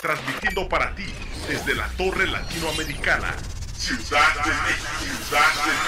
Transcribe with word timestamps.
transmitiendo 0.00 0.68
para 0.68 0.94
ti 0.94 1.06
desde 1.48 1.74
la 1.74 1.88
Torre 1.96 2.28
Latinoamericana, 2.28 3.34
Ciudad 3.74 4.34
de 4.44 4.50
México. 4.50 4.88
Ciudad 5.26 5.54
de. 5.66 5.84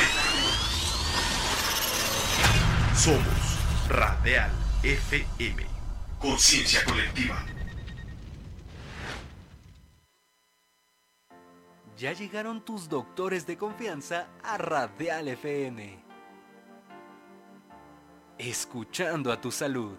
Somos 2.97 3.59
Radial 3.89 4.51
FM. 4.83 5.65
Conciencia 6.19 6.85
colectiva. 6.85 7.45
Ya 11.97 12.13
llegaron 12.13 12.65
tus 12.65 12.89
doctores 12.89 13.47
de 13.47 13.57
confianza 13.57 14.29
a 14.43 14.59
Radial 14.59 15.29
FM. 15.29 16.03
Escuchando 18.39 19.31
a 19.33 19.41
tu 19.41 19.51
salud. 19.53 19.99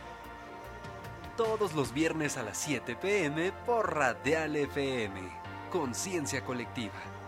todos 1.35 1.73
los 1.73 1.93
viernes 1.93 2.37
a 2.37 2.43
las 2.43 2.57
7 2.57 2.95
pm 2.95 3.51
por 3.65 3.95
Radial 3.95 4.55
FM. 4.55 5.19
Conciencia 5.71 6.43
colectiva. 6.43 7.20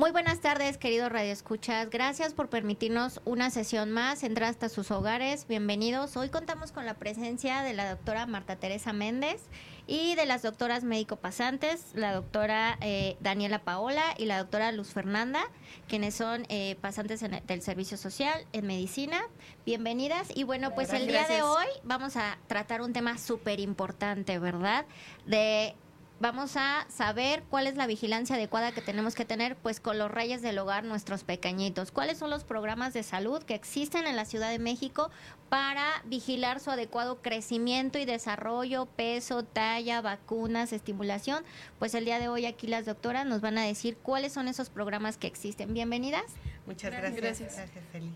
Muy 0.00 0.12
buenas 0.12 0.40
tardes, 0.40 0.78
queridos 0.78 1.12
radioescuchas. 1.12 1.90
Gracias 1.90 2.32
por 2.32 2.48
permitirnos 2.48 3.20
una 3.26 3.50
sesión 3.50 3.90
más, 3.90 4.22
entrar 4.22 4.48
hasta 4.48 4.70
sus 4.70 4.90
hogares. 4.90 5.46
Bienvenidos. 5.46 6.16
Hoy 6.16 6.30
contamos 6.30 6.72
con 6.72 6.86
la 6.86 6.94
presencia 6.94 7.60
de 7.60 7.74
la 7.74 7.90
doctora 7.90 8.24
Marta 8.24 8.56
Teresa 8.56 8.94
Méndez 8.94 9.42
y 9.86 10.14
de 10.14 10.24
las 10.24 10.40
doctoras 10.40 10.84
médico 10.84 11.16
pasantes, 11.16 11.88
la 11.92 12.14
doctora 12.14 12.78
eh, 12.80 13.18
Daniela 13.20 13.58
Paola 13.58 14.14
y 14.16 14.24
la 14.24 14.38
doctora 14.38 14.72
Luz 14.72 14.88
Fernanda, 14.88 15.42
quienes 15.86 16.14
son 16.14 16.46
eh, 16.48 16.76
pasantes 16.80 17.20
del 17.20 17.60
servicio 17.60 17.98
social 17.98 18.46
en 18.54 18.66
medicina. 18.66 19.20
Bienvenidas. 19.66 20.28
Y 20.34 20.44
bueno, 20.44 20.74
pues 20.74 20.94
el 20.94 21.08
día 21.08 21.28
de 21.28 21.42
hoy 21.42 21.66
vamos 21.82 22.16
a 22.16 22.38
tratar 22.46 22.80
un 22.80 22.94
tema 22.94 23.18
súper 23.18 23.60
importante, 23.60 24.38
¿verdad? 24.38 24.86
De 25.26 25.74
vamos 26.20 26.56
a 26.56 26.86
saber 26.90 27.42
cuál 27.48 27.66
es 27.66 27.76
la 27.76 27.86
vigilancia 27.86 28.36
adecuada 28.36 28.72
que 28.72 28.82
tenemos 28.82 29.14
que 29.14 29.24
tener 29.24 29.56
pues 29.56 29.80
con 29.80 29.98
los 29.98 30.10
reyes 30.10 30.42
del 30.42 30.58
hogar, 30.58 30.84
nuestros 30.84 31.24
pequeñitos. 31.24 31.90
¿Cuáles 31.90 32.18
son 32.18 32.28
los 32.28 32.44
programas 32.44 32.92
de 32.92 33.02
salud 33.02 33.42
que 33.42 33.54
existen 33.54 34.06
en 34.06 34.16
la 34.16 34.26
Ciudad 34.26 34.50
de 34.50 34.58
México 34.58 35.10
para 35.48 36.02
vigilar 36.04 36.60
su 36.60 36.70
adecuado 36.70 37.22
crecimiento 37.22 37.98
y 37.98 38.04
desarrollo, 38.04 38.84
peso, 38.84 39.44
talla, 39.44 40.02
vacunas, 40.02 40.74
estimulación? 40.74 41.42
Pues 41.78 41.94
el 41.94 42.04
día 42.04 42.18
de 42.18 42.28
hoy 42.28 42.44
aquí 42.44 42.66
las 42.66 42.84
doctoras 42.84 43.24
nos 43.24 43.40
van 43.40 43.56
a 43.56 43.62
decir 43.62 43.96
cuáles 43.96 44.34
son 44.34 44.46
esos 44.46 44.68
programas 44.68 45.16
que 45.16 45.26
existen. 45.26 45.72
Bienvenidas. 45.72 46.24
Muchas 46.66 46.92
gracias. 46.92 47.16
Gracias, 47.16 47.56
gracias 47.56 47.84
Eli. 47.94 48.12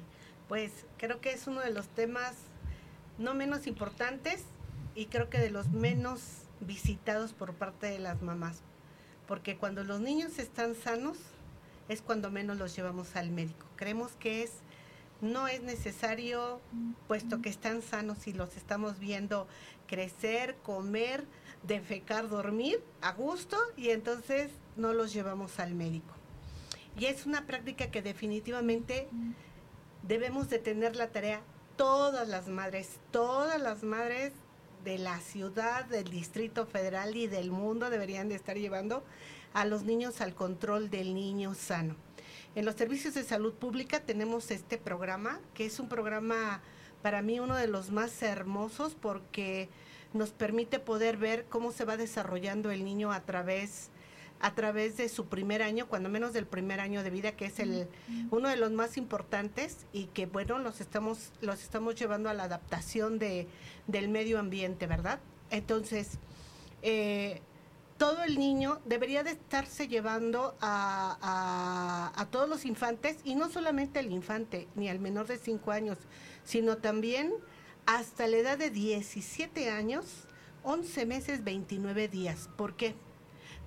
Pues 0.47 0.71
creo 0.99 1.23
que 1.23 1.33
es 1.33 1.47
uno 1.47 1.63
de 1.63 1.71
los 1.71 1.89
temas 1.89 2.35
no 3.17 3.33
menos 3.33 3.67
importantes 3.67 4.43
y 4.95 5.07
creo 5.07 5.31
que 5.31 5.39
de 5.39 5.49
los 5.49 5.69
menos 5.69 6.44
visitados 6.61 7.33
por 7.33 7.55
parte 7.55 7.87
de 7.87 7.99
las 7.99 8.23
mamás. 8.23 8.61
Porque 9.27 9.57
cuando 9.57 9.85
los 9.85 10.01
niños 10.01 10.39
están 10.39 10.75
sanos 10.75 11.19
es 11.89 12.03
cuando 12.03 12.31
menos 12.31 12.59
los 12.59 12.75
llevamos 12.75 13.17
al 13.17 13.31
médico. 13.31 13.67
Creemos 13.77 14.13
que 14.13 14.43
es 14.43 14.53
no 15.21 15.49
es 15.49 15.63
necesario, 15.63 16.61
puesto 17.09 17.41
que 17.41 17.49
están 17.49 17.81
sanos 17.83 18.27
y 18.27 18.33
los 18.33 18.57
estamos 18.57 18.99
viendo 18.99 19.47
crecer, 19.87 20.57
comer, 20.63 21.25
defecar, 21.63 22.29
dormir 22.29 22.83
a 23.01 23.13
gusto 23.13 23.57
y 23.77 23.91
entonces 23.91 24.51
no 24.77 24.93
los 24.93 25.13
llevamos 25.13 25.59
al 25.61 25.75
médico. 25.75 26.15
Y 26.99 27.07
es 27.07 27.27
una 27.27 27.47
práctica 27.47 27.91
que 27.91 28.03
definitivamente 28.03 29.09
debemos 30.03 30.49
de 30.51 30.59
tener 30.59 30.95
la 30.95 31.09
tarea 31.09 31.41
todas 31.77 32.29
las 32.29 32.49
madres, 32.49 32.99
todas 33.11 33.61
las 33.61 33.83
madres 33.83 34.33
de 34.85 34.99
la 34.99 35.19
ciudad, 35.21 35.87
del 35.87 36.05
Distrito 36.05 36.67
Federal 36.67 37.17
y 37.17 37.27
del 37.27 37.51
mundo 37.51 37.89
deberían 37.89 38.29
de 38.29 38.35
estar 38.35 38.57
llevando 38.57 39.03
a 39.55 39.65
los 39.65 39.83
niños 39.85 40.21
al 40.21 40.35
control 40.35 40.91
del 40.91 41.15
niño 41.15 41.55
sano. 41.55 41.97
En 42.55 42.67
los 42.67 42.75
servicios 42.75 43.15
de 43.15 43.25
salud 43.25 43.55
pública 43.55 44.01
tenemos 44.01 44.51
este 44.51 44.77
programa, 44.77 45.41
que 45.55 45.65
es 45.65 45.81
un 45.81 45.89
programa 45.89 46.61
para 47.03 47.23
mí 47.23 47.41
uno 47.41 47.57
de 47.57 47.67
los 47.67 47.91
más 47.91 48.23
hermosos 48.23 48.95
porque 48.95 49.69
nos 50.13 50.31
permite 50.31 50.79
poder 50.79 51.17
ver 51.17 51.47
cómo 51.49 51.73
se 51.73 51.85
va 51.85 51.97
desarrollando 51.97 52.71
el 52.71 52.85
niño 52.85 53.11
a 53.11 53.21
través 53.21 53.91
a 54.41 54.55
través 54.55 54.97
de 54.97 55.09
su 55.09 55.27
primer 55.27 55.63
año, 55.63 55.89
cuando 55.89 56.09
menos 56.09 56.33
del 56.33 56.47
primer 56.47 56.81
año 56.81 57.03
de 57.03 57.11
vida, 57.11 57.33
que 57.33 57.47
es 57.47 57.59
el 57.59 57.89
uno 58.31 58.49
de 58.49 58.57
los 58.57 58.73
más 58.73 58.97
importantes 58.97 59.87
y 59.93 60.07
que 60.07 60.27
bueno, 60.27 60.59
los 60.59 60.81
estamos 60.81 61.33
los 61.41 61.63
estamos 61.63 61.95
llevando 61.95 62.29
a 62.29 62.35
la 62.35 62.45
adaptación 62.45 63.19
de, 63.19 63.49
del 63.87 64.09
medio 64.09 64.39
ambiente, 64.39 64.87
¿verdad? 64.87 65.21
Entonces, 65.51 66.19
eh, 66.83 67.41
todo 67.97 68.25
el 68.25 68.39
niño 68.39 68.81
debería 68.85 69.23
de 69.23 69.31
estarse 69.31 69.89
llevando 69.89 70.57
a, 70.61 72.13
a, 72.15 72.27
todos 72.27 72.49
los 72.49 72.65
infantes, 72.65 73.19
y 73.25 73.35
no 73.35 73.49
solamente 73.49 74.01
al 74.01 74.11
infante, 74.11 74.69
ni 74.75 74.89
al 74.89 74.99
menor 74.99 75.27
de 75.27 75.39
5 75.39 75.71
años, 75.71 75.99
sino 76.45 76.79
también 76.79 77.33
hasta 77.87 78.27
la 78.27 78.37
edad 78.39 78.59
de 78.59 78.71
17 78.71 79.71
años, 79.71 80.05
11 80.65 81.07
meses, 81.07 81.45
29 81.45 82.09
días. 82.09 82.49
¿Por 82.57 82.75
qué? 82.75 82.95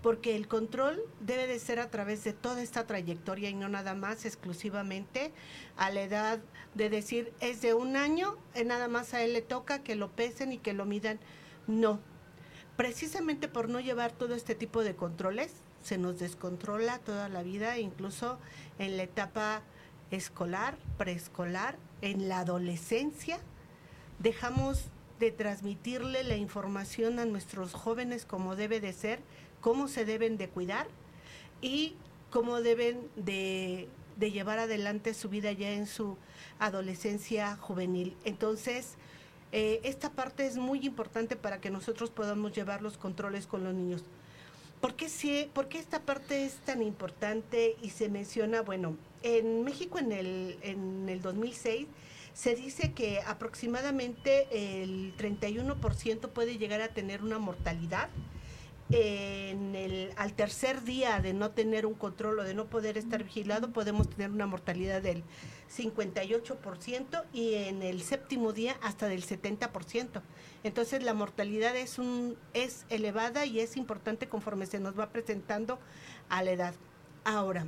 Porque 0.08 0.38
el 0.38 0.48
control 0.48 1.04
debe 1.20 1.48
de 1.48 1.60
ser 1.60 1.82
a 1.82 1.92
través 1.92 2.24
de 2.24 2.32
toda 2.32 2.62
esta 2.62 2.88
trayectoria 2.88 3.50
y 3.50 3.56
no 3.56 3.68
nada 3.68 3.94
más 3.94 4.24
exclusivamente 4.24 5.34
a 5.76 5.92
la 5.92 6.02
edad 6.02 6.40
de 6.76 6.90
decir 6.90 7.34
es 7.42 7.62
de 7.62 7.74
un 7.74 7.98
año, 7.98 8.38
eh, 8.56 8.64
nada 8.64 8.88
más 8.88 9.14
a 9.14 9.22
él 9.22 9.34
le 9.34 9.42
toca 9.42 9.84
que 9.84 9.96
lo 9.96 10.10
pesen 10.10 10.54
y 10.54 10.60
que 10.60 10.72
lo 10.72 10.86
midan. 10.86 11.20
No, 11.68 12.00
precisamente 12.78 13.50
por 13.50 13.68
no 13.68 13.82
llevar 13.82 14.14
todo 14.14 14.34
este 14.34 14.56
tipo 14.56 14.82
de 14.82 14.96
controles, 14.96 15.52
se 15.84 15.98
nos 15.98 16.20
descontrola 16.20 17.00
toda 17.00 17.28
la 17.28 17.44
vida, 17.44 17.78
incluso 17.78 18.40
en 18.80 18.96
la 18.96 19.04
etapa 19.04 19.62
escolar, 20.10 20.78
preescolar, 20.98 21.78
en 22.02 22.30
la 22.30 22.40
adolescencia, 22.40 23.42
dejamos 24.20 24.86
de 25.20 25.32
transmitirle 25.32 26.24
la 26.24 26.38
información 26.38 27.20
a 27.20 27.26
nuestros 27.26 27.74
jóvenes 27.74 28.26
como 28.26 28.56
debe 28.56 28.80
de 28.80 28.94
ser, 28.94 29.20
cómo 29.68 29.90
se 29.90 30.06
deben 30.06 30.38
de 30.38 30.48
cuidar 30.48 30.88
y 31.62 31.96
cómo 32.30 32.62
deben 32.62 33.10
de, 33.18 33.90
llevar 34.18 34.60
adelante 34.60 35.14
su 35.14 35.28
vida 35.28 35.52
ya 35.52 35.74
en 35.74 35.88
su 35.88 36.16
adolescencia 36.58 37.58
juvenil. 37.58 38.16
Entonces, 38.24 38.94
eh, 39.52 39.82
esta 39.84 40.10
parte 40.10 40.48
es 40.48 40.56
muy 40.56 40.86
importante 40.86 41.36
para 41.36 41.60
que 41.60 41.70
nosotros 41.70 42.12
podamos 42.12 42.54
llevar 42.54 42.82
los 42.82 42.98
controles 42.98 43.46
con 43.46 43.66
los 43.66 43.74
niños. 43.74 44.06
¿Por 44.80 44.96
qué, 44.96 45.10
si, 45.10 45.52
¿Por 45.54 45.68
qué 45.68 45.80
esta 45.80 46.00
parte 46.00 46.46
es 46.46 46.54
tan 46.60 46.82
importante 46.82 47.76
y 47.82 47.90
se 47.90 48.08
menciona? 48.08 48.62
Bueno, 48.62 48.96
en 49.22 49.66
México 49.66 50.00
en 50.00 50.14
el, 50.14 50.60
en 50.62 51.10
el 51.10 51.22
2006 51.22 51.88
se 52.34 52.56
dice 52.56 52.94
que 52.94 53.20
aproximadamente 53.20 54.48
el 54.82 55.14
31% 55.18 56.30
puede 56.30 56.58
llegar 56.58 56.80
a 56.80 56.94
tener 56.94 57.22
una 57.22 57.38
mortalidad 57.38 58.08
en 58.90 59.76
el, 59.76 60.14
al 60.16 60.34
tercer 60.34 60.84
día 60.84 61.20
de 61.20 61.34
no 61.34 61.52
tener 61.52 61.86
un 61.86 61.94
control 61.94 62.40
o 62.40 62.44
de 62.44 62.54
no 62.54 62.66
poder 62.66 62.98
estar 62.98 63.24
vigilado, 63.24 63.72
podemos 63.72 64.10
tener 64.10 64.32
una 64.32 64.48
mortalidad 64.48 65.02
del 65.02 65.24
58% 65.76 67.24
y 67.34 67.56
en 67.56 67.84
el 67.84 68.02
séptimo 68.02 68.54
día 68.54 68.78
hasta 68.82 69.08
del 69.08 69.26
70%. 69.26 70.22
Entonces 70.64 71.04
la 71.04 71.14
mortalidad 71.14 71.76
es, 71.76 72.00
un, 72.00 72.38
es 72.54 72.86
elevada 72.90 73.46
y 73.46 73.60
es 73.60 73.76
importante 73.78 74.28
conforme 74.28 74.66
se 74.66 74.80
nos 74.80 74.98
va 74.98 75.10
presentando 75.10 75.80
a 76.30 76.44
la 76.44 76.52
edad. 76.52 76.74
Ahora, 77.26 77.68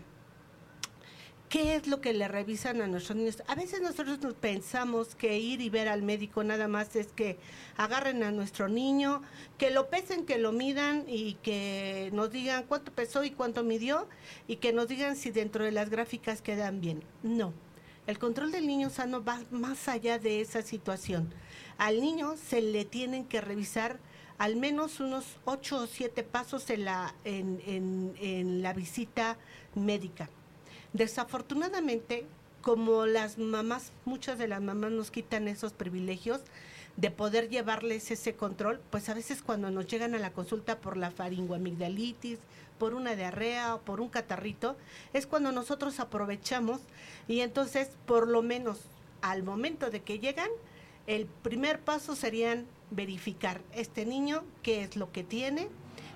¿Qué 1.49 1.75
es 1.75 1.87
lo 1.87 1.99
que 1.99 2.13
le 2.13 2.27
revisan 2.27 2.79
a 2.79 2.85
nuestros 2.85 3.17
niños? 3.17 3.41
A 3.47 3.55
veces 3.55 3.81
nosotros 3.81 4.19
nos 4.19 4.35
pensamos 4.35 5.15
que 5.15 5.39
ir 5.39 5.61
y 5.61 5.71
ver 5.71 5.87
al 5.87 6.03
médico 6.03 6.43
nada 6.43 6.67
más 6.67 6.95
es 6.95 7.07
que 7.07 7.39
agarren 7.75 8.21
a 8.21 8.29
nuestro 8.29 8.69
niño, 8.69 9.23
que 9.57 9.71
lo 9.71 9.89
pesen, 9.89 10.27
que 10.27 10.37
lo 10.37 10.51
midan 10.51 11.05
y 11.07 11.33
que 11.41 12.11
nos 12.13 12.29
digan 12.29 12.65
cuánto 12.67 12.91
pesó 12.91 13.23
y 13.23 13.31
cuánto 13.31 13.63
midió 13.63 14.07
y 14.47 14.57
que 14.57 14.73
nos 14.73 14.87
digan 14.89 15.15
si 15.15 15.31
dentro 15.31 15.65
de 15.65 15.71
las 15.71 15.89
gráficas 15.89 16.43
quedan 16.43 16.81
bien. 16.81 17.03
No, 17.23 17.51
el 18.05 18.19
control 18.19 18.51
del 18.51 18.67
niño 18.67 18.91
sano 18.91 19.23
va 19.23 19.41
más 19.49 19.87
allá 19.87 20.19
de 20.19 20.41
esa 20.41 20.61
situación. 20.61 21.33
Al 21.79 21.99
niño 21.99 22.35
se 22.37 22.61
le 22.61 22.85
tienen 22.85 23.25
que 23.25 23.41
revisar 23.41 23.97
al 24.37 24.55
menos 24.55 24.99
unos 24.99 25.25
ocho 25.45 25.79
o 25.79 25.87
siete 25.87 26.21
pasos 26.21 26.69
en 26.69 26.85
la, 26.85 27.15
en, 27.23 27.59
en 28.21 28.61
la 28.61 28.73
visita 28.73 29.39
médica 29.73 30.29
Desafortunadamente, 30.93 32.25
como 32.61 33.05
las 33.05 33.37
mamás, 33.37 33.91
muchas 34.05 34.37
de 34.39 34.47
las 34.47 34.61
mamás 34.61 34.91
nos 34.91 35.11
quitan 35.11 35.47
esos 35.47 35.73
privilegios 35.73 36.41
de 36.97 37.11
poder 37.11 37.49
llevarles 37.49 38.11
ese 38.11 38.35
control, 38.35 38.81
pues 38.89 39.07
a 39.07 39.13
veces 39.13 39.41
cuando 39.41 39.71
nos 39.71 39.87
llegan 39.87 40.15
a 40.15 40.19
la 40.19 40.33
consulta 40.33 40.79
por 40.79 40.97
la 40.97 41.11
faringoamigdalitis, 41.11 42.39
por 42.77 42.93
una 42.93 43.15
diarrea 43.15 43.75
o 43.75 43.81
por 43.81 44.01
un 44.01 44.09
catarrito, 44.09 44.75
es 45.13 45.27
cuando 45.27 45.51
nosotros 45.51 45.99
aprovechamos 45.99 46.81
y 47.27 47.41
entonces 47.41 47.91
por 48.05 48.27
lo 48.27 48.41
menos 48.41 48.79
al 49.21 49.43
momento 49.43 49.89
de 49.89 50.01
que 50.01 50.19
llegan, 50.19 50.49
el 51.07 51.25
primer 51.25 51.79
paso 51.79 52.15
serían 52.15 52.65
verificar 52.91 53.61
este 53.73 54.05
niño 54.05 54.43
qué 54.63 54.83
es 54.83 54.95
lo 54.95 55.11
que 55.11 55.23
tiene, 55.23 55.69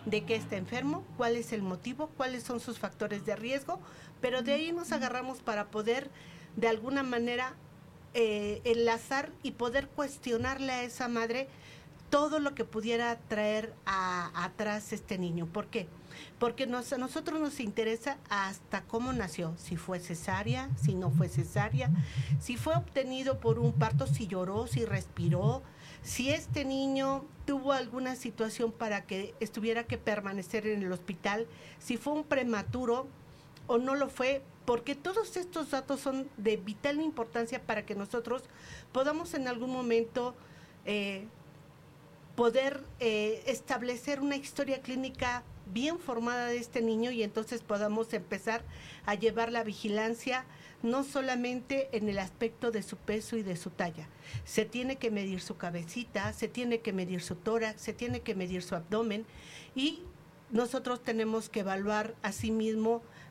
de 0.05 0.25
qué 0.25 0.35
está 0.35 0.57
enfermo, 0.57 1.05
cuál 1.17 1.35
es 1.35 1.53
el 1.53 1.61
motivo, 1.61 2.09
cuáles 2.17 2.43
son 2.43 2.59
sus 2.59 2.79
factores 2.79 3.25
de 3.25 3.35
riesgo, 3.35 3.79
pero 4.23 4.41
de 4.41 4.53
ahí 4.53 4.71
nos 4.71 4.93
agarramos 4.93 5.39
para 5.39 5.65
poder 5.65 6.09
de 6.55 6.69
alguna 6.69 7.03
manera 7.03 7.55
eh, 8.13 8.61
enlazar 8.63 9.29
y 9.43 9.51
poder 9.51 9.89
cuestionarle 9.89 10.71
a 10.71 10.83
esa 10.83 11.09
madre 11.09 11.49
todo 12.09 12.39
lo 12.39 12.55
que 12.55 12.63
pudiera 12.63 13.19
traer 13.27 13.73
atrás 13.85 14.93
este 14.93 15.17
niño. 15.17 15.47
¿Por 15.47 15.67
qué? 15.67 15.87
Porque 16.39 16.67
nos, 16.67 16.93
a 16.93 16.97
nosotros 16.97 17.41
nos 17.41 17.59
interesa 17.59 18.17
hasta 18.29 18.83
cómo 18.83 19.11
nació, 19.11 19.55
si 19.57 19.75
fue 19.75 19.99
cesárea, 19.99 20.69
si 20.81 20.95
no 20.95 21.11
fue 21.11 21.27
cesárea, 21.27 21.91
si 22.39 22.55
fue 22.55 22.75
obtenido 22.75 23.41
por 23.41 23.59
un 23.59 23.73
parto, 23.73 24.07
si 24.07 24.27
lloró, 24.27 24.67
si 24.67 24.85
respiró, 24.85 25.63
si 26.01 26.29
este 26.29 26.63
niño 26.63 27.25
tuvo 27.45 27.73
alguna 27.73 28.15
situación 28.15 28.71
para 28.71 29.05
que 29.05 29.35
estuviera 29.41 29.83
que 29.83 29.97
permanecer 29.97 30.65
en 30.65 30.81
el 30.81 30.93
hospital, 30.93 31.45
si 31.77 31.97
fue 31.97 32.13
un 32.13 32.23
prematuro, 32.23 33.09
o 33.67 33.77
no 33.77 33.95
lo 33.95 34.09
fue, 34.09 34.41
porque 34.65 34.95
todos 34.95 35.37
estos 35.37 35.71
datos 35.71 35.99
son 35.99 36.29
de 36.37 36.57
vital 36.57 37.01
importancia 37.01 37.61
para 37.61 37.85
que 37.85 37.95
nosotros 37.95 38.43
podamos 38.91 39.33
en 39.33 39.47
algún 39.47 39.71
momento 39.71 40.35
eh, 40.85 41.25
poder 42.35 42.83
eh, 42.99 43.43
establecer 43.45 44.19
una 44.21 44.35
historia 44.35 44.81
clínica 44.81 45.43
bien 45.71 45.99
formada 45.99 46.47
de 46.47 46.57
este 46.57 46.81
niño 46.81 47.11
y 47.11 47.23
entonces 47.23 47.61
podamos 47.61 48.13
empezar 48.13 48.63
a 49.05 49.15
llevar 49.15 49.51
la 49.51 49.63
vigilancia 49.63 50.45
no 50.81 51.03
solamente 51.05 51.89
en 51.93 52.09
el 52.09 52.19
aspecto 52.19 52.69
de 52.71 52.83
su 52.83 52.97
peso 52.97 53.37
y 53.37 53.43
de 53.43 53.55
su 53.55 53.69
talla. 53.69 54.07
Se 54.43 54.65
tiene 54.65 54.97
que 54.97 55.11
medir 55.11 55.39
su 55.39 55.55
cabecita, 55.55 56.33
se 56.33 56.49
tiene 56.49 56.79
que 56.79 56.91
medir 56.91 57.21
su 57.21 57.35
tórax, 57.35 57.81
se 57.81 57.93
tiene 57.93 58.19
que 58.19 58.35
medir 58.35 58.61
su 58.61 58.75
abdomen 58.75 59.25
y 59.75 60.01
nosotros 60.51 61.01
tenemos 61.01 61.49
que 61.49 61.61
evaluar 61.61 62.15
a 62.21 62.31
sí 62.31 62.51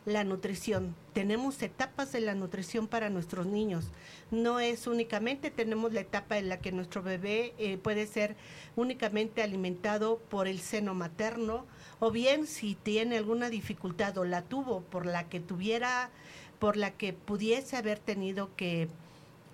la 0.05 0.25
nutrición. 0.25 0.95
Tenemos 1.13 1.63
etapas 1.63 2.13
de 2.13 2.21
la 2.21 2.35
nutrición 2.35 2.89
para 2.89 3.11
nuestros 3.11 3.47
niños. 3.47 3.87
No 4.31 4.61
es 4.61 4.87
únicamente, 4.87 5.51
tenemos 5.51 5.93
la 5.93 6.01
etapa 6.01 6.39
en 6.39 6.49
la 6.49 6.59
que 6.59 6.73
nuestro 6.73 7.03
bebé 7.03 7.55
eh, 7.59 7.79
puede 7.79 8.07
ser 8.07 8.35
únicamente 8.75 9.43
alimentado 9.43 10.19
por 10.19 10.49
el 10.49 10.61
seno 10.61 10.95
materno, 10.95 11.67
o 12.01 12.11
bien 12.11 12.47
si 12.47 12.75
tiene 12.75 13.19
alguna 13.19 13.49
dificultad 13.49 14.19
o 14.19 14.25
la 14.25 14.43
tuvo 14.43 14.81
por 14.81 15.07
la 15.07 15.29
que 15.29 15.41
tuviera, 15.41 16.11
por 16.59 16.77
la 16.77 16.91
que 16.91 17.13
pudiese 17.13 17.77
haber 17.77 17.99
tenido 17.99 18.51
que 18.57 18.89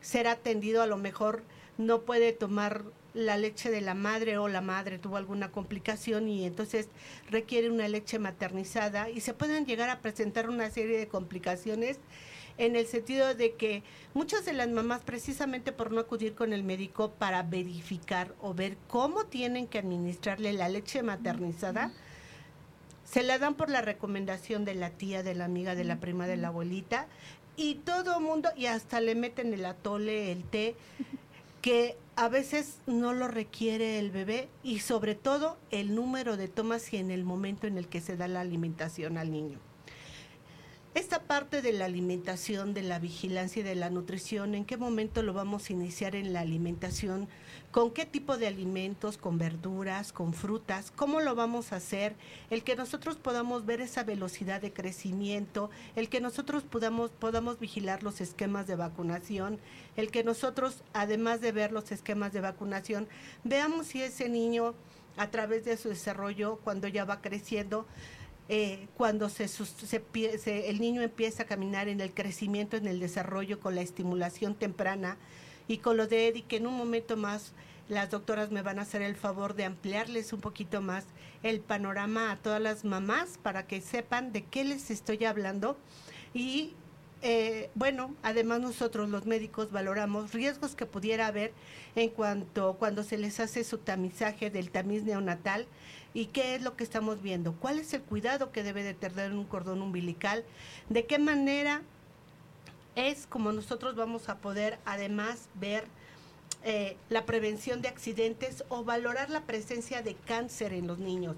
ser 0.00 0.28
atendido, 0.28 0.82
a 0.82 0.86
lo 0.86 0.96
mejor 0.96 1.42
no 1.78 2.02
puede 2.02 2.32
tomar 2.32 2.84
la 3.14 3.36
leche 3.36 3.70
de 3.70 3.80
la 3.80 3.94
madre 3.94 4.36
o 4.36 4.48
la 4.48 4.60
madre 4.60 4.98
tuvo 4.98 5.16
alguna 5.16 5.50
complicación 5.50 6.28
y 6.28 6.44
entonces 6.44 6.88
requiere 7.30 7.70
una 7.70 7.88
leche 7.88 8.18
maternizada 8.18 9.08
y 9.08 9.20
se 9.20 9.32
pueden 9.32 9.64
llegar 9.64 9.88
a 9.88 10.00
presentar 10.00 10.50
una 10.50 10.70
serie 10.70 10.98
de 10.98 11.08
complicaciones 11.08 11.98
en 12.58 12.76
el 12.76 12.86
sentido 12.86 13.34
de 13.34 13.54
que 13.54 13.82
muchas 14.14 14.44
de 14.44 14.52
las 14.52 14.68
mamás 14.68 15.02
precisamente 15.02 15.72
por 15.72 15.92
no 15.92 16.00
acudir 16.00 16.34
con 16.34 16.52
el 16.52 16.64
médico 16.64 17.12
para 17.12 17.42
verificar 17.44 18.34
o 18.40 18.52
ver 18.52 18.76
cómo 18.88 19.24
tienen 19.24 19.68
que 19.68 19.78
administrarle 19.78 20.52
la 20.52 20.68
leche 20.68 21.02
maternizada, 21.02 21.92
se 23.04 23.22
la 23.22 23.38
dan 23.38 23.54
por 23.54 23.70
la 23.70 23.80
recomendación 23.80 24.64
de 24.64 24.74
la 24.74 24.90
tía, 24.90 25.22
de 25.22 25.34
la 25.34 25.44
amiga, 25.44 25.74
de 25.76 25.84
la 25.84 26.00
prima, 26.00 26.26
de 26.26 26.36
la 26.36 26.48
abuelita 26.48 27.06
y 27.56 27.76
todo 27.76 28.20
mundo 28.20 28.50
y 28.56 28.66
hasta 28.66 29.00
le 29.00 29.14
meten 29.14 29.54
el 29.54 29.64
atole, 29.64 30.32
el 30.32 30.44
té 30.44 30.76
que 31.60 31.96
a 32.16 32.28
veces 32.28 32.78
no 32.86 33.12
lo 33.12 33.28
requiere 33.28 33.98
el 33.98 34.10
bebé 34.10 34.48
y 34.62 34.80
sobre 34.80 35.14
todo 35.14 35.56
el 35.70 35.94
número 35.94 36.36
de 36.36 36.48
tomas 36.48 36.92
y 36.92 36.96
en 36.96 37.10
el 37.10 37.24
momento 37.24 37.66
en 37.66 37.78
el 37.78 37.88
que 37.88 38.00
se 38.00 38.16
da 38.16 38.28
la 38.28 38.40
alimentación 38.40 39.18
al 39.18 39.30
niño. 39.30 39.58
Esta 40.98 41.22
parte 41.22 41.62
de 41.62 41.72
la 41.72 41.84
alimentación, 41.84 42.74
de 42.74 42.82
la 42.82 42.98
vigilancia 42.98 43.60
y 43.60 43.62
de 43.62 43.76
la 43.76 43.88
nutrición, 43.88 44.56
¿en 44.56 44.64
qué 44.64 44.76
momento 44.76 45.22
lo 45.22 45.32
vamos 45.32 45.70
a 45.70 45.72
iniciar 45.72 46.16
en 46.16 46.32
la 46.32 46.40
alimentación? 46.40 47.28
¿Con 47.70 47.92
qué 47.92 48.04
tipo 48.04 48.36
de 48.36 48.48
alimentos? 48.48 49.16
¿Con 49.16 49.38
verduras? 49.38 50.12
¿Con 50.12 50.34
frutas? 50.34 50.90
¿Cómo 50.90 51.20
lo 51.20 51.36
vamos 51.36 51.72
a 51.72 51.76
hacer? 51.76 52.16
El 52.50 52.64
que 52.64 52.74
nosotros 52.74 53.14
podamos 53.14 53.64
ver 53.64 53.80
esa 53.80 54.02
velocidad 54.02 54.60
de 54.60 54.72
crecimiento, 54.72 55.70
el 55.94 56.08
que 56.08 56.20
nosotros 56.20 56.64
podamos, 56.64 57.12
podamos 57.12 57.60
vigilar 57.60 58.02
los 58.02 58.20
esquemas 58.20 58.66
de 58.66 58.74
vacunación, 58.74 59.60
el 59.94 60.10
que 60.10 60.24
nosotros, 60.24 60.82
además 60.94 61.40
de 61.40 61.52
ver 61.52 61.70
los 61.70 61.92
esquemas 61.92 62.32
de 62.32 62.40
vacunación, 62.40 63.06
veamos 63.44 63.86
si 63.86 64.02
ese 64.02 64.28
niño, 64.28 64.74
a 65.16 65.30
través 65.30 65.64
de 65.64 65.76
su 65.76 65.90
desarrollo, 65.90 66.58
cuando 66.64 66.88
ya 66.88 67.04
va 67.04 67.20
creciendo, 67.20 67.86
eh, 68.48 68.88
cuando 68.96 69.28
se, 69.28 69.46
el 70.46 70.80
niño 70.80 71.02
empieza 71.02 71.42
a 71.42 71.46
caminar 71.46 71.88
en 71.88 72.00
el 72.00 72.14
crecimiento, 72.14 72.76
en 72.76 72.86
el 72.86 72.98
desarrollo, 72.98 73.60
con 73.60 73.74
la 73.74 73.82
estimulación 73.82 74.54
temprana 74.54 75.18
y 75.66 75.78
con 75.78 75.96
lo 75.96 76.06
de 76.06 76.28
Eddie, 76.28 76.44
que 76.44 76.56
en 76.56 76.66
un 76.66 76.76
momento 76.76 77.16
más 77.16 77.52
las 77.88 78.10
doctoras 78.10 78.50
me 78.50 78.62
van 78.62 78.78
a 78.78 78.82
hacer 78.82 79.02
el 79.02 79.16
favor 79.16 79.54
de 79.54 79.64
ampliarles 79.64 80.32
un 80.32 80.40
poquito 80.40 80.80
más 80.80 81.04
el 81.42 81.60
panorama 81.60 82.32
a 82.32 82.36
todas 82.36 82.60
las 82.60 82.84
mamás 82.84 83.38
para 83.42 83.66
que 83.66 83.80
sepan 83.80 84.32
de 84.32 84.44
qué 84.44 84.64
les 84.64 84.90
estoy 84.90 85.24
hablando. 85.24 85.76
Y 86.32 86.72
eh, 87.22 87.70
bueno, 87.74 88.14
además 88.22 88.60
nosotros 88.60 89.08
los 89.08 89.26
médicos 89.26 89.72
valoramos 89.72 90.32
riesgos 90.32 90.74
que 90.74 90.86
pudiera 90.86 91.26
haber 91.26 91.52
en 91.96 92.10
cuanto 92.10 92.76
cuando 92.78 93.02
se 93.02 93.18
les 93.18 93.40
hace 93.40 93.64
su 93.64 93.78
tamizaje 93.78 94.50
del 94.50 94.70
tamiz 94.70 95.02
neonatal 95.02 95.66
y 96.18 96.26
qué 96.26 96.56
es 96.56 96.62
lo 96.62 96.74
que 96.74 96.82
estamos 96.82 97.22
viendo, 97.22 97.52
cuál 97.52 97.78
es 97.78 97.94
el 97.94 98.02
cuidado 98.02 98.50
que 98.50 98.64
debe 98.64 98.82
de 98.82 98.92
tener 98.92 99.32
un 99.32 99.44
cordón 99.44 99.82
umbilical, 99.82 100.44
de 100.88 101.06
qué 101.06 101.20
manera 101.20 101.82
es 102.96 103.28
como 103.28 103.52
nosotros 103.52 103.94
vamos 103.94 104.28
a 104.28 104.38
poder 104.38 104.80
además 104.84 105.48
ver 105.54 105.84
eh, 106.64 106.96
la 107.08 107.24
prevención 107.24 107.82
de 107.82 107.88
accidentes 107.88 108.64
o 108.68 108.82
valorar 108.82 109.30
la 109.30 109.42
presencia 109.42 110.02
de 110.02 110.16
cáncer 110.16 110.72
en 110.72 110.88
los 110.88 110.98
niños. 110.98 111.36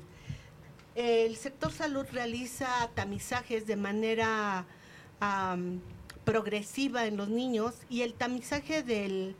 El 0.94 1.36
sector 1.36 1.72
salud 1.72 2.06
realiza 2.10 2.88
tamizajes 2.94 3.66
de 3.66 3.76
manera 3.76 4.64
progresiva 6.24 7.04
en 7.04 7.18
los 7.18 7.28
niños 7.28 7.74
y 7.90 8.00
el 8.00 8.14
tamizaje 8.14 8.82
de 8.82 9.34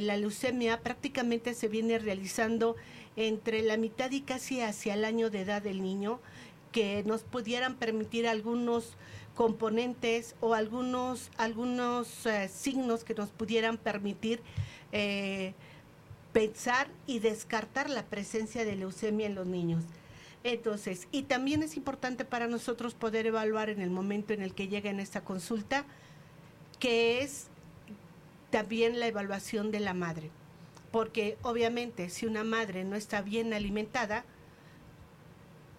la 0.00 0.16
leucemia 0.16 0.80
prácticamente 0.80 1.54
se 1.54 1.68
viene 1.68 2.00
realizando 2.00 2.74
entre 3.16 3.62
la 3.62 3.76
mitad 3.76 4.10
y 4.10 4.20
casi 4.20 4.60
hacia 4.60 4.94
el 4.94 5.04
año 5.04 5.30
de 5.30 5.40
edad 5.40 5.62
del 5.62 5.82
niño, 5.82 6.20
que 6.72 7.02
nos 7.04 7.22
pudieran 7.22 7.76
permitir 7.76 8.28
algunos 8.28 8.96
componentes 9.34 10.34
o 10.40 10.54
algunos, 10.54 11.30
algunos 11.36 12.26
eh, 12.26 12.48
signos 12.48 13.04
que 13.04 13.14
nos 13.14 13.30
pudieran 13.30 13.78
permitir 13.78 14.40
eh, 14.92 15.54
pensar 16.32 16.88
y 17.06 17.18
descartar 17.18 17.88
la 17.88 18.04
presencia 18.04 18.64
de 18.64 18.76
leucemia 18.76 19.26
en 19.26 19.34
los 19.34 19.46
niños. 19.46 19.84
Entonces, 20.44 21.08
y 21.10 21.22
también 21.22 21.62
es 21.62 21.76
importante 21.76 22.24
para 22.24 22.46
nosotros 22.46 22.94
poder 22.94 23.26
evaluar 23.26 23.68
en 23.68 23.80
el 23.80 23.90
momento 23.90 24.32
en 24.32 24.42
el 24.42 24.54
que 24.54 24.68
llega 24.68 24.90
en 24.90 25.00
esta 25.00 25.22
consulta, 25.24 25.84
que 26.78 27.22
es 27.22 27.48
también 28.50 29.00
la 29.00 29.06
evaluación 29.06 29.70
de 29.70 29.80
la 29.80 29.92
madre. 29.92 30.30
Porque 30.90 31.36
obviamente 31.42 32.08
si 32.10 32.26
una 32.26 32.44
madre 32.44 32.84
no 32.84 32.96
está 32.96 33.22
bien 33.22 33.52
alimentada, 33.52 34.24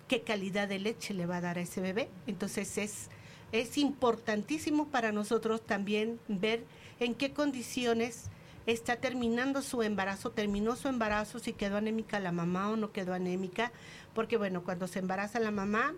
¿qué 0.08 0.22
calidad 0.22 0.68
de 0.68 0.80
leche 0.80 1.14
le 1.14 1.26
va 1.26 1.38
a 1.38 1.42
dar 1.42 1.58
a 1.58 1.62
ese 1.62 1.82
bebé? 1.82 2.10
Entonces 2.28 2.78
es, 2.78 3.10
es 3.52 3.78
importantísimo 3.78 4.88
para 4.88 5.12
nosotros 5.12 5.62
también 5.66 6.20
ver 6.28 6.64
en 7.00 7.16
qué 7.16 7.34
condiciones 7.34 8.30
está 8.66 8.98
terminando 8.98 9.62
su 9.62 9.82
embarazo, 9.82 10.32
terminó 10.32 10.76
su 10.76 10.90
embarazo, 10.90 11.40
si 11.40 11.54
quedó 11.54 11.78
anémica 11.78 12.20
la 12.20 12.34
mamá 12.34 12.70
o 12.70 12.76
no 12.76 12.92
quedó 12.92 13.14
anémica, 13.14 13.72
porque 14.14 14.38
bueno, 14.38 14.64
cuando 14.64 14.88
se 14.88 15.00
embaraza 15.00 15.40
la 15.40 15.52
mamá, 15.52 15.94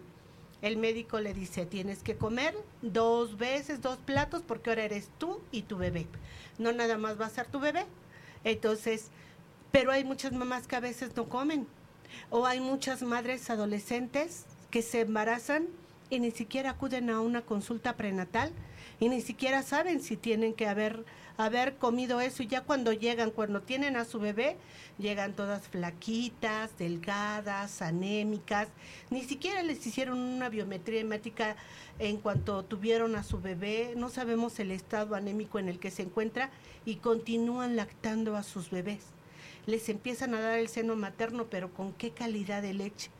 el 0.62 0.78
médico 0.78 1.20
le 1.20 1.34
dice, 1.34 1.66
tienes 1.66 2.04
que 2.04 2.16
comer 2.16 2.56
dos 2.82 3.38
veces, 3.38 3.82
dos 3.82 3.98
platos, 3.98 4.44
porque 4.46 4.70
ahora 4.70 4.84
eres 4.84 5.10
tú 5.18 5.42
y 5.51 5.63
tu 5.63 5.78
bebé. 5.78 6.06
No 6.58 6.72
nada 6.72 6.98
más 6.98 7.20
va 7.20 7.28
a 7.28 7.30
ser 7.30 7.48
tu 7.48 7.60
bebé. 7.60 7.86
Entonces, 8.43 9.10
pero 9.72 9.91
hay 9.91 10.03
muchas 10.03 10.34
mamás 10.34 10.67
que 10.67 10.75
a 10.75 10.79
veces 10.79 11.15
no 11.15 11.29
comen. 11.29 11.67
O 12.29 12.46
hay 12.46 12.60
muchas 12.60 13.01
madres 13.01 13.50
adolescentes 13.50 14.46
que 14.72 14.81
se 14.81 15.01
embarazan 15.01 15.67
y 16.10 16.19
ni 16.19 16.31
siquiera 16.31 16.72
acuden 16.72 17.10
a 17.10 17.22
una 17.22 17.41
consulta 17.41 17.96
prenatal 17.96 18.51
y 19.00 19.10
ni 19.10 19.22
siquiera 19.22 19.63
saben 19.63 20.01
si 20.01 20.17
tienen 20.17 20.53
que 20.53 20.67
haber 20.67 21.05
haber 21.39 21.77
comido 21.77 22.19
eso 22.19 22.43
y 22.43 22.48
ya 22.48 22.62
cuando 22.62 22.91
llegan, 22.91 23.31
cuando 23.31 23.62
tienen 23.62 23.96
a 23.96 24.03
su 24.03 24.19
bebé, 24.19 24.58
llegan 24.98 25.34
todas 25.34 25.69
flaquitas, 25.69 26.77
delgadas, 26.77 27.81
anémicas, 27.81 28.67
ni 29.10 29.24
siquiera 29.24 29.63
les 29.63 29.88
hicieron 29.88 30.19
una 30.19 30.50
biometría 30.50 31.00
hemática 31.00 31.55
en 31.98 32.17
cuanto 32.17 32.65
tuvieron 32.65 33.15
a 33.15 33.24
su 33.24 33.39
bebé, 33.39 33.93
no 33.96 34.10
sabemos 34.10 34.60
el 34.60 34.72
estado 34.72 35.15
anémico 35.15 35.60
en 35.60 35.69
el 35.69 35.79
que 35.79 35.91
se 35.91 36.01
encuentra 36.01 36.50
y 36.84 36.98
continúan 36.98 37.77
lactando 37.77 38.36
a 38.36 38.43
sus 38.43 38.69
bebés. 38.69 39.05
Les 39.65 39.88
empiezan 39.88 40.34
a 40.34 40.41
dar 40.41 40.60
el 40.60 40.67
seno 40.67 40.98
materno, 40.98 41.46
pero 41.46 41.74
¿con 41.74 41.93
qué 41.93 42.12
calidad 42.12 42.62
de 42.62 42.74
leche? 42.74 43.12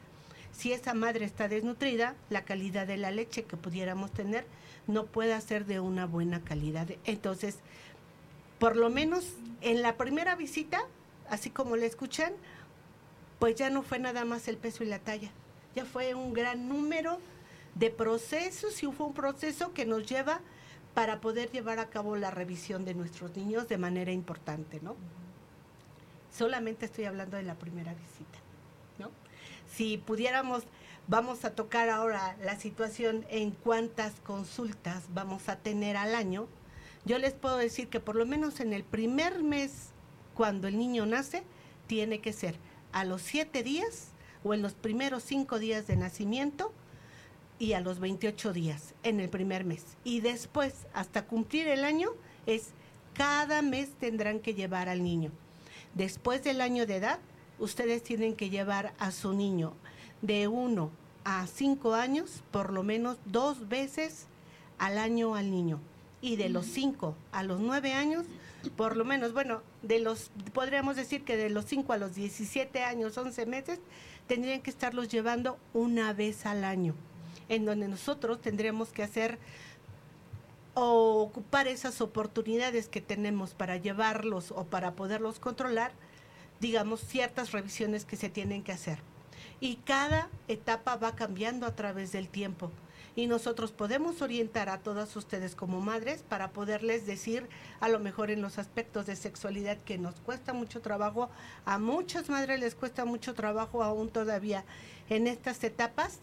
Si 0.52 0.74
esa 0.74 0.94
madre 0.94 1.24
está 1.24 1.48
desnutrida, 1.48 2.16
la 2.30 2.44
calidad 2.44 2.86
de 2.86 2.98
la 2.98 3.12
leche 3.12 3.44
que 3.44 3.56
pudiéramos 3.56 4.12
tener 4.12 4.46
no 4.88 5.06
puede 5.06 5.40
ser 5.40 5.66
de 5.66 5.80
una 5.80 6.06
buena 6.06 6.42
calidad. 6.42 6.88
Entonces, 7.06 7.60
por 8.60 8.76
lo 8.76 8.90
menos 8.90 9.34
en 9.62 9.82
la 9.82 9.98
primera 9.98 10.36
visita, 10.36 10.82
así 11.30 11.50
como 11.50 11.76
le 11.76 11.86
escuchan, 11.86 12.34
pues 13.40 13.56
ya 13.56 13.70
no 13.70 13.84
fue 13.84 14.00
nada 14.00 14.26
más 14.26 14.48
el 14.48 14.58
peso 14.58 14.84
y 14.84 14.88
la 14.88 15.00
talla, 15.00 15.32
ya 15.76 15.86
fue 15.86 16.14
un 16.14 16.34
gran 16.34 16.68
número 16.68 17.20
de 17.76 17.90
procesos 17.90 18.84
y 18.84 18.92
fue 18.92 19.08
un 19.08 19.14
proceso 19.14 19.74
que 19.74 19.86
nos 19.86 20.06
lleva 20.06 20.42
para 20.94 21.22
poder 21.22 21.52
llevar 21.52 21.80
a 21.80 21.90
cabo 21.90 22.18
la 22.18 22.32
revisión 22.32 22.84
de 22.84 22.94
nuestros 22.94 23.36
niños 23.36 23.68
de 23.70 23.78
manera 23.78 24.12
importante, 24.12 24.82
¿no? 24.82 24.96
Solamente 26.36 26.86
estoy 26.86 27.06
hablando 27.06 27.38
de 27.38 27.44
la 27.44 27.56
primera 27.56 27.94
visita, 27.94 28.40
¿no? 28.98 29.10
Si 29.72 29.98
pudiéramos, 29.98 30.64
vamos 31.08 31.46
a 31.46 31.52
tocar 31.52 31.90
ahora 31.90 32.36
la 32.44 32.60
situación 32.60 33.26
en 33.30 33.52
cuántas 33.52 34.14
consultas 34.22 35.04
vamos 35.14 35.48
a 35.48 35.56
tener 35.56 35.96
al 35.96 36.16
año, 36.16 36.48
yo 37.06 37.18
les 37.18 37.34
puedo 37.34 37.58
decir 37.58 37.88
que 37.88 38.00
por 38.00 38.16
lo 38.16 38.26
menos 38.26 38.60
en 38.60 38.74
el 38.74 38.84
primer 38.84 39.42
mes, 39.42 39.90
cuando 40.34 40.68
el 40.68 40.78
niño 40.78 41.06
nace, 41.06 41.44
tiene 41.88 42.20
que 42.20 42.34
ser 42.34 42.56
a 42.92 43.04
los 43.04 43.22
siete 43.22 43.64
días 43.64 44.10
o 44.44 44.54
en 44.54 44.62
los 44.62 44.74
primeros 44.74 45.24
cinco 45.24 45.60
días 45.60 45.88
de 45.88 45.96
nacimiento 45.96 46.72
y 47.58 47.74
a 47.74 47.82
los 47.82 48.00
28 48.00 48.54
días 48.54 48.94
en 49.04 49.20
el 49.20 49.30
primer 49.30 49.66
mes. 49.66 49.84
Y 50.04 50.22
después, 50.22 50.88
hasta 50.94 51.26
cumplir 51.26 51.68
el 51.68 51.84
año, 51.84 52.10
es 52.46 52.70
cada 53.14 53.62
mes 53.62 53.92
tendrán 54.00 54.40
que 54.40 54.54
llevar 54.54 54.88
al 54.88 55.04
niño. 55.04 55.32
Después 55.94 56.44
del 56.44 56.62
año 56.62 56.86
de 56.86 56.98
edad, 56.98 57.20
ustedes 57.58 58.04
tienen 58.04 58.36
que 58.36 58.50
llevar 58.50 58.94
a 58.98 59.12
su 59.12 59.34
niño 59.34 59.74
de 60.22 60.48
uno 60.48 60.92
a 61.26 61.48
cinco 61.48 61.96
años, 61.96 62.44
por 62.52 62.72
lo 62.72 62.84
menos 62.84 63.18
dos 63.26 63.68
veces 63.68 64.28
al 64.78 64.98
año 64.98 65.36
al 65.36 65.52
niño 65.52 65.82
y 66.22 66.36
de 66.36 66.50
los 66.50 66.66
5 66.66 67.16
a 67.32 67.44
los 67.44 67.60
9 67.60 67.94
años, 67.94 68.26
por 68.76 68.98
lo 68.98 69.06
menos, 69.06 69.34
bueno, 69.34 69.62
de 69.82 70.00
los, 70.00 70.32
podríamos 70.54 70.96
decir 70.96 71.24
que 71.24 71.38
de 71.38 71.50
los 71.50 71.66
5 71.66 71.94
a 71.94 71.98
los 71.98 72.16
17 72.16 72.84
años, 72.84 73.18
11 73.18 73.46
meses, 73.46 73.80
tendrían 74.28 74.62
que 74.62 74.70
estarlos 74.70 75.08
llevando 75.08 75.58
una 75.74 76.14
vez 76.14 76.46
al 76.46 76.64
año, 76.64 76.94
en 77.48 77.66
donde 77.66 77.88
nosotros 77.88 78.42
tendremos 78.42 78.90
que 78.90 79.04
hacer 79.04 79.40
o 80.74 81.22
ocupar 81.22 81.68
esas 81.68 82.02
oportunidades 82.02 82.90
que 82.90 83.02
tenemos 83.02 83.54
para 83.54 83.78
llevarlos 83.78 84.52
o 84.52 84.66
para 84.66 84.94
poderlos 84.94 85.40
controlar, 85.40 85.92
digamos, 86.60 87.02
ciertas 87.02 87.52
revisiones 87.52 88.06
que 88.06 88.18
se 88.18 88.30
tienen 88.30 88.64
que 88.64 88.72
hacer. 88.72 89.00
Y 89.62 89.78
cada 89.78 90.30
etapa 90.48 90.96
va 90.96 91.16
cambiando 91.16 91.66
a 91.66 91.76
través 91.76 92.12
del 92.12 92.30
tiempo 92.30 92.72
y 93.20 93.28
nosotros 93.28 93.74
podemos 93.74 94.22
orientar 94.22 94.70
a 94.70 94.78
todas 94.78 95.14
ustedes 95.18 95.54
como 95.54 95.82
madres 95.82 96.24
para 96.24 96.52
poderles 96.52 97.06
decir 97.06 97.50
a 97.82 97.90
lo 97.90 98.00
mejor 98.00 98.32
en 98.32 98.42
los 98.42 98.58
aspectos 98.58 99.08
de 99.08 99.18
sexualidad 99.18 99.78
que 99.80 99.98
nos 99.98 100.16
cuesta 100.22 100.54
mucho 100.54 100.80
trabajo, 100.80 101.30
a 101.66 101.80
muchas 101.80 102.30
madres 102.30 102.62
les 102.62 102.76
cuesta 102.76 103.04
mucho 103.04 103.34
trabajo 103.34 103.84
aún 103.84 104.08
todavía 104.10 104.64
en 105.10 105.28
estas 105.28 105.62
etapas, 105.66 106.20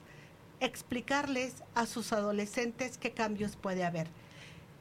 explicarles 0.61 1.57
a 1.75 1.85
sus 1.85 2.15
adolescentes 2.15 2.97
qué 2.97 3.11
cambios 3.11 3.57
puede 3.57 3.85
haber. 3.85 4.09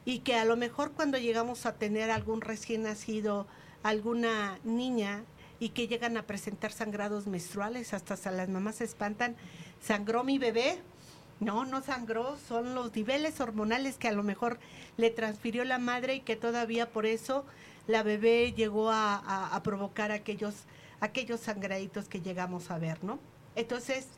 Y 0.06 0.20
que 0.20 0.36
a 0.36 0.46
lo 0.46 0.56
mejor 0.56 0.92
cuando 0.92 1.18
llegamos 1.18 1.66
a 1.66 1.74
tener 1.74 2.10
algún 2.10 2.40
recién 2.40 2.84
nacido, 2.84 3.46
alguna 3.82 4.58
niña 4.64 5.22
y 5.60 5.68
que 5.70 5.86
llegan 5.86 6.16
a 6.16 6.22
presentar 6.22 6.72
sangrados 6.72 7.26
menstruales, 7.26 7.92
hasta 7.92 8.30
las 8.30 8.48
mamás 8.48 8.76
se 8.76 8.84
espantan, 8.84 9.36
sangró 9.82 10.24
mi 10.24 10.38
bebé, 10.38 10.80
no, 11.40 11.64
no 11.64 11.82
sangró, 11.82 12.36
son 12.48 12.74
los 12.74 12.94
niveles 12.94 13.40
hormonales 13.40 13.98
que 13.98 14.08
a 14.08 14.12
lo 14.12 14.22
mejor 14.22 14.58
le 14.96 15.10
transfirió 15.10 15.64
la 15.64 15.78
madre 15.78 16.14
y 16.14 16.20
que 16.20 16.36
todavía 16.36 16.90
por 16.90 17.06
eso 17.06 17.44
la 17.86 18.02
bebé 18.02 18.52
llegó 18.52 18.90
a, 18.90 19.60
provocar 19.62 20.12
aquellos, 20.12 20.54
aquellos 21.00 21.40
sangraditos 21.40 22.08
que 22.08 22.20
llegamos 22.20 22.70
a 22.70 22.78
ver, 22.78 23.02
¿no? 23.04 23.18
Entonces, 23.54 24.08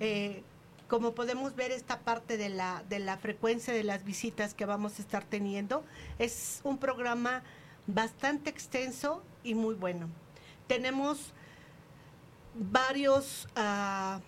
eh, 0.00 0.42
como 0.88 1.14
podemos 1.14 1.56
ver 1.56 1.72
esta 1.72 2.00
parte 2.00 2.36
de 2.36 2.48
la, 2.48 2.84
de 2.88 2.98
la 2.98 3.16
frecuencia 3.16 3.74
de 3.74 3.82
las 3.82 4.04
visitas 4.04 4.54
que 4.54 4.66
vamos 4.66 4.98
a 4.98 5.02
estar 5.02 5.24
teniendo, 5.24 5.84
es 6.18 6.60
un 6.62 6.78
programa 6.78 7.42
bastante 7.86 8.50
extenso 8.50 9.22
y 9.42 9.54
muy 9.54 9.74
bueno. 9.74 10.08
Tenemos 10.66 11.32
varios... 12.58 13.48
Uh, 13.56 14.20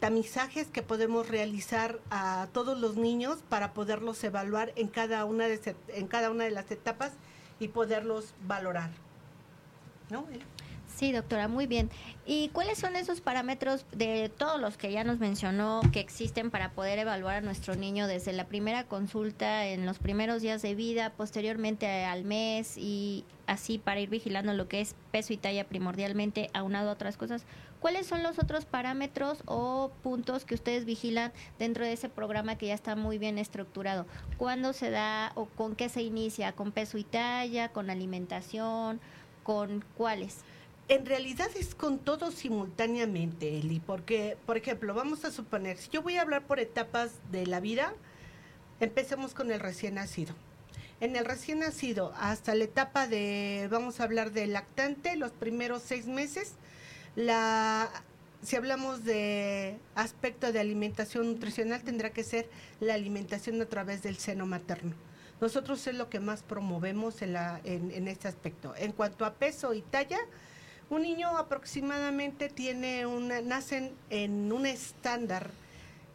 tamizajes 0.00 0.66
que 0.66 0.82
podemos 0.82 1.28
realizar 1.28 2.00
a 2.10 2.48
todos 2.52 2.76
los 2.76 2.96
niños 2.96 3.38
para 3.48 3.72
poderlos 3.72 4.22
evaluar 4.24 4.72
en 4.74 4.88
cada 4.88 5.24
una 5.24 5.46
de, 5.46 5.76
en 5.88 6.08
cada 6.08 6.28
una 6.28 6.42
de 6.42 6.50
las 6.50 6.70
etapas 6.72 7.12
y 7.60 7.68
poderlos 7.68 8.34
valorar. 8.48 8.90
¿no? 10.10 10.26
Sí, 11.00 11.12
doctora, 11.12 11.48
muy 11.48 11.66
bien. 11.66 11.88
¿Y 12.26 12.50
cuáles 12.50 12.76
son 12.76 12.94
esos 12.94 13.22
parámetros 13.22 13.86
de 13.90 14.28
todos 14.28 14.60
los 14.60 14.76
que 14.76 14.92
ya 14.92 15.02
nos 15.02 15.18
mencionó 15.18 15.80
que 15.94 16.00
existen 16.00 16.50
para 16.50 16.72
poder 16.72 16.98
evaluar 16.98 17.36
a 17.36 17.40
nuestro 17.40 17.74
niño 17.74 18.06
desde 18.06 18.34
la 18.34 18.48
primera 18.48 18.84
consulta, 18.84 19.64
en 19.66 19.86
los 19.86 19.98
primeros 19.98 20.42
días 20.42 20.60
de 20.60 20.74
vida, 20.74 21.14
posteriormente 21.16 22.04
al 22.04 22.24
mes 22.24 22.76
y 22.76 23.24
así 23.46 23.78
para 23.78 24.00
ir 24.00 24.10
vigilando 24.10 24.52
lo 24.52 24.68
que 24.68 24.82
es 24.82 24.94
peso 25.10 25.32
y 25.32 25.38
talla 25.38 25.64
primordialmente, 25.66 26.50
aunado 26.52 26.90
a 26.90 26.92
otras 26.92 27.16
cosas? 27.16 27.46
¿Cuáles 27.80 28.06
son 28.06 28.22
los 28.22 28.38
otros 28.38 28.66
parámetros 28.66 29.42
o 29.46 29.90
puntos 30.02 30.44
que 30.44 30.54
ustedes 30.54 30.84
vigilan 30.84 31.32
dentro 31.58 31.86
de 31.86 31.94
ese 31.94 32.10
programa 32.10 32.58
que 32.58 32.66
ya 32.66 32.74
está 32.74 32.94
muy 32.94 33.16
bien 33.16 33.38
estructurado? 33.38 34.04
¿Cuándo 34.36 34.74
se 34.74 34.90
da 34.90 35.32
o 35.34 35.46
con 35.46 35.76
qué 35.76 35.88
se 35.88 36.02
inicia? 36.02 36.52
¿Con 36.52 36.72
peso 36.72 36.98
y 36.98 37.04
talla? 37.04 37.70
¿Con 37.70 37.88
alimentación? 37.88 39.00
¿Con 39.44 39.82
cuáles? 39.96 40.44
En 40.90 41.06
realidad 41.06 41.48
es 41.54 41.76
con 41.76 42.00
todo 42.00 42.32
simultáneamente, 42.32 43.58
Eli, 43.58 43.78
porque, 43.78 44.36
por 44.44 44.56
ejemplo, 44.56 44.92
vamos 44.92 45.24
a 45.24 45.30
suponer, 45.30 45.76
si 45.76 45.88
yo 45.90 46.02
voy 46.02 46.16
a 46.16 46.22
hablar 46.22 46.48
por 46.48 46.58
etapas 46.58 47.12
de 47.30 47.46
la 47.46 47.60
vida, 47.60 47.94
empecemos 48.80 49.32
con 49.32 49.52
el 49.52 49.60
recién 49.60 49.94
nacido. 49.94 50.34
En 50.98 51.14
el 51.14 51.24
recién 51.24 51.60
nacido, 51.60 52.12
hasta 52.16 52.56
la 52.56 52.64
etapa 52.64 53.06
de, 53.06 53.68
vamos 53.70 54.00
a 54.00 54.02
hablar 54.02 54.32
de 54.32 54.48
lactante, 54.48 55.14
los 55.14 55.30
primeros 55.30 55.82
seis 55.82 56.06
meses, 56.06 56.54
la, 57.14 57.88
si 58.42 58.56
hablamos 58.56 59.04
de 59.04 59.78
aspecto 59.94 60.50
de 60.50 60.58
alimentación 60.58 61.34
nutricional, 61.34 61.84
tendrá 61.84 62.10
que 62.10 62.24
ser 62.24 62.50
la 62.80 62.94
alimentación 62.94 63.62
a 63.62 63.66
través 63.66 64.02
del 64.02 64.16
seno 64.16 64.44
materno. 64.44 64.96
Nosotros 65.40 65.86
es 65.86 65.94
lo 65.94 66.10
que 66.10 66.18
más 66.18 66.42
promovemos 66.42 67.22
en, 67.22 67.34
la, 67.34 67.60
en, 67.62 67.92
en 67.92 68.08
este 68.08 68.26
aspecto. 68.26 68.74
En 68.76 68.90
cuanto 68.90 69.24
a 69.24 69.34
peso 69.34 69.72
y 69.72 69.82
talla, 69.82 70.18
un 70.90 71.02
niño 71.02 71.28
aproximadamente 71.38 72.48
tiene 72.48 73.06
una, 73.06 73.40
nacen 73.40 73.92
en 74.10 74.52
un 74.52 74.66
estándar 74.66 75.50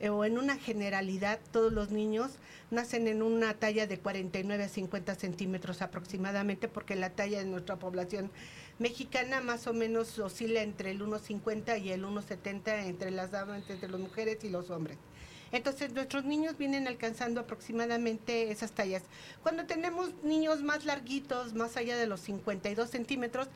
eh, 0.01 0.09
o 0.09 0.25
en 0.25 0.37
una 0.37 0.57
generalidad, 0.57 1.39
todos 1.51 1.71
los 1.71 1.91
niños 1.91 2.31
nacen 2.71 3.07
en 3.07 3.21
una 3.21 3.53
talla 3.53 3.87
de 3.87 3.99
49 3.99 4.65
a 4.65 4.67
50 4.67 5.15
centímetros 5.15 5.81
aproximadamente, 5.81 6.67
porque 6.67 6.95
la 6.95 7.09
talla 7.09 7.39
de 7.39 7.45
nuestra 7.45 7.77
población 7.77 8.31
mexicana 8.77 9.39
más 9.39 9.65
o 9.67 9.73
menos 9.73 10.19
oscila 10.19 10.61
entre 10.61 10.91
el 10.91 11.01
1,50 11.01 11.81
y 11.81 11.91
el 11.91 12.03
1,70 12.03 12.85
entre 12.85 13.11
las 13.11 13.31
entre 13.69 13.87
las 13.87 13.99
mujeres 14.01 14.43
y 14.43 14.49
los 14.49 14.69
hombres. 14.69 14.97
Entonces 15.53 15.93
nuestros 15.93 16.25
niños 16.25 16.57
vienen 16.57 16.85
alcanzando 16.85 17.39
aproximadamente 17.39 18.51
esas 18.51 18.73
tallas. 18.73 19.03
Cuando 19.41 19.65
tenemos 19.65 20.11
niños 20.23 20.61
más 20.63 20.83
larguitos, 20.83 21.53
más 21.53 21.77
allá 21.77 21.95
de 21.95 22.07
los 22.07 22.19
52 22.19 22.89
centímetros, 22.89 23.47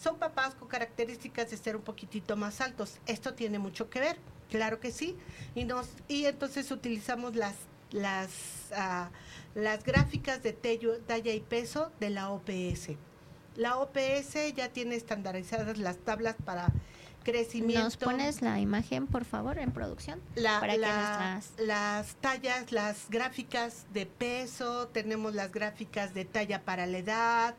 son 0.00 0.18
papás 0.18 0.54
con 0.54 0.68
características 0.68 1.50
de 1.50 1.56
ser 1.56 1.76
un 1.76 1.82
poquitito 1.82 2.36
más 2.36 2.60
altos. 2.60 2.98
Esto 3.06 3.34
tiene 3.34 3.58
mucho 3.58 3.90
que 3.90 4.00
ver, 4.00 4.18
claro 4.50 4.80
que 4.80 4.90
sí. 4.90 5.16
Y, 5.54 5.64
nos, 5.64 5.88
y 6.08 6.26
entonces 6.26 6.70
utilizamos 6.70 7.36
las, 7.36 7.54
las, 7.90 8.30
uh, 8.72 9.08
las 9.58 9.84
gráficas 9.84 10.42
de 10.42 10.52
tello, 10.52 10.98
talla 11.00 11.32
y 11.32 11.40
peso 11.40 11.92
de 12.00 12.10
la 12.10 12.30
OPS. 12.30 12.90
La 13.56 13.78
OPS 13.78 14.54
ya 14.56 14.68
tiene 14.70 14.96
estandarizadas 14.96 15.78
las 15.78 15.98
tablas 15.98 16.34
para 16.44 16.72
crecimiento. 17.24 17.82
¿Nos 17.82 17.96
pones 17.96 18.42
la 18.42 18.60
imagen, 18.60 19.06
por 19.08 19.24
favor, 19.24 19.58
en 19.58 19.72
producción? 19.72 20.20
La, 20.36 20.60
para 20.60 20.76
la, 20.76 21.38
nuestras... 21.38 21.66
Las 21.66 22.14
tallas, 22.16 22.70
las 22.70 23.08
gráficas 23.08 23.86
de 23.92 24.06
peso, 24.06 24.88
tenemos 24.88 25.34
las 25.34 25.50
gráficas 25.50 26.14
de 26.14 26.24
talla 26.24 26.62
para 26.62 26.86
la 26.86 26.98
edad, 26.98 27.54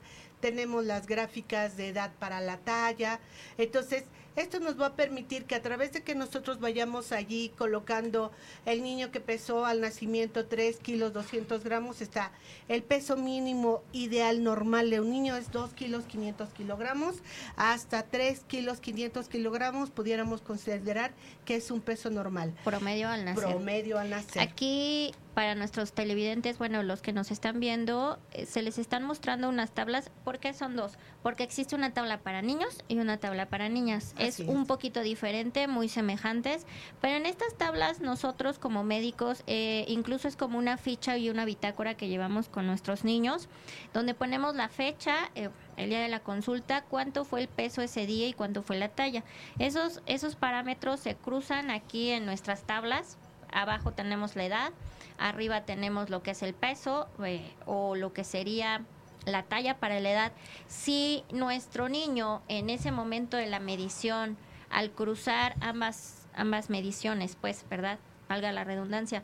tenemos 0.45 0.85
las 0.85 1.07
gráficas 1.07 1.75
de 1.75 1.87
edad 1.87 2.11
para 2.19 2.39
la 2.39 2.57
talla. 2.57 3.19
Entonces, 3.57 4.03
esto 4.35 4.59
nos 4.59 4.79
va 4.79 4.87
a 4.87 4.95
permitir 4.95 5.45
que 5.45 5.55
a 5.55 5.61
través 5.63 5.91
de 5.91 6.03
que 6.03 6.13
nosotros 6.13 6.59
vayamos 6.59 7.11
allí 7.11 7.51
colocando 7.57 8.31
el 8.67 8.83
niño 8.83 9.09
que 9.09 9.19
pesó 9.19 9.65
al 9.65 9.81
nacimiento 9.81 10.45
3 10.45 10.77
kilos 10.77 11.13
200 11.13 11.63
gramos, 11.63 11.99
está 11.99 12.31
el 12.67 12.83
peso 12.83 13.17
mínimo 13.17 13.81
ideal 13.91 14.43
normal 14.43 14.91
de 14.91 14.99
un 14.99 15.09
niño 15.09 15.35
es 15.35 15.51
2 15.51 15.73
kilos 15.73 16.03
500 16.05 16.49
kilogramos, 16.49 17.15
hasta 17.55 18.03
3 18.03 18.41
kilos 18.41 18.81
500 18.81 19.27
kilogramos 19.27 19.89
pudiéramos 19.89 20.41
considerar 20.41 21.11
que 21.43 21.55
es 21.55 21.71
un 21.71 21.81
peso 21.81 22.11
normal. 22.11 22.53
Promedio 22.63 23.09
al 23.09 23.25
nacer. 23.25 23.45
Promedio 23.45 23.97
al 23.97 24.11
nacer. 24.11 24.43
Aquí 24.43 25.11
para 25.35 25.53
nuestros 25.53 25.91
televidentes, 25.91 26.57
bueno, 26.57 26.81
los 26.81 27.01
que 27.01 27.11
nos 27.11 27.29
están 27.29 27.59
viendo, 27.59 28.17
eh, 28.31 28.45
se 28.45 28.61
les 28.61 28.77
están 28.79 29.03
mostrando 29.03 29.49
unas 29.49 29.71
tablas. 29.71 30.09
¿Por 30.23 30.39
qué 30.39 30.53
son 30.53 30.77
dos? 30.77 30.93
Porque 31.21 31.43
existe 31.43 31.75
una 31.75 31.93
tabla 31.93 32.19
para 32.21 32.41
niños 32.41 32.83
y 32.87 32.99
una 32.99 33.17
tabla 33.17 33.47
para 33.47 33.67
niñas. 33.67 34.15
Es, 34.17 34.39
es, 34.39 34.47
un 34.47 34.65
poquito 34.65 35.01
diferente, 35.01 35.67
muy 35.67 35.89
semejantes, 35.89 36.65
pero 37.01 37.17
en 37.17 37.25
estas 37.25 37.53
tablas 37.55 37.99
nosotros 37.99 38.59
como 38.59 38.85
médicos, 38.85 39.43
eh, 39.45 39.83
incluso 39.89 40.29
es 40.29 40.37
como 40.37 40.57
una 40.57 40.77
ficha 40.77 41.17
y 41.17 41.29
una 41.29 41.43
bitácora 41.43 41.95
que 41.95 42.07
llevamos 42.07 42.47
con 42.47 42.65
nuestros 42.65 43.03
niños, 43.03 43.49
donde 43.93 44.13
ponemos 44.13 44.55
la 44.55 44.69
fecha, 44.69 45.31
eh, 45.35 45.49
el 45.75 45.89
día 45.89 45.99
de 45.99 46.07
la 46.07 46.21
consulta, 46.21 46.83
cuánto 46.83 47.25
fue 47.25 47.41
el 47.41 47.49
peso 47.49 47.81
ese 47.81 48.05
día 48.05 48.29
y 48.29 48.33
cuánto 48.33 48.63
fue 48.63 48.77
la 48.77 48.87
talla. 48.87 49.25
Esos, 49.59 50.01
esos 50.05 50.37
parámetros 50.37 51.01
se 51.01 51.15
cruzan 51.15 51.71
aquí 51.71 52.11
en 52.11 52.25
nuestras 52.25 52.63
tablas. 52.63 53.17
Abajo 53.51 53.91
tenemos 53.91 54.35
la 54.35 54.45
edad, 54.45 54.73
arriba 55.17 55.65
tenemos 55.65 56.09
lo 56.09 56.23
que 56.23 56.31
es 56.31 56.43
el 56.43 56.53
peso 56.53 57.07
eh, 57.23 57.53
o 57.65 57.95
lo 57.95 58.13
que 58.13 58.23
sería 58.23 58.85
la 59.25 59.43
talla 59.43 59.79
para 59.79 59.99
la 59.99 60.11
edad. 60.11 60.31
Si 60.67 61.23
nuestro 61.31 61.89
niño 61.89 62.41
en 62.47 62.69
ese 62.69 62.91
momento 62.91 63.37
de 63.37 63.47
la 63.47 63.59
medición, 63.59 64.37
al 64.69 64.91
cruzar 64.91 65.55
ambas, 65.61 66.27
ambas 66.35 66.69
mediciones, 66.69 67.37
pues, 67.39 67.65
¿verdad? 67.69 67.99
Valga 68.29 68.51
la 68.51 68.63
redundancia, 68.63 69.23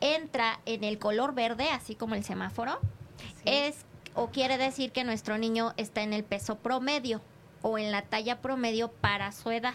entra 0.00 0.60
en 0.66 0.84
el 0.84 0.98
color 0.98 1.34
verde, 1.34 1.70
así 1.70 1.94
como 1.94 2.14
el 2.14 2.24
semáforo, 2.24 2.78
sí. 3.18 3.42
es 3.46 3.84
o 4.14 4.28
quiere 4.28 4.58
decir 4.58 4.92
que 4.92 5.04
nuestro 5.04 5.38
niño 5.38 5.72
está 5.76 6.02
en 6.02 6.12
el 6.12 6.24
peso 6.24 6.56
promedio 6.56 7.22
o 7.62 7.78
en 7.78 7.90
la 7.92 8.02
talla 8.02 8.42
promedio 8.42 8.90
para 8.90 9.32
su 9.32 9.50
edad. 9.50 9.74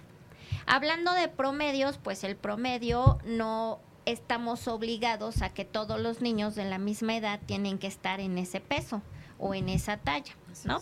Hablando 0.66 1.14
de 1.14 1.28
promedios, 1.28 1.98
pues 1.98 2.24
el 2.24 2.36
promedio 2.36 3.18
no 3.26 3.80
estamos 4.08 4.70
obligados 4.70 5.42
a 5.42 5.50
que 5.50 5.66
todos 5.66 6.00
los 6.00 6.22
niños 6.22 6.56
de 6.56 6.64
la 6.64 6.78
misma 6.78 7.18
edad 7.18 7.42
tienen 7.46 7.78
que 7.78 7.88
estar 7.88 8.22
en 8.22 8.38
ese 8.38 8.62
peso 8.62 9.02
o 9.38 9.54
en 9.54 9.68
esa 9.68 9.98
talla, 9.98 10.34
¿no? 10.64 10.80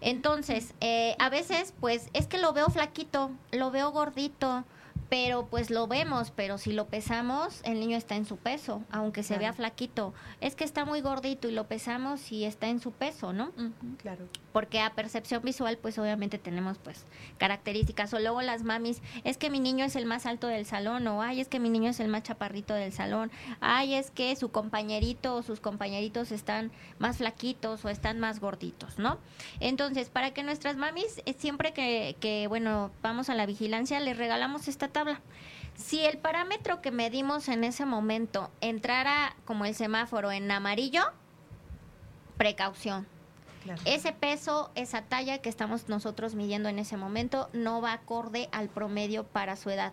Entonces, 0.00 0.74
eh, 0.80 1.14
a 1.20 1.28
veces, 1.28 1.72
pues, 1.78 2.08
es 2.12 2.26
que 2.26 2.38
lo 2.38 2.52
veo 2.52 2.68
flaquito, 2.68 3.30
lo 3.52 3.70
veo 3.70 3.92
gordito, 3.92 4.64
pero 5.10 5.46
pues 5.46 5.70
lo 5.70 5.88
vemos, 5.88 6.30
pero 6.30 6.56
si 6.56 6.72
lo 6.72 6.86
pesamos, 6.86 7.60
el 7.64 7.80
niño 7.80 7.96
está 7.96 8.14
en 8.14 8.24
su 8.24 8.36
peso, 8.36 8.84
aunque 8.92 9.24
se 9.24 9.34
claro. 9.34 9.40
vea 9.40 9.52
flaquito. 9.52 10.14
Es 10.40 10.54
que 10.54 10.62
está 10.62 10.84
muy 10.84 11.00
gordito 11.00 11.48
y 11.48 11.50
lo 11.50 11.66
pesamos 11.66 12.30
y 12.30 12.44
está 12.44 12.68
en 12.68 12.78
su 12.78 12.92
peso, 12.92 13.32
¿no? 13.32 13.46
Uh 13.56 13.62
-huh, 13.62 13.96
claro. 13.96 14.28
Porque 14.52 14.80
a 14.80 14.94
percepción 14.94 15.42
visual, 15.42 15.78
pues 15.78 15.98
obviamente 15.98 16.38
tenemos 16.38 16.78
pues 16.78 17.06
características. 17.38 18.14
O 18.14 18.20
luego 18.20 18.40
las 18.40 18.62
mamis, 18.62 19.02
es 19.24 19.36
que 19.36 19.50
mi 19.50 19.58
niño 19.58 19.84
es 19.84 19.96
el 19.96 20.06
más 20.06 20.26
alto 20.26 20.46
del 20.46 20.64
salón, 20.64 21.04
o 21.08 21.22
ay, 21.22 21.40
es 21.40 21.48
que 21.48 21.58
mi 21.58 21.70
niño 21.70 21.90
es 21.90 21.98
el 21.98 22.06
más 22.06 22.22
chaparrito 22.22 22.74
del 22.74 22.92
salón, 22.92 23.32
ay, 23.60 23.94
es 23.94 24.12
que 24.12 24.36
su 24.36 24.52
compañerito 24.52 25.34
o 25.34 25.42
sus 25.42 25.58
compañeritos 25.58 26.30
están 26.30 26.70
más 27.00 27.16
flaquitos 27.16 27.84
o 27.84 27.88
están 27.88 28.20
más 28.20 28.38
gorditos, 28.38 28.96
¿no? 29.00 29.18
Entonces, 29.58 30.08
para 30.08 30.30
que 30.30 30.44
nuestras 30.44 30.76
mamis, 30.76 31.20
eh, 31.26 31.34
siempre 31.36 31.72
que, 31.72 32.14
que 32.20 32.46
bueno, 32.46 32.92
vamos 33.02 33.28
a 33.28 33.34
la 33.34 33.44
vigilancia, 33.44 33.98
les 33.98 34.16
regalamos 34.16 34.68
esta 34.68 34.86
tabla 34.86 34.99
tabla. 35.00 35.20
Si 35.74 36.04
el 36.04 36.18
parámetro 36.18 36.82
que 36.82 36.90
medimos 36.90 37.48
en 37.48 37.64
ese 37.64 37.86
momento 37.86 38.50
entrara 38.60 39.34
como 39.44 39.64
el 39.64 39.74
semáforo 39.74 40.30
en 40.30 40.50
amarillo, 40.50 41.02
precaución. 42.36 43.06
Claro. 43.64 43.80
Ese 43.84 44.12
peso, 44.12 44.70
esa 44.74 45.02
talla 45.02 45.38
que 45.38 45.48
estamos 45.48 45.88
nosotros 45.88 46.34
midiendo 46.34 46.68
en 46.68 46.78
ese 46.78 46.96
momento 46.96 47.48
no 47.52 47.80
va 47.80 47.92
acorde 47.92 48.48
al 48.52 48.68
promedio 48.68 49.24
para 49.24 49.56
su 49.56 49.70
edad. 49.70 49.92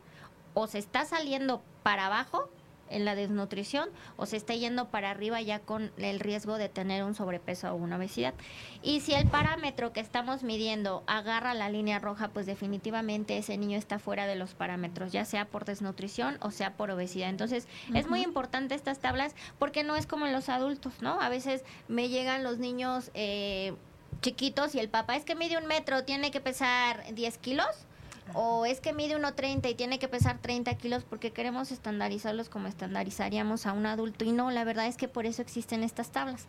O 0.54 0.68
se 0.68 0.80
está 0.80 1.06
saliendo 1.06 1.62
para 1.84 2.08
abajo 2.08 2.50
en 2.90 3.06
la 3.06 3.16
desnutrición 3.16 3.90
o 4.16 4.26
se 4.26 4.38
está 4.38 4.54
yendo 4.56 4.90
para 4.90 5.12
arriba 5.12 5.42
ya 5.42 5.60
con 5.60 5.92
el 5.98 6.20
riesgo 6.20 6.58
de 6.58 6.70
tener 6.70 7.04
un 7.04 7.16
sobrepeso 7.16 7.72
o 7.72 7.76
una 7.76 7.98
obesidad. 7.98 8.34
Y 8.82 9.02
si 9.02 9.14
el 9.14 9.28
parámetro 9.28 9.94
que 9.94 10.00
estamos 10.00 10.44
midiendo 10.44 11.04
agarra 11.08 11.54
la 11.54 11.70
línea 11.70 12.00
roja, 12.00 12.30
pues 12.30 12.46
definitivamente 12.46 13.38
ese 13.38 13.58
niño 13.58 13.78
está 13.78 14.00
fuera 14.00 14.28
de 14.28 14.36
los 14.36 14.54
parámetros, 14.54 15.12
ya 15.12 15.26
sea 15.26 15.46
por 15.46 15.66
desnutrición 15.66 16.38
o 16.42 16.52
sea 16.52 16.76
por 16.76 16.92
obesidad. 16.92 17.30
Entonces, 17.30 17.68
uh 17.90 17.94
-huh. 17.94 18.00
es 18.00 18.08
muy 18.08 18.22
importante 18.22 18.76
estas 18.76 19.00
tablas 19.00 19.36
porque 19.60 19.84
no 19.84 19.96
es 19.96 20.06
como 20.06 20.26
en 20.26 20.34
los 20.34 20.50
adultos, 20.50 21.02
¿no? 21.02 21.22
A 21.22 21.30
veces 21.30 21.64
me 21.88 22.10
llegan 22.10 22.44
los 22.44 22.58
niños 22.58 23.12
eh, 23.14 23.74
chiquitos 24.22 24.76
y 24.76 24.80
el 24.80 24.90
papá 24.90 25.16
es 25.16 25.26
que 25.26 25.36
mide 25.36 25.58
un 25.58 25.68
metro, 25.68 26.04
tiene 26.04 26.32
que 26.32 26.40
pesar 26.40 27.04
10 27.14 27.38
kilos 27.38 27.87
o 28.34 28.66
es 28.66 28.82
que 28.82 28.94
mide 28.94 29.18
1,30 29.18 29.70
y 29.70 29.76
tiene 29.76 30.00
que 30.00 30.08
pesar 30.08 30.40
30 30.40 30.74
kilos 30.76 31.04
porque 31.04 31.32
queremos 31.32 31.72
estandarizarlos 31.72 32.50
como 32.50 32.68
estandarizaríamos 32.68 33.66
a 33.66 33.74
un 33.74 33.86
adulto. 33.86 34.26
Y 34.26 34.32
no, 34.32 34.52
la 34.52 34.64
verdad 34.64 34.88
es 34.88 34.98
que 34.98 35.08
por 35.08 35.26
eso 35.26 35.42
existen 35.42 35.84
estas 35.84 36.12
tablas. 36.12 36.48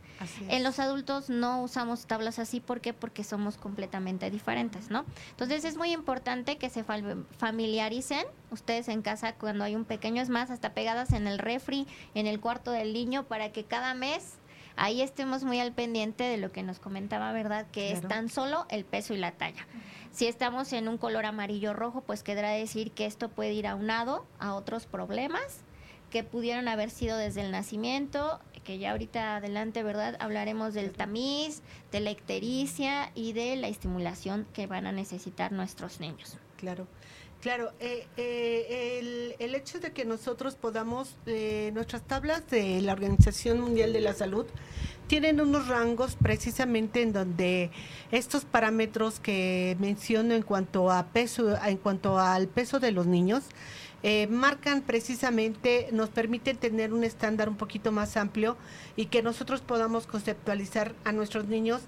En 0.48 0.62
los 0.62 0.78
adultos 0.78 1.30
no 1.30 1.62
usamos 1.62 2.06
tablas 2.06 2.38
así, 2.38 2.60
¿por 2.60 2.80
qué? 2.80 2.92
Porque 2.92 3.24
somos 3.24 3.56
completamente 3.56 4.30
diferentes, 4.30 4.90
¿no? 4.90 5.04
Entonces 5.30 5.64
es 5.64 5.76
muy 5.76 5.92
importante 5.92 6.58
que 6.58 6.70
se 6.70 6.84
familiaricen 7.38 8.24
ustedes 8.50 8.88
en 8.88 9.02
casa 9.02 9.34
cuando 9.34 9.64
hay 9.64 9.76
un 9.76 9.84
pequeño, 9.84 10.22
es 10.22 10.28
más, 10.28 10.50
hasta 10.50 10.72
pegadas 10.72 11.12
en 11.12 11.26
el 11.26 11.38
refri, 11.38 11.86
en 12.14 12.26
el 12.26 12.40
cuarto 12.40 12.70
del 12.70 12.92
niño, 12.92 13.24
para 13.24 13.52
que 13.52 13.64
cada 13.64 13.94
mes 13.94 14.34
ahí 14.78 15.02
estemos 15.02 15.44
muy 15.44 15.60
al 15.60 15.72
pendiente 15.72 16.24
de 16.24 16.38
lo 16.38 16.50
que 16.52 16.62
nos 16.62 16.78
comentaba, 16.78 17.32
¿verdad? 17.32 17.66
Que 17.70 17.92
es 17.92 18.00
tan 18.00 18.28
solo 18.28 18.66
el 18.70 18.84
peso 18.84 19.12
y 19.12 19.18
la 19.18 19.32
talla. 19.32 19.66
Si 20.10 20.26
estamos 20.26 20.72
en 20.72 20.88
un 20.88 20.96
color 20.98 21.26
amarillo 21.26 21.74
rojo, 21.74 22.00
pues 22.00 22.22
quedará 22.22 22.50
decir 22.50 22.92
que 22.92 23.04
esto 23.04 23.28
puede 23.28 23.52
ir 23.52 23.66
aunado 23.66 24.26
a 24.38 24.54
otros 24.54 24.86
problemas 24.86 25.62
que 26.10 26.24
pudieron 26.24 26.68
haber 26.68 26.90
sido 26.90 27.18
desde 27.18 27.42
el 27.42 27.50
nacimiento, 27.50 28.40
que 28.64 28.78
ya 28.78 28.92
ahorita 28.92 29.36
adelante, 29.36 29.82
¿verdad? 29.82 30.16
Hablaremos 30.20 30.74
del 30.74 30.92
tamiz, 30.92 31.62
de 31.92 32.00
la 32.00 32.10
ictericia 32.10 33.10
y 33.14 33.32
de 33.32 33.56
la 33.56 33.68
estimulación 33.68 34.46
que 34.52 34.66
van 34.66 34.86
a 34.86 34.92
necesitar 34.92 35.52
nuestros 35.52 36.00
niños. 36.00 36.38
Claro. 36.56 36.86
Claro, 37.40 37.72
eh, 37.78 38.06
eh, 38.16 39.36
el, 39.48 39.54
hecho 39.54 39.80
de 39.80 39.92
que 39.92 40.04
nosotros 40.04 40.54
podamos, 40.54 41.16
eh, 41.26 41.70
nuestras 41.74 42.02
tablas 42.02 42.48
de 42.50 42.80
la 42.82 42.92
Organización 42.92 43.60
Mundial 43.60 43.92
de 43.92 44.00
la 44.00 44.12
Salud 44.12 44.46
tienen 45.06 45.40
unos 45.40 45.68
rangos 45.68 46.16
precisamente 46.20 47.02
en 47.02 47.12
donde 47.12 47.70
estos 48.12 48.44
parámetros 48.44 49.20
que 49.20 49.76
menciono 49.80 50.34
en 50.34 50.42
cuanto 50.42 50.90
a 50.90 51.06
peso, 51.06 51.56
en 51.64 51.78
cuanto 51.78 52.18
al 52.18 52.48
peso 52.48 52.78
de 52.78 52.92
los 52.92 53.06
niños, 53.06 53.44
marcan 54.28 54.82
precisamente, 54.82 55.88
nos 55.92 56.10
permiten 56.10 56.58
tener 56.58 56.92
un 56.92 57.04
estándar 57.04 57.48
un 57.48 57.56
poquito 57.56 57.90
más 57.90 58.16
amplio 58.16 58.56
y 58.96 59.06
que 59.06 59.22
nosotros 59.22 59.62
podamos 59.62 60.06
conceptualizar 60.06 60.94
a 61.04 61.12
nuestros 61.12 61.46
niños 61.46 61.82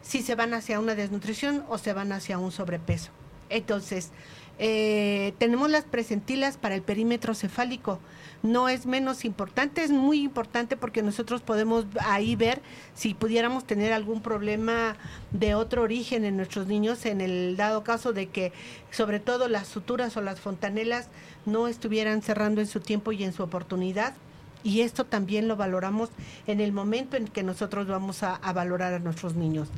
si 0.00 0.22
se 0.22 0.34
van 0.34 0.54
hacia 0.54 0.78
una 0.78 0.94
desnutrición 0.94 1.64
o 1.68 1.78
se 1.78 1.92
van 1.92 2.12
hacia 2.12 2.38
un 2.38 2.52
sobrepeso. 2.52 3.10
Entonces, 3.48 4.10
eh, 4.58 5.34
tenemos 5.38 5.70
las 5.70 5.84
presentilas 5.84 6.56
para 6.56 6.74
el 6.74 6.82
perímetro 6.82 7.34
cefálico. 7.34 7.98
No 8.42 8.68
es 8.68 8.84
menos 8.84 9.24
importante, 9.24 9.82
es 9.82 9.90
muy 9.90 10.20
importante 10.20 10.76
porque 10.76 11.02
nosotros 11.02 11.40
podemos 11.40 11.86
ahí 12.00 12.36
ver 12.36 12.60
si 12.94 13.14
pudiéramos 13.14 13.64
tener 13.64 13.92
algún 13.92 14.20
problema 14.20 14.96
de 15.30 15.54
otro 15.54 15.82
origen 15.82 16.24
en 16.24 16.36
nuestros 16.36 16.66
niños, 16.66 17.06
en 17.06 17.22
el 17.22 17.56
dado 17.56 17.84
caso 17.84 18.12
de 18.12 18.26
que 18.26 18.52
sobre 18.90 19.18
todo 19.18 19.48
las 19.48 19.66
suturas 19.66 20.16
o 20.16 20.20
las 20.20 20.40
fontanelas 20.40 21.08
no 21.46 21.68
estuvieran 21.68 22.20
cerrando 22.20 22.60
en 22.60 22.66
su 22.66 22.80
tiempo 22.80 23.12
y 23.12 23.24
en 23.24 23.32
su 23.32 23.42
oportunidad 23.42 24.14
y 24.64 24.80
esto 24.80 25.04
también 25.04 25.46
lo 25.46 25.56
valoramos 25.56 26.08
en 26.46 26.60
el 26.60 26.72
momento 26.72 27.16
en 27.16 27.28
que 27.28 27.42
nosotros 27.42 27.86
vamos 27.86 28.22
a, 28.22 28.38
valorar 28.54 28.94
a 28.94 28.98
nuestros 28.98 29.36
niños. 29.36 29.68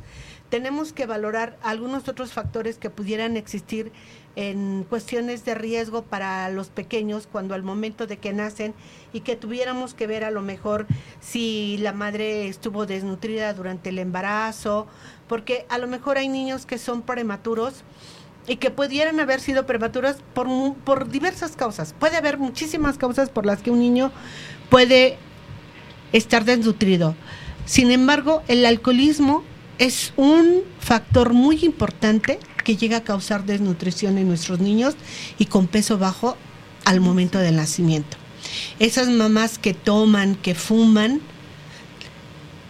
Tenemos 0.49 0.93
que 0.93 1.05
valorar 1.05 1.57
algunos 1.61 2.07
otros 2.07 2.31
factores 2.31 2.77
que 2.77 2.89
pudieran 2.89 3.35
existir 3.35 3.91
en 4.37 4.85
cuestiones 4.87 5.43
de 5.43 5.55
riesgo 5.55 6.03
para 6.03 6.49
los 6.49 6.69
pequeños 6.69 7.27
cuando 7.29 7.53
al 7.53 7.63
momento 7.63 8.07
de 8.07 8.17
que 8.17 8.31
nacen 8.31 8.73
y 9.11 9.21
que 9.21 9.35
tuviéramos 9.35 9.93
que 9.93 10.07
ver 10.07 10.23
a 10.23 10.31
lo 10.31 10.41
mejor 10.41 10.87
si 11.19 11.77
la 11.79 11.91
madre 11.91 12.47
estuvo 12.47 12.85
desnutrida 12.85 13.53
durante 13.53 13.89
el 13.89 13.99
embarazo, 13.99 14.87
porque 15.27 15.65
a 15.67 15.79
lo 15.79 15.87
mejor 15.87 16.17
hay 16.17 16.29
niños 16.29 16.65
que 16.65 16.77
son 16.77 17.01
prematuros 17.01 17.83
y 18.47 18.55
que 18.55 18.71
pudieran 18.71 19.19
haber 19.19 19.41
sido 19.41 19.65
prematuros 19.65 20.17
por, 20.33 20.47
por 20.85 21.09
diversas 21.09 21.57
causas. 21.57 21.93
Puede 21.99 22.15
haber 22.15 22.37
muchísimas 22.37 22.97
causas 22.97 23.29
por 23.29 23.45
las 23.45 23.61
que 23.61 23.71
un 23.71 23.79
niño 23.79 24.11
puede 24.69 25.17
estar 26.13 26.45
desnutrido. 26.45 27.15
Sin 27.65 27.91
embargo, 27.91 28.43
el 28.47 28.65
alcoholismo 28.65 29.43
es 29.77 30.13
un 30.15 30.61
factor 30.79 31.33
muy 31.33 31.63
importante 31.63 32.39
que 32.63 32.75
llega 32.75 32.97
a 32.97 33.03
causar 33.03 33.45
desnutrición 33.45 34.17
en 34.17 34.27
nuestros 34.27 34.59
niños 34.59 34.95
y 35.37 35.45
con 35.45 35.67
peso 35.67 35.97
bajo 35.97 36.37
al 36.85 36.99
momento 36.99 37.39
del 37.39 37.55
nacimiento. 37.55 38.17
Esas 38.79 39.09
mamás 39.09 39.57
que 39.57 39.73
toman, 39.73 40.35
que 40.35 40.55
fuman, 40.55 41.21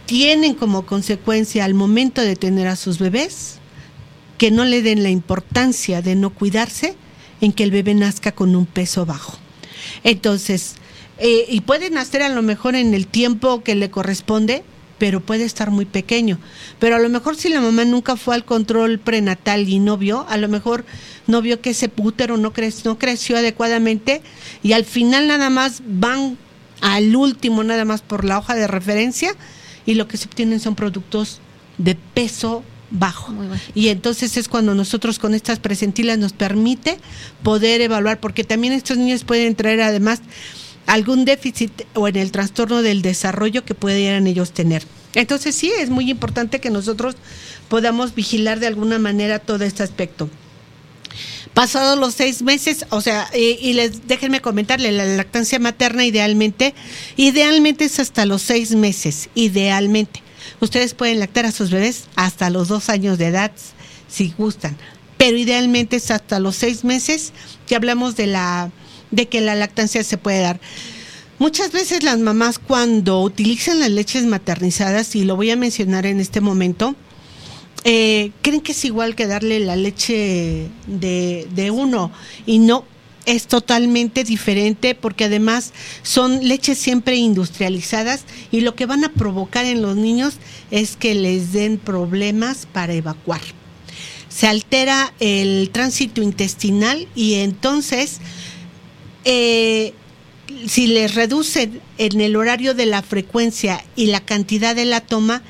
tienen 0.06 0.56
como 0.56 0.86
consecuencia 0.86 1.66
al 1.66 1.74
momento 1.74 2.22
de 2.22 2.36
tener 2.36 2.68
a 2.68 2.76
sus 2.76 2.98
bebés 2.98 3.60
que 4.38 4.52
no 4.52 4.66
le 4.66 4.82
den 4.82 5.04
la 5.04 5.10
importancia 5.10 6.02
de 6.02 6.16
no 6.16 6.30
cuidarse 6.30 6.96
en 7.42 7.52
que 7.52 7.64
el 7.64 7.72
bebé 7.72 7.94
nazca 7.94 8.32
con 8.32 8.56
un 8.56 8.66
peso 8.66 9.06
bajo. 9.06 9.38
Entonces, 10.04 10.76
eh, 11.20 11.46
y 11.50 11.62
puede 11.62 11.90
nacer 11.90 12.22
a 12.22 12.30
lo 12.30 12.42
mejor 12.42 12.76
en 12.76 12.94
el 12.94 13.08
tiempo 13.08 13.64
que 13.64 13.76
le 13.76 13.90
corresponde, 13.90 14.64
pero 14.98 15.22
puede 15.22 15.44
estar 15.44 15.72
muy 15.72 15.86
pequeño. 15.86 16.40
Pero 16.80 16.96
a 16.96 17.00
lo 17.00 17.10
mejor 17.10 17.36
si 17.36 17.50
la 17.50 17.62
mamá 17.62 17.86
nunca 17.86 18.16
fue 18.16 18.36
al 18.36 18.46
control 18.46 19.00
prenatal 19.00 19.68
y 19.68 19.80
no 19.80 19.98
vio, 19.98 20.26
a 20.30 20.38
lo 20.38 20.48
mejor 20.48 20.86
no 21.28 21.42
vio 21.42 21.62
que 21.62 21.72
ese 21.72 21.90
pútero 21.90 22.38
no, 22.38 22.54
creció, 22.54 22.92
no 22.92 23.00
creció 23.00 23.38
adecuadamente 23.38 24.22
y 24.64 24.74
al 24.74 24.86
final 24.86 25.28
nada 25.28 25.50
más 25.50 25.82
van 25.86 26.38
al 26.82 27.16
último 27.16 27.64
nada 27.64 27.86
más 27.86 28.02
por 28.02 28.24
la 28.24 28.38
hoja 28.38 28.56
de 28.56 28.68
referencia 28.68 29.36
y 29.86 29.96
lo 29.96 30.08
que 30.08 30.18
se 30.18 30.28
obtienen 30.28 30.60
son 30.60 30.76
productos 30.76 31.40
de 31.78 31.96
peso 31.96 32.64
bajo. 32.90 33.34
Y 33.76 33.90
entonces 33.90 34.38
es 34.38 34.48
cuando 34.48 34.74
nosotros 34.74 35.20
con 35.20 35.34
estas 35.34 35.60
presentilas 35.60 36.18
nos 36.18 36.34
permite 36.34 36.98
poder 37.44 37.82
evaluar, 37.82 38.20
porque 38.20 38.44
también 38.44 38.74
estos 38.74 38.98
niños 38.98 39.24
pueden 39.24 39.56
traer 39.56 39.82
además 39.82 40.22
algún 40.88 41.26
déficit 41.26 41.84
o 41.94 42.08
en 42.08 42.16
el 42.16 42.32
trastorno 42.32 42.82
del 42.82 43.02
desarrollo 43.02 43.64
que 43.64 43.76
pudieran 43.76 44.26
ellos 44.26 44.52
tener. 44.52 44.84
Entonces 45.14 45.56
sí, 45.56 45.72
es 45.78 45.90
muy 45.90 46.10
importante 46.10 46.60
que 46.60 46.70
nosotros 46.70 47.16
podamos 47.70 48.16
vigilar 48.16 48.60
de 48.60 48.68
alguna 48.68 48.98
manera 48.98 49.40
todo 49.40 49.64
este 49.64 49.84
aspecto. 49.84 50.30
Pasados 51.54 51.98
los 51.98 52.14
seis 52.14 52.42
meses, 52.42 52.86
o 52.90 53.02
sea, 53.02 53.30
y, 53.36 53.74
les 53.74 54.08
déjenme 54.08 54.42
comentarle, 54.42 54.92
la 54.92 55.06
lactancia 55.06 55.58
materna 55.60 56.06
idealmente, 56.06 56.76
idealmente 57.16 57.86
es 57.86 58.00
hasta 58.00 58.26
los 58.26 58.44
seis 58.44 58.76
meses, 58.76 59.30
idealmente. 59.34 60.22
Ustedes 60.60 60.94
pueden 60.94 61.20
lactar 61.20 61.46
a 61.46 61.52
sus 61.52 61.72
bebés 61.72 62.04
hasta 62.16 62.50
los 62.50 62.68
dos 62.68 62.90
años 62.90 63.18
de 63.18 63.28
edad, 63.28 63.52
si 64.08 64.34
gustan, 64.38 64.78
pero 65.18 65.36
idealmente 65.36 65.96
es 65.96 66.12
hasta 66.12 66.40
los 66.40 66.56
seis 66.56 66.84
meses 66.84 67.34
que 67.66 67.76
hablamos 67.76 68.16
de 68.16 68.28
la 68.28 68.72
de 69.12 69.28
que 69.28 69.42
la 69.42 69.56
lactancia 69.56 70.04
se 70.04 70.18
puede 70.18 70.42
dar. 70.42 70.60
Muchas 71.40 71.72
veces 71.72 72.04
las 72.04 72.18
mamás 72.18 72.58
cuando 72.58 73.22
utilizan 73.22 73.80
las 73.80 73.92
leches 73.92 74.26
maternizadas, 74.26 75.16
y 75.16 75.24
lo 75.24 75.36
voy 75.36 75.52
a 75.52 75.56
mencionar 75.56 76.06
en 76.06 76.20
este 76.20 76.42
momento, 76.42 76.96
eh, 77.84 78.32
creen 78.42 78.62
que 78.62 78.72
es 78.72 78.86
igual 78.86 79.16
que 79.16 79.28
darle 79.28 79.60
la 79.60 79.76
leche 79.76 80.68
de, 80.88 81.48
de 81.54 81.72
uno 81.72 82.12
y 82.46 82.60
no, 82.60 82.84
es 83.28 83.46
totalmente 83.46 84.24
diferente 84.24 84.96
porque 84.96 85.26
además 85.26 85.74
son 86.02 86.48
leches 86.48 86.78
siempre 86.80 87.18
industrializadas 87.18 88.24
y 88.52 88.62
lo 88.62 88.74
que 88.74 88.86
van 88.86 89.04
a 89.04 89.12
provocar 89.14 89.66
en 89.66 89.82
los 89.82 89.96
niños 89.96 90.36
es 90.72 90.96
que 90.96 91.14
les 91.14 91.54
den 91.54 91.78
problemas 91.78 92.68
para 92.72 92.94
evacuar. 92.94 93.42
Se 94.30 94.48
altera 94.48 95.14
el 95.20 95.70
tránsito 95.72 96.22
intestinal 96.22 97.08
y 97.16 97.36
entonces 97.36 98.22
eh, 99.30 99.94
si 100.68 100.88
les 100.88 101.16
reducen 101.16 101.82
en 101.98 102.22
el 102.22 102.38
horario 102.38 102.74
de 102.74 102.86
la 102.86 103.02
frecuencia 103.02 103.84
y 103.98 104.06
la 104.06 104.22
cantidad 104.22 104.74
de 104.74 104.86
la 104.86 105.02
toma, 105.02 105.44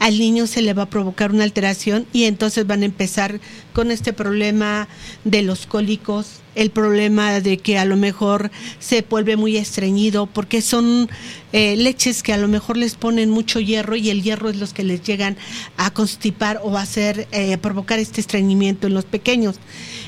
al 0.00 0.18
niño 0.18 0.48
se 0.48 0.60
le 0.60 0.74
va 0.74 0.82
a 0.82 0.90
provocar 0.90 1.30
una 1.30 1.44
alteración 1.44 2.04
y 2.12 2.24
entonces 2.24 2.66
van 2.66 2.82
a 2.82 2.86
empezar 2.86 3.38
con 3.72 3.92
este 3.92 4.12
problema 4.12 4.88
de 5.22 5.42
los 5.42 5.66
cólicos, 5.66 6.40
el 6.56 6.70
problema 6.70 7.38
de 7.38 7.58
que 7.58 7.78
a 7.78 7.84
lo 7.84 7.96
mejor 7.96 8.50
se 8.80 9.02
vuelve 9.02 9.36
muy 9.36 9.56
estreñido 9.56 10.26
porque 10.26 10.60
son 10.60 11.08
eh, 11.52 11.76
leches 11.76 12.24
que 12.24 12.32
a 12.32 12.38
lo 12.38 12.48
mejor 12.48 12.76
les 12.76 12.96
ponen 12.96 13.30
mucho 13.30 13.60
hierro 13.60 13.94
y 13.94 14.10
el 14.10 14.24
hierro 14.24 14.50
es 14.50 14.56
los 14.56 14.72
que 14.72 14.82
les 14.82 15.04
llegan 15.04 15.36
a 15.76 15.92
constipar 15.92 16.60
o 16.64 16.76
a 16.76 16.82
hacer 16.82 17.28
eh, 17.30 17.56
provocar 17.58 18.00
este 18.00 18.20
estreñimiento 18.20 18.88
en 18.88 18.94
los 18.94 19.04
pequeños. 19.04 19.60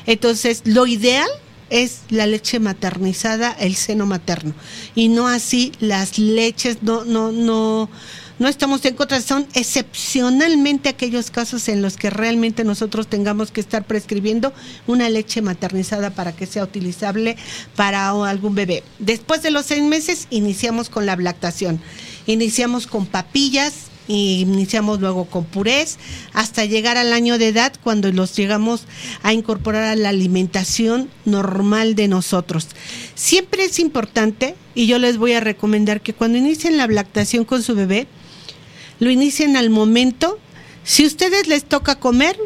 Entonces, 0.05 0.63
lo 0.65 0.85
ideal 0.85 1.29
es 1.69 2.01
la 2.09 2.27
leche 2.27 2.59
maternizada, 2.59 3.51
el 3.51 3.75
seno 3.75 4.05
materno, 4.05 4.53
y 4.93 5.07
no 5.07 5.27
así 5.27 5.71
las 5.79 6.17
leches, 6.17 6.83
no, 6.83 7.05
no, 7.05 7.31
no, 7.31 7.89
no 8.37 8.47
estamos 8.47 8.83
en 8.85 8.95
contra, 8.95 9.21
son 9.21 9.47
excepcionalmente 9.53 10.89
aquellos 10.89 11.31
casos 11.31 11.67
en 11.69 11.81
los 11.81 11.97
que 11.97 12.09
realmente 12.09 12.63
nosotros 12.63 13.07
tengamos 13.07 13.51
que 13.51 13.61
estar 13.61 13.85
prescribiendo 13.85 14.53
una 14.87 15.09
leche 15.09 15.41
maternizada 15.41 16.09
para 16.09 16.35
que 16.35 16.45
sea 16.45 16.63
utilizable 16.63 17.37
para 17.75 18.09
algún 18.09 18.55
bebé. 18.55 18.83
Después 18.99 19.41
de 19.41 19.51
los 19.51 19.65
seis 19.65 19.83
meses 19.83 20.27
iniciamos 20.29 20.89
con 20.89 21.05
la 21.05 21.15
lactación, 21.15 21.79
iniciamos 22.27 22.87
con 22.87 23.05
papillas, 23.05 23.73
y 24.07 24.41
iniciamos 24.41 24.99
luego 24.99 25.25
con 25.25 25.45
purés 25.45 25.97
hasta 26.33 26.65
llegar 26.65 26.97
al 26.97 27.13
año 27.13 27.37
de 27.37 27.47
edad 27.47 27.73
cuando 27.83 28.11
los 28.11 28.35
llegamos 28.35 28.85
a 29.23 29.33
incorporar 29.33 29.83
a 29.83 29.95
la 29.95 30.09
alimentación 30.09 31.09
normal 31.25 31.95
de 31.95 32.07
nosotros. 32.07 32.67
Siempre 33.15 33.65
es 33.65 33.79
importante 33.79 34.55
y 34.73 34.87
yo 34.87 34.99
les 34.99 35.17
voy 35.17 35.33
a 35.33 35.39
recomendar 35.39 36.01
que 36.01 36.13
cuando 36.13 36.37
inicien 36.37 36.77
la 36.77 36.87
lactación 36.87 37.45
con 37.45 37.63
su 37.63 37.75
bebé, 37.75 38.07
lo 38.99 39.09
inicien 39.09 39.57
al 39.57 39.69
momento. 39.69 40.39
Si 40.83 41.03
a 41.03 41.07
ustedes 41.07 41.47
les 41.47 41.65
toca 41.65 41.95
comer, 41.99 42.37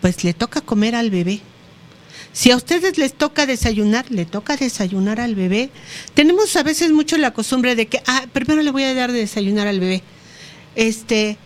pues 0.00 0.24
le 0.24 0.34
toca 0.34 0.60
comer 0.60 0.94
al 0.94 1.10
bebé. 1.10 1.40
Si 2.32 2.50
a 2.50 2.56
ustedes 2.56 2.98
les 2.98 3.14
toca 3.14 3.46
desayunar, 3.46 4.10
le 4.10 4.24
toca 4.24 4.56
desayunar 4.56 5.20
al 5.20 5.36
bebé. 5.36 5.70
Tenemos 6.14 6.56
a 6.56 6.64
veces 6.64 6.90
mucho 6.90 7.16
la 7.16 7.32
costumbre 7.32 7.76
de 7.76 7.86
que, 7.86 8.02
ah, 8.06 8.24
primero 8.32 8.60
le 8.60 8.72
voy 8.72 8.82
a 8.82 8.92
dar 8.92 9.12
de 9.12 9.20
desayunar 9.20 9.68
al 9.68 9.78
bebé. 9.78 10.02
Este, 10.76 11.38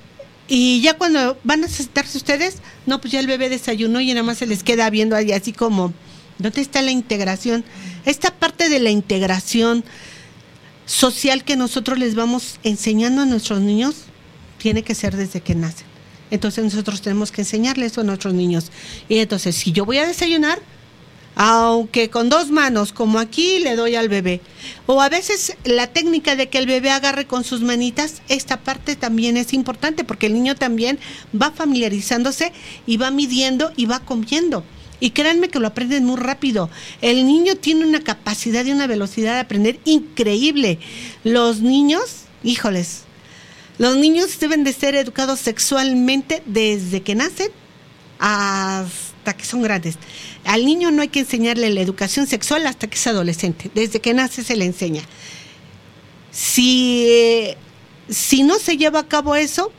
y 0.48 0.80
ya 0.80 0.94
cuando 0.94 1.38
van 1.44 1.64
a 1.64 1.68
sentarse 1.68 2.16
ustedes, 2.16 2.56
no, 2.86 3.00
pues 3.00 3.12
ya 3.12 3.20
el 3.20 3.26
bebé 3.26 3.48
desayunó 3.48 4.00
y 4.00 4.08
nada 4.08 4.22
más 4.22 4.38
se 4.38 4.46
les 4.46 4.62
queda 4.62 4.88
viendo 4.90 5.14
ahí 5.14 5.32
así 5.32 5.52
como, 5.52 5.92
¿dónde 6.38 6.60
está 6.60 6.80
la 6.82 6.90
integración? 6.90 7.64
Esta 8.04 8.32
parte 8.32 8.68
de 8.68 8.80
la 8.80 8.90
integración 8.90 9.84
social 10.86 11.44
que 11.44 11.56
nosotros 11.56 11.98
les 11.98 12.14
vamos 12.14 12.58
enseñando 12.64 13.22
a 13.22 13.26
nuestros 13.26 13.60
niños 13.60 13.96
tiene 14.56 14.82
que 14.82 14.94
ser 14.94 15.16
desde 15.16 15.42
que 15.42 15.54
nacen. 15.54 15.86
Entonces 16.30 16.64
nosotros 16.64 17.00
tenemos 17.02 17.30
que 17.30 17.42
enseñarles 17.42 17.92
eso 17.92 18.00
a 18.00 18.04
nuestros 18.04 18.34
niños. 18.34 18.70
Y 19.08 19.18
entonces, 19.18 19.56
si 19.56 19.72
yo 19.72 19.84
voy 19.84 19.98
a 19.98 20.06
desayunar, 20.06 20.60
aunque 21.40 22.10
con 22.10 22.28
dos 22.28 22.50
manos, 22.50 22.92
como 22.92 23.20
aquí, 23.20 23.60
le 23.60 23.76
doy 23.76 23.94
al 23.94 24.08
bebé. 24.08 24.40
O 24.86 25.00
a 25.00 25.08
veces 25.08 25.56
la 25.62 25.86
técnica 25.86 26.34
de 26.34 26.48
que 26.48 26.58
el 26.58 26.66
bebé 26.66 26.90
agarre 26.90 27.28
con 27.28 27.44
sus 27.44 27.60
manitas, 27.60 28.22
esta 28.28 28.58
parte 28.58 28.96
también 28.96 29.36
es 29.36 29.52
importante 29.52 30.02
porque 30.02 30.26
el 30.26 30.34
niño 30.34 30.56
también 30.56 30.98
va 31.40 31.52
familiarizándose 31.52 32.52
y 32.86 32.96
va 32.96 33.12
midiendo 33.12 33.70
y 33.76 33.86
va 33.86 34.00
comiendo. 34.00 34.64
Y 34.98 35.10
créanme 35.10 35.48
que 35.48 35.60
lo 35.60 35.68
aprenden 35.68 36.04
muy 36.04 36.16
rápido. 36.16 36.70
El 37.02 37.24
niño 37.24 37.54
tiene 37.54 37.86
una 37.86 38.02
capacidad 38.02 38.64
y 38.64 38.72
una 38.72 38.88
velocidad 38.88 39.34
de 39.34 39.40
aprender 39.40 39.78
increíble. 39.84 40.80
Los 41.22 41.60
niños, 41.60 42.22
híjoles, 42.42 43.02
los 43.78 43.96
niños 43.96 44.40
deben 44.40 44.64
de 44.64 44.72
ser 44.72 44.96
educados 44.96 45.38
sexualmente 45.38 46.42
desde 46.46 47.02
que 47.02 47.14
nacen 47.14 47.52
hasta 48.18 49.07
que 49.34 49.44
son 49.44 49.62
grandes. 49.62 49.96
Al 50.44 50.64
niño 50.64 50.90
no 50.90 51.02
hay 51.02 51.08
que 51.08 51.20
enseñarle 51.20 51.70
la 51.70 51.80
educación 51.80 52.26
sexual 52.26 52.66
hasta 52.66 52.86
que 52.86 52.96
es 52.96 53.06
adolescente. 53.06 53.70
Desde 53.74 54.00
que 54.00 54.14
nace 54.14 54.44
se 54.44 54.56
le 54.56 54.64
enseña. 54.64 55.02
Si, 56.30 57.54
si 58.08 58.42
no 58.42 58.58
se 58.58 58.76
lleva 58.76 59.00
a 59.00 59.08
cabo 59.08 59.34
eso, 59.34 59.72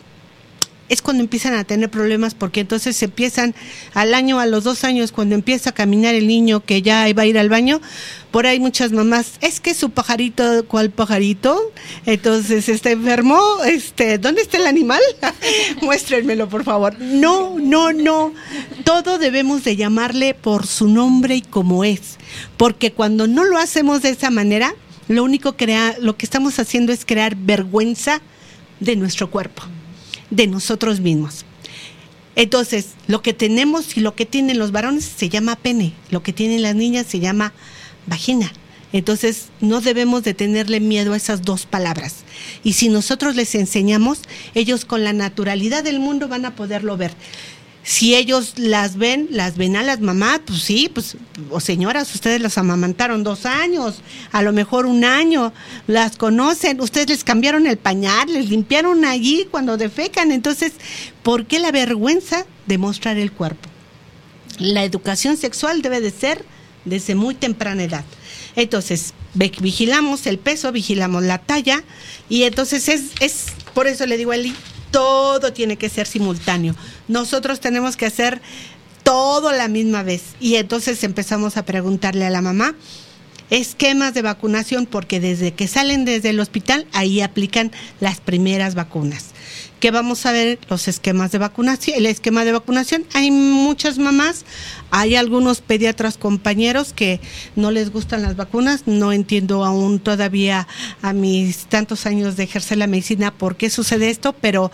es 0.89 1.01
cuando 1.01 1.23
empiezan 1.23 1.53
a 1.53 1.63
tener 1.63 1.89
problemas 1.89 2.33
porque 2.33 2.61
entonces 2.61 3.01
empiezan 3.03 3.55
al 3.93 4.13
año, 4.13 4.39
a 4.39 4.47
los 4.47 4.63
dos 4.63 4.83
años, 4.83 5.11
cuando 5.11 5.35
empieza 5.35 5.69
a 5.69 5.73
caminar 5.73 6.15
el 6.15 6.27
niño 6.27 6.65
que 6.65 6.81
ya 6.81 7.07
iba 7.07 7.23
a 7.23 7.25
ir 7.27 7.37
al 7.37 7.47
baño, 7.47 7.79
por 8.31 8.47
ahí 8.47 8.59
muchas 8.59 8.91
mamás, 8.91 9.33
es 9.41 9.59
que 9.59 9.73
su 9.73 9.91
pajarito, 9.91 10.65
¿cuál 10.67 10.89
pajarito? 10.89 11.71
Entonces 12.05 12.69
está 12.69 12.91
enfermo, 12.91 13.39
este, 13.65 14.17
¿dónde 14.17 14.41
está 14.41 14.57
el 14.57 14.67
animal? 14.67 15.01
Muéstrenmelo, 15.81 16.49
por 16.49 16.63
favor. 16.63 16.99
No, 16.99 17.57
no, 17.59 17.93
no. 17.93 18.33
Todo 18.83 19.19
debemos 19.19 19.63
de 19.63 19.75
llamarle 19.75 20.33
por 20.33 20.65
su 20.65 20.87
nombre 20.87 21.35
y 21.35 21.41
como 21.41 21.83
es, 21.83 22.17
porque 22.57 22.91
cuando 22.91 23.27
no 23.27 23.45
lo 23.45 23.57
hacemos 23.57 24.01
de 24.01 24.09
esa 24.09 24.31
manera, 24.31 24.73
lo 25.07 25.23
único 25.23 25.55
crea, 25.55 25.95
lo 25.99 26.17
que 26.17 26.25
estamos 26.25 26.59
haciendo 26.59 26.91
es 26.91 27.05
crear 27.05 27.35
vergüenza 27.35 28.21
de 28.79 28.95
nuestro 28.95 29.29
cuerpo 29.31 29.63
de 30.29 30.47
nosotros 30.47 30.99
mismos. 30.99 31.45
Entonces, 32.35 32.89
lo 33.07 33.21
que 33.21 33.33
tenemos 33.33 33.97
y 33.97 34.01
lo 34.01 34.15
que 34.15 34.25
tienen 34.25 34.59
los 34.59 34.71
varones 34.71 35.03
se 35.03 35.29
llama 35.29 35.55
pene, 35.55 35.93
lo 36.09 36.23
que 36.23 36.33
tienen 36.33 36.61
las 36.61 36.75
niñas 36.75 37.05
se 37.07 37.19
llama 37.19 37.53
vagina. 38.07 38.51
Entonces, 38.91 39.49
no 39.61 39.81
debemos 39.81 40.23
de 40.23 40.33
tenerle 40.33 40.79
miedo 40.79 41.13
a 41.13 41.17
esas 41.17 41.43
dos 41.43 41.65
palabras. 41.65 42.23
Y 42.63 42.73
si 42.73 42.89
nosotros 42.89 43.35
les 43.35 43.53
enseñamos, 43.55 44.21
ellos 44.55 44.85
con 44.85 45.03
la 45.03 45.13
naturalidad 45.13 45.83
del 45.83 45.99
mundo 45.99 46.27
van 46.27 46.45
a 46.45 46.55
poderlo 46.55 46.97
ver 46.97 47.13
si 47.89 48.13
ellos 48.13 48.53
las 48.57 48.97
ven, 48.97 49.29
las 49.31 49.57
ven 49.57 49.75
a 49.75 49.81
las 49.81 49.99
mamás, 49.99 50.41
pues 50.45 50.61
sí, 50.61 50.91
pues, 50.93 51.17
o 51.49 51.59
señoras, 51.59 52.13
ustedes 52.13 52.39
las 52.39 52.59
amamantaron 52.59 53.23
dos 53.23 53.47
años, 53.47 54.03
a 54.31 54.43
lo 54.43 54.53
mejor 54.53 54.85
un 54.85 55.03
año, 55.03 55.51
las 55.87 56.15
conocen, 56.15 56.79
ustedes 56.81 57.09
les 57.09 57.23
cambiaron 57.23 57.65
el 57.65 57.77
pañal, 57.77 58.31
les 58.31 58.47
limpiaron 58.47 59.05
allí 59.05 59.47
cuando 59.49 59.75
defecan, 59.75 60.31
entonces, 60.31 60.73
¿por 61.23 61.47
qué 61.47 61.57
la 61.57 61.71
vergüenza 61.71 62.45
de 62.67 62.77
mostrar 62.77 63.17
el 63.17 63.31
cuerpo? 63.31 63.67
La 64.59 64.83
educación 64.83 65.35
sexual 65.35 65.81
debe 65.81 65.99
de 65.99 66.11
ser 66.11 66.45
desde 66.85 67.15
muy 67.15 67.33
temprana 67.33 67.81
edad. 67.81 68.05
Entonces, 68.55 69.15
vigilamos 69.33 70.27
el 70.27 70.37
peso, 70.37 70.71
vigilamos 70.71 71.23
la 71.23 71.39
talla, 71.39 71.83
y 72.29 72.43
entonces 72.43 72.87
es, 72.87 73.01
es 73.19 73.45
por 73.73 73.87
eso 73.87 74.05
le 74.05 74.15
digo 74.17 74.29
a 74.29 74.35
Eli, 74.35 74.53
todo 74.91 75.53
tiene 75.53 75.77
que 75.77 75.89
ser 75.89 76.07
simultáneo. 76.07 76.75
Nosotros 77.07 77.59
tenemos 77.59 77.97
que 77.97 78.05
hacer 78.05 78.41
todo 79.03 79.51
la 79.51 79.67
misma 79.67 80.03
vez. 80.03 80.21
Y 80.39 80.55
entonces 80.55 81.03
empezamos 81.03 81.57
a 81.57 81.65
preguntarle 81.65 82.25
a 82.25 82.29
la 82.29 82.41
mamá 82.41 82.75
esquemas 83.49 84.13
de 84.13 84.21
vacunación, 84.21 84.85
porque 84.85 85.19
desde 85.19 85.53
que 85.53 85.67
salen 85.67 86.05
desde 86.05 86.29
el 86.29 86.39
hospital, 86.39 86.85
ahí 86.93 87.21
aplican 87.21 87.71
las 87.99 88.19
primeras 88.19 88.75
vacunas 88.75 89.33
que 89.79 89.91
vamos 89.91 90.25
a 90.25 90.31
ver 90.31 90.59
los 90.69 90.87
esquemas 90.87 91.31
de 91.31 91.37
vacunación, 91.37 91.97
el 91.97 92.05
esquema 92.05 92.45
de 92.45 92.51
vacunación. 92.51 93.05
Hay 93.13 93.31
muchas 93.31 93.97
mamás, 93.97 94.45
hay 94.91 95.15
algunos 95.15 95.61
pediatras 95.61 96.17
compañeros 96.17 96.93
que 96.93 97.19
no 97.55 97.71
les 97.71 97.91
gustan 97.91 98.21
las 98.21 98.35
vacunas, 98.35 98.83
no 98.85 99.11
entiendo 99.11 99.65
aún 99.65 99.99
todavía 99.99 100.67
a 101.01 101.13
mis 101.13 101.65
tantos 101.65 102.05
años 102.05 102.35
de 102.35 102.43
ejercer 102.43 102.77
la 102.77 102.87
medicina 102.87 103.31
por 103.31 103.55
qué 103.55 103.69
sucede 103.69 104.09
esto, 104.09 104.33
pero 104.33 104.71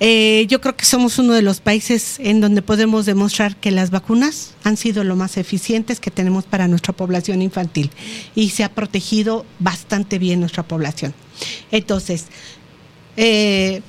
eh, 0.00 0.46
yo 0.48 0.60
creo 0.60 0.76
que 0.76 0.84
somos 0.84 1.18
uno 1.18 1.32
de 1.32 1.42
los 1.42 1.60
países 1.60 2.20
en 2.20 2.40
donde 2.40 2.62
podemos 2.62 3.04
demostrar 3.04 3.56
que 3.56 3.72
las 3.72 3.90
vacunas 3.90 4.54
han 4.62 4.76
sido 4.76 5.02
lo 5.02 5.16
más 5.16 5.36
eficientes 5.36 5.98
que 5.98 6.12
tenemos 6.12 6.44
para 6.44 6.68
nuestra 6.68 6.92
población 6.92 7.42
infantil 7.42 7.90
y 8.36 8.50
se 8.50 8.62
ha 8.62 8.72
protegido 8.72 9.44
bastante 9.58 10.20
bien 10.20 10.38
nuestra 10.38 10.62
población. 10.62 11.14
Entonces, 11.72 12.26
eh, 13.18 13.82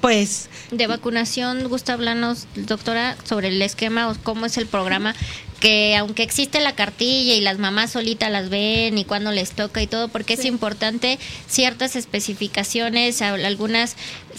pues... 0.00 0.48
De 0.70 0.86
vacunación, 0.86 1.68
gusta 1.68 1.92
hablarnos, 1.92 2.46
doctora, 2.54 3.16
sobre 3.24 3.48
el 3.48 3.60
esquema 3.60 4.08
o 4.08 4.16
cómo 4.22 4.46
es 4.46 4.56
el 4.56 4.66
programa, 4.66 5.14
que 5.60 5.96
aunque 5.96 6.22
existe 6.22 6.60
la 6.60 6.74
cartilla 6.74 7.34
y 7.34 7.40
las 7.40 7.58
mamás 7.58 7.92
solitas 7.92 8.30
las 8.30 8.48
ven 8.48 8.96
y 8.98 9.04
cuando 9.04 9.32
les 9.32 9.50
toca 9.50 9.82
y 9.82 9.88
todo, 9.88 10.08
porque 10.08 10.34
es 10.34 10.44
importante 10.44 11.18
ciertas 11.48 11.96
especificaciones, 11.96 13.22
algunas 13.22 13.96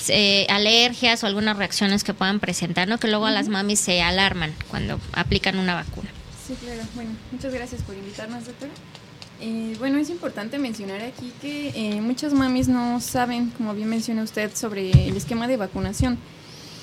eh, 0.08 0.48
alergias 0.50 1.24
o 1.24 1.28
algunas 1.28 1.58
reacciones 1.58 2.06
que 2.06 2.14
puedan 2.14 2.40
presentar, 2.40 2.88
¿no? 2.88 3.00
Que 3.00 3.10
luego 3.10 3.26
a 3.26 3.32
las 3.32 3.50
mamis 3.50 3.80
se 3.80 4.02
alarman 4.02 4.54
cuando 4.70 5.00
aplican 5.14 5.60
una 5.60 5.76
vacuna. 5.76 6.10
Sí, 6.48 6.54
claro. 6.64 6.84
Bueno, 6.96 7.12
muchas 7.34 7.54
gracias 7.54 7.82
por 7.82 7.96
invitarnos, 7.96 8.46
doctora. 8.46 8.72
Eh, 9.40 9.76
bueno, 9.78 10.00
es 10.00 10.10
importante 10.10 10.58
mencionar 10.58 11.02
aquí 11.02 11.32
que 11.42 11.70
eh, 11.76 12.02
muchas 12.02 12.34
mamis 12.34 12.68
no 12.68 13.00
saben, 13.00 13.52
como 13.58 13.74
bien 13.76 13.88
menciona 13.90 14.24
usted, 14.24 14.52
sobre 14.56 14.92
el 15.08 15.16
esquema 15.16 15.48
de 15.48 15.58
vacunación. 15.58 16.18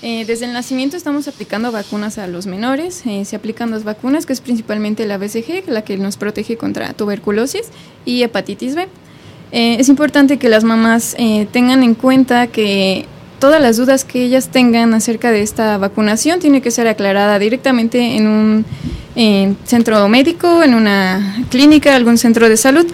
Eh, 0.03 0.25
desde 0.27 0.45
el 0.45 0.53
nacimiento 0.53 0.97
estamos 0.97 1.27
aplicando 1.27 1.73
vacunas 1.73 2.19
a 2.19 2.27
los 2.27 2.47
menores. 2.47 3.03
se 3.25 3.37
aplican 3.37 3.71
dos 3.71 3.85
vacunas, 3.85 4.27
que 4.27 4.35
es 4.35 4.41
principalmente 4.41 5.07
la 5.07 5.19
BCG, 5.19 5.69
la 5.69 5.83
que 5.83 5.97
nos 5.97 6.17
protege 6.17 6.57
contra 6.57 6.93
tuberculosis 6.93 7.69
y 8.05 8.23
hepatitis 8.23 8.75
B. 8.75 8.87
es 9.51 9.89
importante 9.89 10.39
que 10.39 10.49
las 10.49 10.63
mamás 10.63 11.17
tengan 11.53 11.83
en 11.83 11.95
cuenta 11.95 12.49
que 12.49 13.07
todas 13.39 13.61
las 13.61 13.77
dudas 13.77 14.05
que 14.05 14.25
ellas 14.25 14.49
tengan 14.49 14.95
acerca 14.95 15.31
de 15.31 15.43
esta 15.43 15.79
vacunación 15.79 16.41
tiene 16.41 16.63
que 16.63 16.71
ser 16.71 16.89
aclarada 16.89 17.39
directamente 17.39 18.17
en 18.17 18.27
un 18.27 18.65
centro 19.65 20.09
médico, 20.09 20.63
en 20.63 20.75
una 20.75 21.45
clínica, 21.51 21.95
algún 21.95 22.19
centro 22.19 22.49
de 22.49 22.57
salud. 22.57 22.87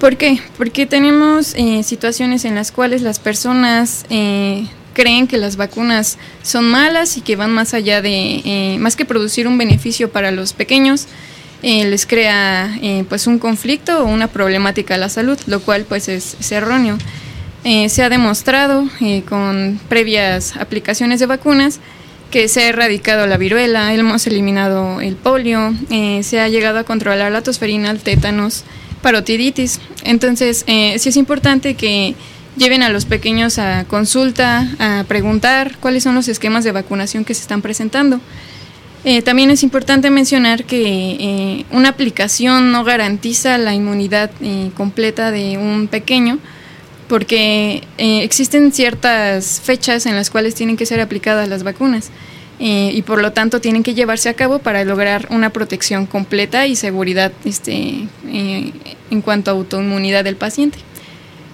¿Por 0.00 0.16
qué? 0.16 0.40
Porque 0.56 0.86
tenemos 0.86 1.54
eh, 1.56 1.82
situaciones 1.82 2.46
en 2.46 2.54
las 2.54 2.72
cuales 2.72 3.02
las 3.02 3.18
personas 3.18 4.06
eh, 4.08 4.66
creen 4.94 5.26
que 5.26 5.36
las 5.36 5.56
vacunas 5.56 6.16
son 6.42 6.64
malas 6.64 7.18
y 7.18 7.20
que 7.20 7.36
van 7.36 7.50
más 7.50 7.74
allá 7.74 8.00
de, 8.00 8.40
eh, 8.42 8.78
más 8.80 8.96
que 8.96 9.04
producir 9.04 9.46
un 9.46 9.58
beneficio 9.58 10.10
para 10.10 10.30
los 10.30 10.54
pequeños, 10.54 11.06
les 11.62 12.06
crea 12.06 12.74
pues 13.10 13.26
un 13.26 13.38
conflicto 13.38 14.02
o 14.02 14.06
una 14.06 14.28
problemática 14.28 14.94
a 14.94 14.96
la 14.96 15.10
salud, 15.10 15.38
lo 15.46 15.60
cual 15.60 15.84
pues 15.86 16.08
es, 16.08 16.34
es 16.40 16.52
erróneo. 16.52 16.96
Se 17.62 18.02
ha 18.02 18.08
demostrado 18.08 18.88
con 19.28 19.78
previas 19.88 20.56
aplicaciones 20.56 21.20
de 21.20 21.26
vacunas 21.26 21.80
que 22.30 22.48
se 22.48 22.62
ha 22.62 22.68
erradicado 22.68 23.26
la 23.26 23.36
viruela, 23.36 23.92
hemos 23.92 24.26
eliminado 24.26 25.00
el 25.00 25.16
polio, 25.16 25.74
eh, 25.90 26.22
se 26.22 26.40
ha 26.40 26.48
llegado 26.48 26.78
a 26.78 26.84
controlar 26.84 27.32
la 27.32 27.42
tosferina, 27.42 27.90
el 27.90 28.00
tétanos, 28.00 28.64
parotiditis. 29.02 29.80
Entonces, 30.04 30.64
eh, 30.68 30.96
sí 30.98 31.08
es 31.08 31.16
importante 31.16 31.74
que 31.74 32.14
lleven 32.56 32.82
a 32.82 32.88
los 32.88 33.04
pequeños 33.04 33.58
a 33.58 33.84
consulta, 33.84 34.68
a 34.78 35.04
preguntar 35.08 35.76
cuáles 35.80 36.04
son 36.04 36.14
los 36.14 36.28
esquemas 36.28 36.62
de 36.62 36.72
vacunación 36.72 37.24
que 37.24 37.34
se 37.34 37.42
están 37.42 37.62
presentando. 37.62 38.20
Eh, 39.02 39.22
también 39.22 39.50
es 39.50 39.62
importante 39.62 40.10
mencionar 40.10 40.64
que 40.64 41.16
eh, 41.18 41.64
una 41.70 41.88
aplicación 41.88 42.70
no 42.70 42.84
garantiza 42.84 43.56
la 43.56 43.74
inmunidad 43.74 44.30
eh, 44.42 44.70
completa 44.76 45.30
de 45.30 45.56
un 45.56 45.88
pequeño 45.88 46.38
porque 47.10 47.82
existen 47.98 48.72
ciertas 48.72 49.60
fechas 49.60 50.06
en 50.06 50.14
las 50.14 50.30
cuales 50.30 50.54
tienen 50.54 50.76
que 50.76 50.86
ser 50.86 51.00
aplicadas 51.00 51.48
las 51.48 51.64
vacunas 51.64 52.10
y 52.58 53.02
por 53.02 53.20
lo 53.20 53.32
tanto 53.32 53.60
tienen 53.60 53.82
que 53.82 53.94
llevarse 53.94 54.28
a 54.28 54.34
cabo 54.34 54.60
para 54.60 54.84
lograr 54.84 55.26
una 55.30 55.50
protección 55.50 56.06
completa 56.06 56.66
y 56.66 56.76
seguridad 56.76 57.32
este, 57.44 58.06
en 58.22 59.22
cuanto 59.22 59.50
a 59.50 59.54
autoinmunidad 59.54 60.24
del 60.24 60.36
paciente. 60.36 60.78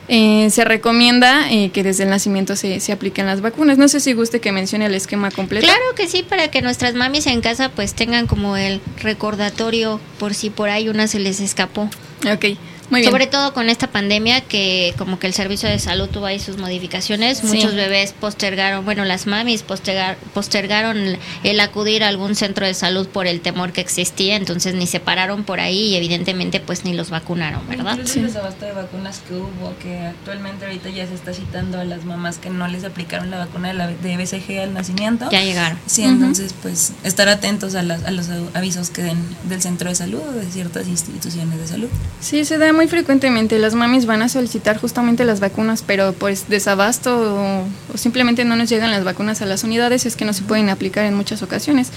Eh, 0.09 0.51
se 0.51 0.65
recomienda 0.65 1.51
eh, 1.51 1.71
que 1.71 1.83
desde 1.83 2.05
el 2.05 2.11
nacimiento 2.11 2.55
se, 2.55 2.79
se, 2.79 2.93
apliquen 2.93 3.27
las 3.27 3.41
vacunas. 3.41 3.77
No 3.77 3.89
sé 3.89 3.99
si 3.99 4.13
guste 4.13 4.41
que 4.41 4.53
mencione 4.53 4.87
el 4.87 4.95
esquema 4.95 5.33
completo. 5.33 5.67
Claro 5.67 5.83
que 5.97 6.07
sí, 6.07 6.23
para 6.23 6.49
que 6.49 6.63
nuestras 6.63 6.95
mamis 6.95 7.27
en 7.27 7.41
casa 7.41 7.71
pues 7.71 7.95
tengan 7.95 8.29
como 8.29 8.57
el 8.57 8.81
recordatorio 9.03 10.01
por 10.19 10.35
si 10.35 10.51
por 10.51 10.69
ahí 10.69 10.89
una 10.89 11.09
se 11.09 11.19
les 11.19 11.41
escapó. 11.41 11.91
Ok. 12.33 12.57
Sobre 12.91 13.27
todo 13.27 13.53
con 13.53 13.69
esta 13.69 13.89
pandemia 13.89 14.41
que 14.43 14.95
como 14.97 15.19
que 15.19 15.27
el 15.27 15.33
servicio 15.33 15.69
de 15.69 15.79
salud 15.79 16.09
tuvo 16.09 16.27
ahí 16.27 16.39
sus 16.39 16.57
modificaciones, 16.57 17.43
muchos 17.45 17.75
bebés 17.75 18.13
postergaron, 18.13 18.85
bueno, 18.85 19.05
las 19.05 19.27
mamis 19.27 19.63
postergaron 19.63 21.19
el 21.43 21.61
acudir 21.61 22.05
a 22.05 22.09
algún 22.09 22.37
centro 22.37 22.67
de 22.67 22.75
salud 22.75 23.09
por 23.09 23.27
el 23.27 23.41
temor 23.41 23.73
que 23.73 23.81
existía, 23.81 24.37
entonces 24.37 24.75
ni 24.75 24.87
se 24.87 25.01
pararon 25.01 25.45
por 25.45 25.61
ahí 25.61 25.89
y 25.89 25.97
evidentemente 25.97 26.61
pues 26.61 26.85
ni 26.85 26.95
los 26.95 27.11
vacunaron, 27.11 27.67
¿verdad? 27.69 27.93
Incluso 27.93 28.15
sí. 28.15 28.19
el 28.21 28.27
desabasto 28.27 28.65
de 28.65 28.73
vacunas 28.73 29.21
que 29.27 29.35
hubo, 29.35 29.75
que 29.83 29.99
actualmente 29.99 30.67
ahorita 30.67 30.89
ya 30.91 31.07
se 31.07 31.15
está 31.15 31.33
citando 31.33 31.81
a 31.81 31.85
las 31.85 32.05
mamás 32.05 32.39
que 32.39 32.51
no 32.51 32.69
les 32.69 32.85
aplicaron 32.85 33.31
la 33.31 33.39
vacuna 33.39 33.69
de, 33.69 33.75
la, 33.75 33.89
de 33.89 34.17
BCG 34.17 34.61
al 34.61 34.75
nacimiento. 34.75 35.29
Ya 35.31 35.43
llegaron. 35.43 35.79
Sí, 35.87 36.03
entonces 36.03 36.55
pues 36.63 36.93
estar 37.03 37.29
atentos 37.29 37.75
a, 37.75 37.81
a 37.81 38.11
los 38.11 38.29
avisos 38.55 38.91
que 38.91 39.03
den 39.03 39.19
del 39.49 39.61
centro 39.61 39.89
de 39.89 39.97
salud 39.97 40.21
o 40.21 40.33
de 40.33 40.47
ciertas 40.47 40.87
instituciones 40.87 41.59
de 41.59 41.67
salud. 41.67 41.89
Sí, 42.21 42.45
se 42.45 42.59
da 42.59 42.76
muy 42.77 42.87
frecuentemente 42.87 43.59
las 43.59 43.75
mamis 43.75 44.07
van 44.07 44.23
a 44.23 44.29
solicitar 44.29 44.79
justamente 44.79 45.25
las 45.25 45.41
vacunas, 45.41 45.83
pero 45.85 46.13
pues 46.13 46.49
desabasto 46.49 47.65
o, 47.93 47.97
simplemente 47.97 48.45
no 48.45 48.55
nos 48.55 48.69
llegan 48.69 48.91
las 48.91 49.03
vacunas 49.03 49.43
a 49.43 49.47
las 49.47 49.65
unidades, 49.65 50.07
es 50.07 50.15
que 50.15 50.25
no 50.25 50.33
se 50.33 50.43
pueden 50.43 50.69
aplicar 50.69 51.07
en 51.07 51.15
muchas 51.15 51.43
ocasiones. 51.43 51.91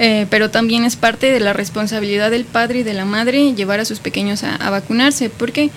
Eh, 0.00 0.26
pero 0.30 0.50
también 0.50 0.84
es 0.84 0.94
parte 0.94 1.32
de 1.32 1.40
la 1.40 1.52
responsabilidad 1.52 2.30
del 2.30 2.44
padre 2.44 2.80
y 2.80 2.82
de 2.84 2.94
la 2.94 3.04
madre 3.04 3.54
llevar 3.54 3.80
a 3.80 3.84
sus 3.84 3.98
pequeños 3.98 4.44
a, 4.44 4.70
vacunarse. 4.70 5.28
¿Por 5.28 5.50
qué? 5.50 5.70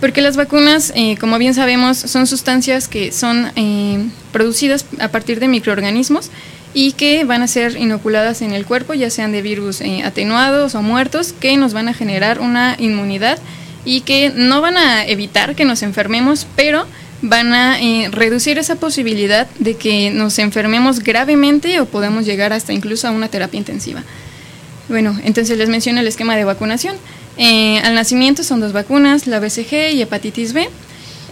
Porque 0.00 0.20
las 0.20 0.36
vacunas, 0.36 0.92
eh, 0.94 1.16
como 1.16 1.38
bien 1.38 1.54
sabemos, 1.54 1.96
son 1.96 2.28
sustancias 2.28 2.86
que 2.86 3.10
son 3.10 3.50
eh, 3.56 4.06
producidas 4.30 4.84
a 5.00 5.08
partir 5.08 5.40
de 5.40 5.48
microorganismos 5.48 6.30
y 6.74 6.92
que 6.92 7.24
van 7.24 7.42
a 7.42 7.48
ser 7.48 7.76
inoculadas 7.76 8.42
en 8.42 8.52
el 8.52 8.66
cuerpo, 8.66 8.94
ya 8.94 9.10
sean 9.10 9.32
de 9.32 9.42
virus 9.42 9.80
atenuados 10.04 10.74
o 10.74 10.82
muertos, 10.82 11.32
que 11.32 11.56
nos 11.56 11.72
van 11.72 11.88
a 11.88 11.94
generar 11.94 12.38
una 12.38 12.76
inmunidad 12.78 13.38
y 13.86 14.02
que 14.02 14.30
no 14.34 14.60
van 14.60 14.76
a 14.76 15.06
evitar 15.06 15.54
que 15.54 15.64
nos 15.64 15.82
enfermemos, 15.82 16.46
pero 16.56 16.84
van 17.22 17.54
a 17.54 17.80
eh, 17.80 18.08
reducir 18.10 18.58
esa 18.58 18.74
posibilidad 18.74 19.46
de 19.58 19.74
que 19.74 20.10
nos 20.10 20.38
enfermemos 20.38 21.00
gravemente 21.00 21.80
o 21.80 21.86
podamos 21.86 22.26
llegar 22.26 22.52
hasta 22.52 22.72
incluso 22.74 23.08
a 23.08 23.12
una 23.12 23.28
terapia 23.28 23.56
intensiva. 23.56 24.02
Bueno, 24.88 25.18
entonces 25.24 25.56
les 25.56 25.68
menciono 25.68 26.00
el 26.00 26.06
esquema 26.08 26.36
de 26.36 26.44
vacunación. 26.44 26.96
Eh, 27.38 27.78
al 27.84 27.94
nacimiento 27.94 28.42
son 28.42 28.60
dos 28.60 28.72
vacunas, 28.72 29.26
la 29.26 29.40
BCG 29.40 29.94
y 29.94 30.02
hepatitis 30.02 30.52
B. 30.52 30.68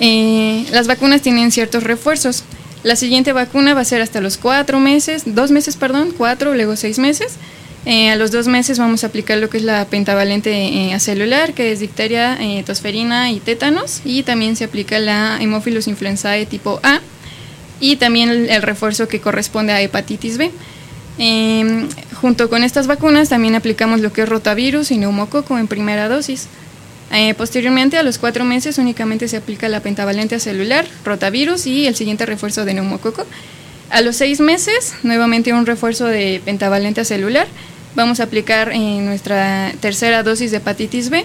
Eh, 0.00 0.64
las 0.70 0.86
vacunas 0.86 1.22
tienen 1.22 1.50
ciertos 1.50 1.82
refuerzos. 1.82 2.44
La 2.84 2.96
siguiente 2.96 3.32
vacuna 3.32 3.74
va 3.74 3.80
a 3.80 3.84
ser 3.84 4.00
hasta 4.00 4.20
los 4.20 4.36
cuatro 4.36 4.78
meses, 4.78 5.22
dos 5.26 5.50
meses, 5.50 5.76
perdón, 5.76 6.12
cuatro, 6.16 6.54
luego 6.54 6.76
seis 6.76 6.98
meses. 6.98 7.34
Eh, 7.86 8.08
a 8.08 8.16
los 8.16 8.30
dos 8.30 8.46
meses 8.46 8.78
vamos 8.78 9.04
a 9.04 9.08
aplicar 9.08 9.36
lo 9.38 9.50
que 9.50 9.58
es 9.58 9.62
la 9.62 9.84
pentavalente 9.84 10.94
eh, 10.94 10.98
celular, 11.00 11.52
que 11.52 11.70
es 11.70 11.80
difteria, 11.80 12.38
eh, 12.40 12.62
tosferina 12.64 13.30
y 13.30 13.40
tétanos, 13.40 14.00
y 14.06 14.22
también 14.22 14.56
se 14.56 14.64
aplica 14.64 14.98
la 14.98 15.36
Haemophilus 15.36 15.86
influenzae 15.86 16.46
tipo 16.46 16.80
A, 16.82 17.00
y 17.80 17.96
también 17.96 18.30
el, 18.30 18.62
refuerzo 18.62 19.06
que 19.06 19.20
corresponde 19.20 19.72
a 19.74 19.82
hepatitis 19.82 20.38
B. 20.38 20.50
Em, 21.18 21.88
junto 22.14 22.48
con 22.48 22.64
estas 22.64 22.86
vacunas 22.86 23.28
también 23.28 23.54
aplicamos 23.54 24.00
lo 24.00 24.12
que 24.12 24.22
es 24.22 24.28
rotavirus 24.28 24.90
y 24.90 24.98
neumococo 24.98 25.58
en 25.58 25.68
primera 25.68 26.08
dosis. 26.08 26.48
posteriormente, 27.36 27.96
a 27.96 28.02
los 28.02 28.18
cuatro 28.18 28.44
meses, 28.44 28.78
únicamente 28.78 29.28
se 29.28 29.36
aplica 29.36 29.68
la 29.68 29.78
pentavalente 29.80 30.40
celular, 30.40 30.84
rotavirus 31.04 31.66
y 31.66 31.86
el 31.86 31.94
siguiente 31.94 32.26
refuerzo 32.26 32.64
de 32.64 32.74
neumococo. 32.74 33.24
A 33.90 34.00
los 34.00 34.16
seis 34.16 34.40
meses, 34.40 34.94
nuevamente 35.04 35.52
un 35.52 35.66
refuerzo 35.66 36.06
de 36.06 36.40
pentavalente 36.44 37.04
celular 37.04 37.46
vamos 37.94 38.20
a 38.20 38.24
aplicar 38.24 38.72
en 38.72 39.06
nuestra 39.06 39.72
tercera 39.80 40.22
dosis 40.22 40.50
de 40.50 40.58
hepatitis 40.58 41.10
B 41.10 41.24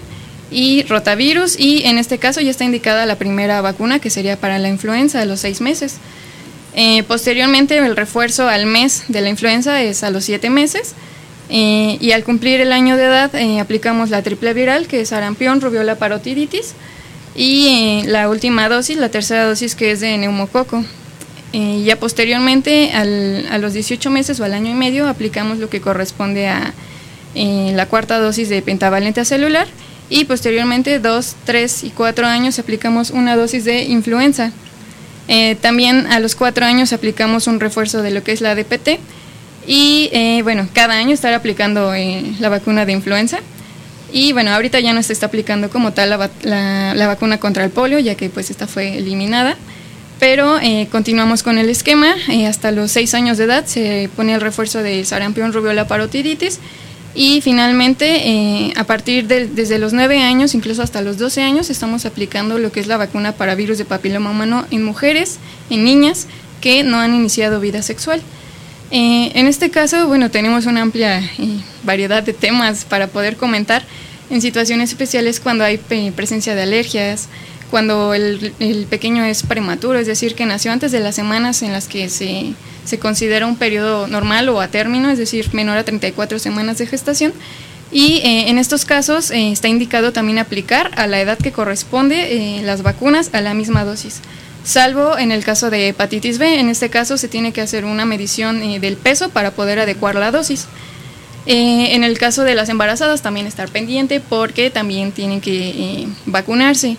y 0.52 0.84
rotavirus 0.84 1.60
y 1.60 1.86
en 1.86 1.98
este 1.98 2.18
caso 2.18 2.42
ya 2.42 2.52
está 2.52 2.64
indicada 2.64 3.06
la 3.06 3.18
primera 3.18 3.62
vacuna 3.62 4.00
que 4.00 4.10
sería 4.10 4.38
para 4.38 4.60
la 4.60 4.70
influenza 4.70 5.22
a 5.22 5.26
los 5.26 5.40
seis 5.40 5.62
meses. 5.62 5.98
Eh, 6.76 7.04
posteriormente 7.04 7.78
el 7.78 7.96
refuerzo 7.96 8.48
al 8.48 8.66
mes 8.66 9.06
de 9.08 9.22
la 9.22 9.30
influenza 9.30 9.82
es 9.82 10.04
a 10.04 10.12
los 10.12 10.24
siete 10.24 10.50
meses 10.50 10.94
eh, 11.50 11.98
y 12.00 12.12
al 12.12 12.24
cumplir 12.24 12.62
el 12.62 12.72
año 12.72 12.96
de 12.96 13.06
edad 13.06 13.34
eh, 13.36 13.60
aplicamos 13.60 14.12
la 14.12 14.22
triple 14.22 14.54
viral 14.54 14.88
que 14.88 15.02
es 15.02 15.10
sarampión, 15.10 15.62
rubiola, 15.62 15.96
parotiditis 15.96 16.74
y 17.36 18.04
la 18.06 18.30
última 18.30 18.70
dosis, 18.70 18.98
la 18.98 19.10
tercera 19.10 19.46
dosis 19.46 19.76
que 19.76 19.92
es 19.92 20.00
de 20.00 20.18
neumococo. 20.18 20.84
Eh, 21.52 21.82
ya 21.84 21.96
posteriormente, 21.96 22.92
a 22.94 23.58
los 23.58 23.74
18 23.74 24.12
meses 24.12 24.40
o 24.40 24.44
al 24.44 24.54
año 24.54 24.70
y 24.70 24.76
medio, 24.76 25.08
aplicamos 25.08 25.58
lo 25.58 25.70
que 25.70 25.82
corresponde 25.82 26.48
a 26.48 26.74
eh, 27.34 27.72
la 27.74 27.88
cuarta 27.88 28.20
dosis 28.20 28.50
de 28.50 28.62
pentavalente 28.62 29.26
celular 29.26 29.68
y 30.10 30.26
posteriormente, 30.26 31.00
dos, 31.00 31.36
tres 31.46 31.84
y 31.84 31.90
cuatro 31.90 32.28
años, 32.28 32.60
aplicamos 32.60 33.10
una 33.10 33.36
dosis 33.36 33.66
de 33.66 33.84
influenza. 33.84 34.52
Eh, 35.28 35.56
también 35.56 36.08
a 36.08 36.20
los 36.20 36.36
cuatro 36.36 36.66
años 36.66 36.94
aplicamos 36.94 37.48
un 37.48 37.60
refuerzo 37.60 38.02
de 38.02 38.12
lo 38.12 38.24
que 38.24 38.32
es 38.32 38.42
la 38.42 38.56
DPT 38.56 39.00
y 39.68 40.42
bueno, 40.42 40.68
cada 40.74 40.96
año 40.96 41.14
estar 41.14 41.34
aplicando 41.34 41.94
la 42.40 42.50
vacuna 42.50 42.86
de 42.86 42.94
influenza. 42.94 43.40
Y 44.12 44.34
bueno, 44.34 44.52
ahorita 44.52 44.80
ya 44.80 44.94
no 44.94 45.04
se 45.04 45.14
está 45.14 45.28
aplicando 45.28 45.70
como 45.70 45.94
tal 45.94 46.10
la, 46.10 46.30
la, 46.42 46.96
la 46.96 47.08
vacuna 47.08 47.40
contra 47.40 47.64
el 47.64 47.70
polio, 47.70 48.00
ya 48.00 48.16
que 48.16 48.30
pues 48.30 48.50
esta 48.50 48.66
fue 48.66 48.98
eliminada 48.98 49.56
pero 50.20 50.60
eh, 50.60 50.88
continuamos 50.92 51.44
con 51.44 51.58
el 51.58 51.70
esquema. 51.70 52.14
Eh, 52.28 52.46
hasta 52.46 52.72
los 52.72 52.92
6 52.92 53.14
años 53.14 53.38
de 53.38 53.46
edad 53.46 53.66
se 53.66 54.10
pone 54.16 54.34
el 54.34 54.42
refuerzo 54.42 54.84
de 54.84 55.04
sarampión, 55.06 55.54
rubiola, 55.54 55.88
parotiditis. 55.88 56.60
Y 57.16 57.42
finalmente, 57.42 58.30
eh, 58.30 58.74
a 58.76 58.84
partir 58.84 59.28
de 59.28 59.48
desde 59.48 59.80
los 59.80 59.94
9 59.94 60.22
años, 60.22 60.54
incluso 60.54 60.84
hasta 60.84 61.02
los 61.02 61.18
12 61.18 61.42
años, 61.42 61.70
estamos 61.70 62.06
aplicando 62.06 62.60
lo 62.60 62.72
que 62.72 62.82
es 62.82 62.88
la 62.88 62.98
vacuna 62.98 63.32
para 63.32 63.56
virus 63.56 63.78
de 63.78 63.86
papiloma 63.86 64.30
humano 64.30 64.66
en 64.70 64.84
mujeres, 64.84 65.40
en 65.70 65.84
niñas 65.84 66.28
que 66.62 66.84
no 66.84 67.00
han 67.00 67.16
iniciado 67.16 67.60
vida 67.60 67.82
sexual. 67.82 68.22
en 68.92 69.48
este 69.48 69.70
caso, 69.70 70.08
bueno, 70.08 70.30
tenemos 70.32 70.66
una 70.66 70.82
amplia 70.82 71.22
variedad 71.84 72.24
de 72.24 72.34
temas 72.34 72.86
para 72.86 73.08
poder 73.08 73.38
comentar 73.38 73.84
en 74.30 74.42
situaciones 74.42 74.90
especiales 74.90 75.40
cuando 75.40 75.64
hay 75.64 75.78
presencia 76.16 76.56
de 76.56 76.64
alergias, 76.64 77.30
cuando 77.70 78.14
el, 78.14 78.88
pequeño 78.90 79.24
es 79.24 79.44
prematuro, 79.44 80.00
es 80.00 80.08
decir, 80.08 80.36
que 80.36 80.46
nació 80.46 80.72
antes 80.72 80.92
de 80.92 81.00
las 81.00 81.16
semanas 81.16 81.62
en 81.62 81.72
las 81.72 81.88
que 81.88 82.10
se, 82.10 82.54
se 82.86 83.00
considera 83.00 83.46
un 83.46 83.58
periodo 83.58 84.08
normal 84.08 84.50
o 84.50 84.62
a 84.62 84.68
término, 84.68 85.10
es 85.10 85.18
decir, 85.18 85.54
menor 85.54 85.78
a 85.78 85.84
34 85.84 86.40
semanas 86.40 86.78
de 86.78 86.88
gestación. 86.88 87.34
Y 87.92 88.18
eh, 88.18 88.50
en 88.50 88.58
estos 88.60 88.86
casos 88.86 89.32
eh, 89.32 89.52
está 89.52 89.68
indicado 89.68 90.14
también 90.14 90.38
aplicar 90.38 90.92
a 90.96 91.08
la 91.08 91.20
edad 91.22 91.38
que 91.38 91.52
corresponde 91.52 92.60
eh, 92.60 92.62
las 92.62 92.84
vacunas 92.84 93.32
a 93.34 93.42
la 93.42 93.56
misma 93.56 93.84
dosis, 93.84 94.22
salvo 94.64 95.18
en 95.18 95.32
el 95.32 95.44
caso 95.44 95.70
de 95.70 95.90
hepatitis 95.90 96.38
B. 96.38 96.60
En 96.60 96.70
este 96.70 96.90
caso 96.90 97.18
se 97.18 97.28
tiene 97.28 97.52
que 97.52 97.62
hacer 97.62 97.86
una 97.86 98.06
medición 98.06 98.80
del 98.80 98.96
peso 98.96 99.30
para 99.30 99.52
poder 99.52 99.80
adecuar 99.80 100.16
la 100.16 100.32
dosis. 100.32 100.68
en 101.46 102.04
el 102.04 102.20
caso 102.20 102.44
de 102.44 102.54
las 102.54 102.70
embarazadas 102.70 103.24
también 103.24 103.48
estar 103.48 103.70
pendiente 103.70 104.20
porque 104.20 104.70
también 104.70 105.12
tienen 105.12 105.42
que 105.42 106.08
vacunarse. 106.28 106.98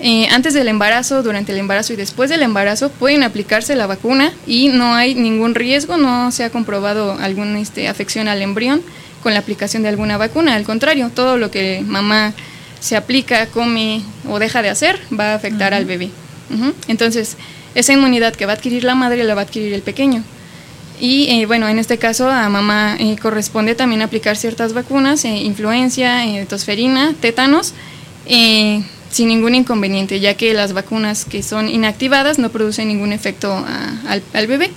Eh, 0.00 0.26
antes 0.30 0.54
del 0.54 0.68
embarazo, 0.68 1.22
durante 1.22 1.52
el 1.52 1.58
embarazo 1.58 1.92
y 1.92 1.96
después 1.96 2.28
del 2.28 2.42
embarazo 2.42 2.90
pueden 2.90 3.22
aplicarse 3.22 3.76
la 3.76 3.86
vacuna 3.86 4.32
y 4.46 4.68
no 4.68 4.94
hay 4.94 5.14
ningún 5.14 5.54
riesgo, 5.54 5.96
no 5.96 6.32
se 6.32 6.44
ha 6.44 6.50
comprobado 6.50 7.16
alguna 7.20 7.60
este, 7.60 7.88
afección 7.88 8.26
al 8.26 8.42
embrión 8.42 8.82
con 9.22 9.32
la 9.32 9.38
aplicación 9.38 9.82
de 9.82 9.88
alguna 9.88 10.16
vacuna. 10.18 10.54
Al 10.54 10.64
contrario, 10.64 11.10
todo 11.14 11.36
lo 11.36 11.50
que 11.50 11.82
mamá 11.86 12.34
se 12.80 12.96
aplica, 12.96 13.46
come 13.46 14.02
o 14.28 14.38
deja 14.38 14.62
de 14.62 14.68
hacer 14.68 15.00
va 15.18 15.32
a 15.32 15.34
afectar 15.36 15.72
al 15.72 15.86
bebé. 15.86 16.10
Entonces, 16.88 17.36
esa 17.74 17.92
inmunidad 17.92 18.34
que 18.34 18.46
va 18.46 18.52
a 18.52 18.56
adquirir 18.56 18.84
la 18.84 18.94
madre 18.94 19.24
la 19.24 19.34
va 19.34 19.42
a 19.42 19.44
adquirir 19.44 19.72
el 19.72 19.82
pequeño. 19.82 20.22
Y 21.00 21.28
eh, 21.30 21.46
bueno, 21.46 21.68
en 21.68 21.78
este 21.78 21.98
caso 21.98 22.28
a 22.28 22.48
mamá 22.48 22.96
eh, 23.00 23.16
corresponde 23.16 23.74
también 23.74 24.02
aplicar 24.02 24.36
ciertas 24.36 24.74
vacunas, 24.74 25.24
influencia, 25.24 26.22
tosferina, 26.46 27.14
tétanos 27.20 27.72
sin 29.14 29.28
ningún 29.28 29.54
inconveniente, 29.54 30.18
ya 30.18 30.34
que 30.34 30.52
las 30.54 30.72
vacunas 30.72 31.24
que 31.24 31.44
son 31.44 31.68
inactivadas 31.68 32.40
no 32.40 32.50
producen 32.50 32.88
ningún 32.88 33.12
efecto 33.12 33.64
al, 34.08 34.24
al 34.32 34.46
bebé. 34.48 34.72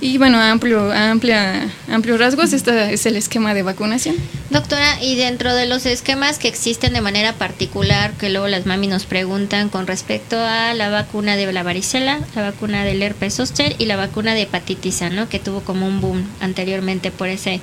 Y 0.00 0.18
bueno, 0.18 0.38
a 0.38 0.50
amplio, 0.50 0.90
amplia, 0.90 1.70
amplios 1.88 2.18
rasgos, 2.18 2.52
este 2.52 2.92
es 2.92 3.06
el 3.06 3.14
esquema 3.14 3.54
de 3.54 3.62
vacunación. 3.62 4.16
Doctora, 4.48 5.00
y 5.00 5.14
dentro 5.14 5.54
de 5.54 5.66
los 5.66 5.86
esquemas 5.86 6.38
que 6.40 6.48
existen 6.48 6.92
de 6.92 7.02
manera 7.02 7.34
particular, 7.34 8.12
que 8.14 8.30
luego 8.30 8.48
las 8.48 8.66
mami 8.66 8.88
nos 8.88 9.04
preguntan 9.04 9.68
con 9.68 9.86
respecto 9.86 10.36
a 10.40 10.74
la 10.74 10.88
vacuna 10.88 11.36
de 11.36 11.52
la 11.52 11.62
varicela, 11.62 12.18
la 12.34 12.42
vacuna 12.42 12.82
del 12.82 13.00
herpes 13.00 13.34
zóster 13.34 13.76
y 13.78 13.84
la 13.84 13.96
vacuna 13.96 14.34
de 14.34 14.42
hepatitis 14.42 15.02
A, 15.02 15.10
¿no? 15.10 15.28
que 15.28 15.38
tuvo 15.38 15.60
como 15.60 15.86
un 15.86 16.00
boom 16.00 16.24
anteriormente 16.40 17.12
por 17.12 17.28
ese 17.28 17.60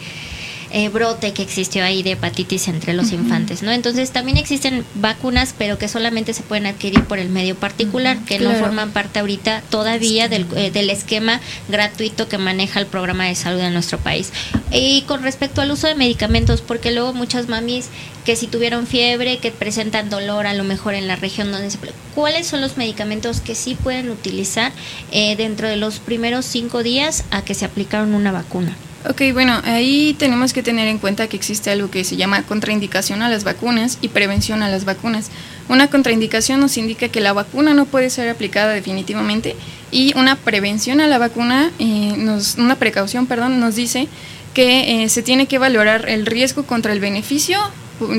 eh, 0.78 0.90
brote 0.90 1.34
que 1.34 1.42
existió 1.42 1.84
ahí 1.84 2.04
de 2.04 2.12
hepatitis 2.12 2.68
entre 2.68 2.94
los 2.94 3.12
infantes, 3.12 3.64
¿no? 3.64 3.72
Entonces 3.72 4.12
también 4.12 4.38
existen 4.38 4.86
vacunas, 4.94 5.56
pero 5.58 5.80
que 5.80 5.88
solamente 5.88 6.36
se 6.36 6.44
pueden 6.44 6.68
adquirir 6.68 7.04
por 7.06 7.18
el 7.18 7.30
medio 7.30 7.56
particular, 7.56 8.20
que 8.26 8.38
no 8.38 8.52
forman 8.52 8.92
parte 8.92 9.18
ahorita 9.18 9.64
todavía 9.72 10.28
del, 10.28 10.46
eh, 10.56 10.70
del 10.70 10.92
esquema 10.92 11.42
gratuito 11.68 12.30
que 12.30 12.38
maneja 12.38 12.80
el 12.80 12.86
programa 12.86 13.26
de 13.26 13.34
salud 13.34 13.58
de 13.58 13.72
nuestro 13.72 13.98
país. 13.98 14.32
Y 14.72 15.02
con 15.08 15.24
respecto 15.24 15.62
al 15.62 15.72
uso 15.72 15.88
de 15.88 15.96
medicamentos, 15.96 16.62
porque 16.62 16.92
luego 16.92 17.12
muchas 17.12 17.48
mamis 17.48 17.90
que 18.24 18.36
si 18.36 18.46
tuvieron 18.46 18.86
fiebre, 18.86 19.40
que 19.40 19.50
presentan 19.50 20.12
dolor 20.12 20.46
a 20.46 20.54
lo 20.54 20.64
mejor 20.64 20.94
en 20.94 21.08
la 21.08 21.16
región 21.16 21.52
donde 21.52 21.72
se... 21.72 21.80
¿Cuáles 22.14 22.46
son 22.46 22.62
los 22.62 22.78
medicamentos 22.78 23.42
que 23.42 23.56
sí 23.56 23.74
pueden 23.74 24.12
utilizar 24.12 24.72
eh, 25.12 25.36
dentro 25.38 25.68
de 25.68 25.78
los 25.78 25.98
primeros 25.98 26.46
cinco 26.46 26.84
días 26.84 27.24
a 27.32 27.42
que 27.42 27.56
se 27.56 27.66
aplicaron 27.66 28.14
una 28.14 28.32
vacuna? 28.32 28.78
Ok, 29.06 29.22
bueno, 29.32 29.62
ahí 29.64 30.16
tenemos 30.18 30.54
que 30.54 30.64
tener 30.64 30.88
en 30.88 30.98
cuenta 30.98 31.28
que 31.28 31.38
existe 31.38 31.70
algo 31.70 31.90
que 31.90 32.04
se 32.04 32.18
llama 32.18 32.44
contraindicación 32.44 33.22
a 33.22 33.30
las 33.30 33.44
vacunas 33.44 34.00
y 34.02 34.10
prevención 34.10 34.64
a 34.64 34.70
las 34.70 34.86
vacunas. 34.86 35.30
Una 35.70 35.88
contraindicación 35.90 36.60
nos 36.60 36.78
indica 36.78 37.08
que 37.08 37.22
la 37.22 37.32
vacuna 37.32 37.74
no 37.74 37.86
puede 37.86 38.10
ser 38.10 38.28
aplicada 38.28 38.74
definitivamente 38.74 39.56
y 39.92 40.18
una 40.18 40.36
prevención 40.36 41.00
a 41.00 41.08
la 41.08 41.20
vacuna, 41.20 41.72
eh, 41.80 42.16
nos, 42.18 42.56
una 42.56 42.76
precaución, 42.76 43.28
perdón, 43.28 43.60
nos 43.60 43.76
dice 43.76 44.08
que 44.54 45.04
eh, 45.04 45.10
se 45.10 45.22
tiene 45.22 45.46
que 45.46 45.60
valorar 45.60 46.10
el 46.10 46.26
riesgo 46.26 46.64
contra 46.64 46.92
el 46.92 47.00
beneficio 47.00 47.60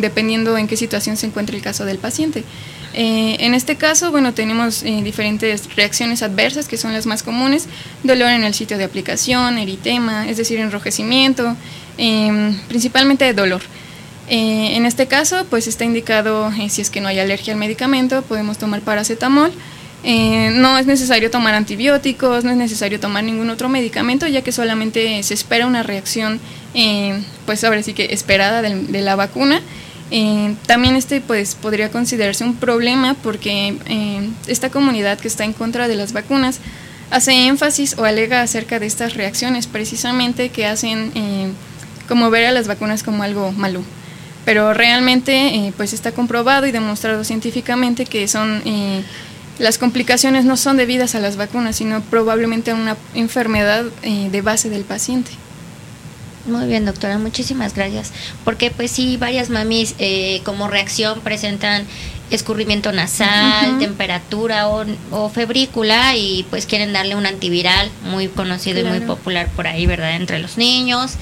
dependiendo 0.00 0.56
en 0.56 0.66
qué 0.66 0.76
situación 0.76 1.16
se 1.16 1.26
encuentre 1.26 1.56
el 1.56 1.62
caso 1.62 1.84
del 1.84 1.98
paciente. 1.98 2.44
Eh, 2.94 3.36
en 3.40 3.54
este 3.54 3.76
caso, 3.76 4.10
bueno, 4.10 4.34
tenemos 4.34 4.82
eh, 4.82 5.02
diferentes 5.02 5.74
reacciones 5.76 6.22
adversas 6.22 6.68
que 6.68 6.76
son 6.76 6.92
las 6.92 7.06
más 7.06 7.22
comunes, 7.22 7.68
dolor 8.02 8.30
en 8.30 8.44
el 8.44 8.54
sitio 8.54 8.78
de 8.78 8.84
aplicación, 8.84 9.58
eritema, 9.58 10.28
es 10.28 10.36
decir, 10.36 10.58
enrojecimiento, 10.58 11.56
em, 11.96 12.58
principalmente 12.68 13.24
de 13.24 13.34
dolor. 13.34 13.62
Eh, 14.28 14.76
en 14.76 14.84
este 14.84 15.06
caso, 15.06 15.46
pues 15.48 15.66
está 15.66 15.84
indicado, 15.84 16.50
si 16.68 16.80
es 16.80 16.90
que 16.90 17.00
no 17.00 17.08
hay 17.08 17.18
alergia 17.18 17.52
al 17.52 17.58
medicamento, 17.58 18.22
podemos 18.22 18.58
tomar 18.58 18.80
paracetamol. 18.80 19.52
no 20.04 20.78
es 20.78 20.86
necesario 20.86 21.30
tomar 21.30 21.54
antibióticos, 21.54 22.44
no 22.44 22.50
es 22.50 22.56
necesario 22.56 23.00
tomar 23.00 23.24
ningún 23.24 23.50
otro 23.50 23.68
medicamento, 23.68 24.26
ya 24.26 24.42
que 24.42 24.52
solamente 24.52 25.22
se 25.22 25.34
espera 25.34 25.66
una 25.66 25.82
reacción, 25.82 26.40
pues 27.46 27.64
ahora 27.64 27.82
sí 27.82 27.94
que 27.94 28.12
esperada 28.12 28.62
de 28.62 29.02
la 29.02 29.16
vacuna 29.16 29.62
eh, 30.10 30.54
también 30.66 30.96
este 30.96 31.20
pues 31.20 31.54
podría 31.54 31.90
considerarse 31.90 32.42
un 32.42 32.56
problema 32.56 33.14
porque 33.22 33.76
eh, 33.86 34.30
esta 34.46 34.70
comunidad 34.70 35.18
que 35.18 35.28
está 35.28 35.44
en 35.44 35.52
contra 35.52 35.86
de 35.86 35.96
las 35.96 36.14
vacunas 36.14 36.60
hace 37.10 37.46
énfasis 37.46 37.96
o 37.98 38.04
alega 38.04 38.40
acerca 38.40 38.78
de 38.78 38.86
estas 38.86 39.14
reacciones 39.14 39.66
precisamente 39.66 40.48
que 40.48 40.64
hacen 40.64 41.12
eh, 41.14 41.48
como 42.08 42.30
ver 42.30 42.46
a 42.46 42.52
las 42.52 42.68
vacunas 42.68 43.02
como 43.02 43.22
algo 43.22 43.52
malo. 43.52 43.82
Pero 44.46 44.72
realmente 44.72 45.74
pues 45.76 45.92
está 45.92 46.12
comprobado 46.12 46.66
y 46.66 46.72
demostrado 46.72 47.22
científicamente 47.22 48.06
que 48.06 48.26
son 48.28 48.62
las 49.58 49.76
complicaciones 49.76 50.46
no 50.46 50.56
son 50.56 50.78
debidas 50.78 51.14
a 51.14 51.20
las 51.20 51.36
vacunas, 51.36 51.76
sino 51.76 52.00
probablemente 52.00 52.70
a 52.70 52.74
una 52.74 52.96
enfermedad 53.12 53.84
de 53.84 54.40
base 54.40 54.70
del 54.70 54.84
paciente. 54.84 55.32
Muy 56.48 56.66
bien, 56.66 56.84
doctora, 56.84 57.18
muchísimas 57.18 57.74
gracias. 57.74 58.12
Porque 58.44 58.70
pues 58.70 58.90
sí, 58.90 59.16
varias 59.16 59.50
mamis 59.50 59.94
eh, 59.98 60.40
como 60.44 60.68
reacción 60.68 61.20
presentan 61.20 61.86
escurrimiento 62.30 62.92
nasal, 62.92 63.78
temperatura 63.78 64.68
o, 64.68 65.28
febrícula 65.30 66.16
y 66.16 66.44
pues 66.50 66.66
quieren 66.66 66.92
darle 66.92 67.14
un 67.14 67.26
antiviral 67.26 67.90
muy 68.04 68.28
conocido 68.28 68.80
y 68.80 68.84
muy 68.84 69.00
popular 69.00 69.48
por 69.56 69.66
ahí, 69.66 69.86
¿verdad? 69.86 70.16
Entre 70.16 70.38
los 70.38 70.58
niños. 70.58 71.12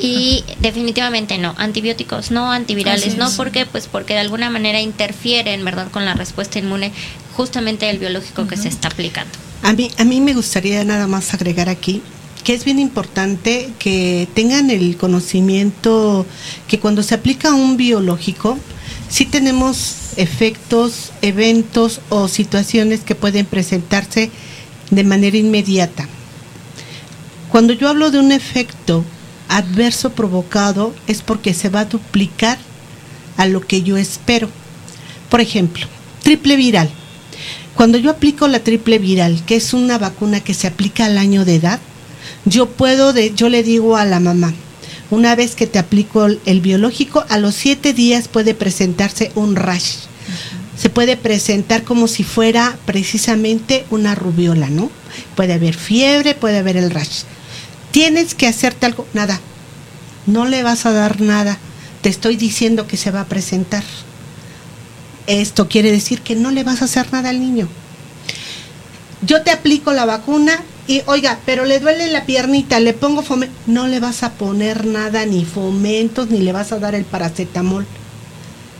Y 0.00 0.44
definitivamente 0.60 1.36
no, 1.38 1.54
antibióticos 1.58 2.30
no, 2.30 2.50
antivirales 2.50 3.16
no, 3.16 3.30
¿por 3.32 3.50
qué? 3.50 3.66
Pues 3.66 3.88
porque 3.88 4.14
de 4.14 4.20
alguna 4.20 4.50
manera 4.50 4.80
interfieren, 4.80 5.64
¿verdad? 5.64 5.90
Con 5.90 6.04
la 6.04 6.14
respuesta 6.14 6.58
inmune 6.58 6.92
justamente 7.36 7.90
el 7.90 7.98
biológico 7.98 8.46
que 8.46 8.56
se 8.56 8.68
está 8.68 8.88
aplicando. 8.88 9.32
A 9.62 9.72
mí, 9.72 9.90
a 9.98 10.04
mí 10.04 10.20
me 10.20 10.34
gustaría 10.34 10.84
nada 10.84 11.06
más 11.06 11.34
agregar 11.34 11.68
aquí 11.68 12.02
que 12.44 12.54
es 12.54 12.64
bien 12.64 12.78
importante 12.78 13.70
que 13.78 14.28
tengan 14.34 14.70
el 14.70 14.96
conocimiento 14.96 16.26
que 16.68 16.80
cuando 16.80 17.02
se 17.02 17.14
aplica 17.14 17.54
un 17.54 17.76
biológico, 17.76 18.58
sí 19.08 19.26
tenemos 19.26 19.96
efectos, 20.16 21.12
eventos 21.22 22.00
o 22.08 22.28
situaciones 22.28 23.00
que 23.00 23.14
pueden 23.14 23.46
presentarse 23.46 24.30
de 24.90 25.04
manera 25.04 25.36
inmediata. 25.36 26.08
Cuando 27.50 27.72
yo 27.72 27.88
hablo 27.88 28.10
de 28.10 28.18
un 28.18 28.32
efecto 28.32 29.04
adverso 29.48 30.12
provocado 30.12 30.94
es 31.06 31.22
porque 31.22 31.54
se 31.54 31.68
va 31.68 31.80
a 31.80 31.84
duplicar 31.84 32.58
a 33.36 33.46
lo 33.46 33.60
que 33.60 33.82
yo 33.82 33.96
espero. 33.96 34.48
Por 35.28 35.40
ejemplo, 35.40 35.86
triple 36.22 36.56
viral. 36.56 36.90
Cuando 37.74 37.98
yo 37.98 38.10
aplico 38.10 38.48
la 38.48 38.60
triple 38.60 38.98
viral, 38.98 39.44
que 39.44 39.56
es 39.56 39.72
una 39.74 39.98
vacuna 39.98 40.40
que 40.40 40.54
se 40.54 40.66
aplica 40.66 41.06
al 41.06 41.18
año 41.18 41.44
de 41.44 41.56
edad, 41.56 41.80
yo 42.44 42.68
puedo, 42.68 43.12
de, 43.12 43.34
yo 43.34 43.48
le 43.48 43.62
digo 43.62 43.96
a 43.96 44.04
la 44.04 44.20
mamá, 44.20 44.52
una 45.10 45.36
vez 45.36 45.54
que 45.54 45.66
te 45.66 45.78
aplico 45.78 46.26
el, 46.26 46.60
biológico, 46.60 47.24
a 47.28 47.38
los 47.38 47.54
siete 47.54 47.92
días 47.92 48.28
puede 48.28 48.54
presentarse 48.54 49.30
un 49.34 49.56
rash. 49.56 49.96
Se 50.76 50.88
puede 50.88 51.16
presentar 51.16 51.82
como 51.84 52.08
si 52.08 52.24
fuera 52.24 52.78
precisamente 52.86 53.84
una 53.90 54.14
rubiola, 54.14 54.70
¿no? 54.70 54.90
Puede 55.36 55.52
haber 55.52 55.74
fiebre, 55.74 56.34
puede 56.34 56.58
haber 56.58 56.78
el 56.78 56.90
rash. 56.90 57.24
Tienes 57.90 58.34
que 58.34 58.46
hacerte 58.46 58.86
algo, 58.86 59.06
nada. 59.12 59.38
No 60.26 60.46
le 60.46 60.62
vas 60.62 60.86
a 60.86 60.92
dar 60.92 61.20
nada. 61.20 61.58
Te 62.00 62.08
estoy 62.08 62.36
diciendo 62.36 62.86
que 62.86 62.96
se 62.96 63.10
va 63.10 63.20
a 63.20 63.26
presentar. 63.26 63.84
Esto 65.26 65.68
quiere 65.68 65.92
decir 65.92 66.22
que 66.22 66.36
no 66.36 66.50
le 66.50 66.64
vas 66.64 66.80
a 66.80 66.86
hacer 66.86 67.12
nada 67.12 67.28
al 67.28 67.38
niño. 67.38 67.68
Yo 69.20 69.42
te 69.42 69.50
aplico 69.50 69.92
la 69.92 70.06
vacuna, 70.06 70.62
y 70.86 71.02
oiga, 71.06 71.38
pero 71.46 71.64
le 71.64 71.78
duele 71.78 72.08
la 72.08 72.26
piernita, 72.26 72.80
le 72.80 72.92
pongo 72.92 73.22
fomento. 73.22 73.54
No 73.66 73.86
le 73.86 74.00
vas 74.00 74.22
a 74.22 74.32
poner 74.32 74.84
nada, 74.84 75.24
ni 75.26 75.44
fomentos, 75.44 76.28
ni 76.30 76.40
le 76.40 76.52
vas 76.52 76.72
a 76.72 76.78
dar 76.78 76.94
el 76.94 77.04
paracetamol. 77.04 77.86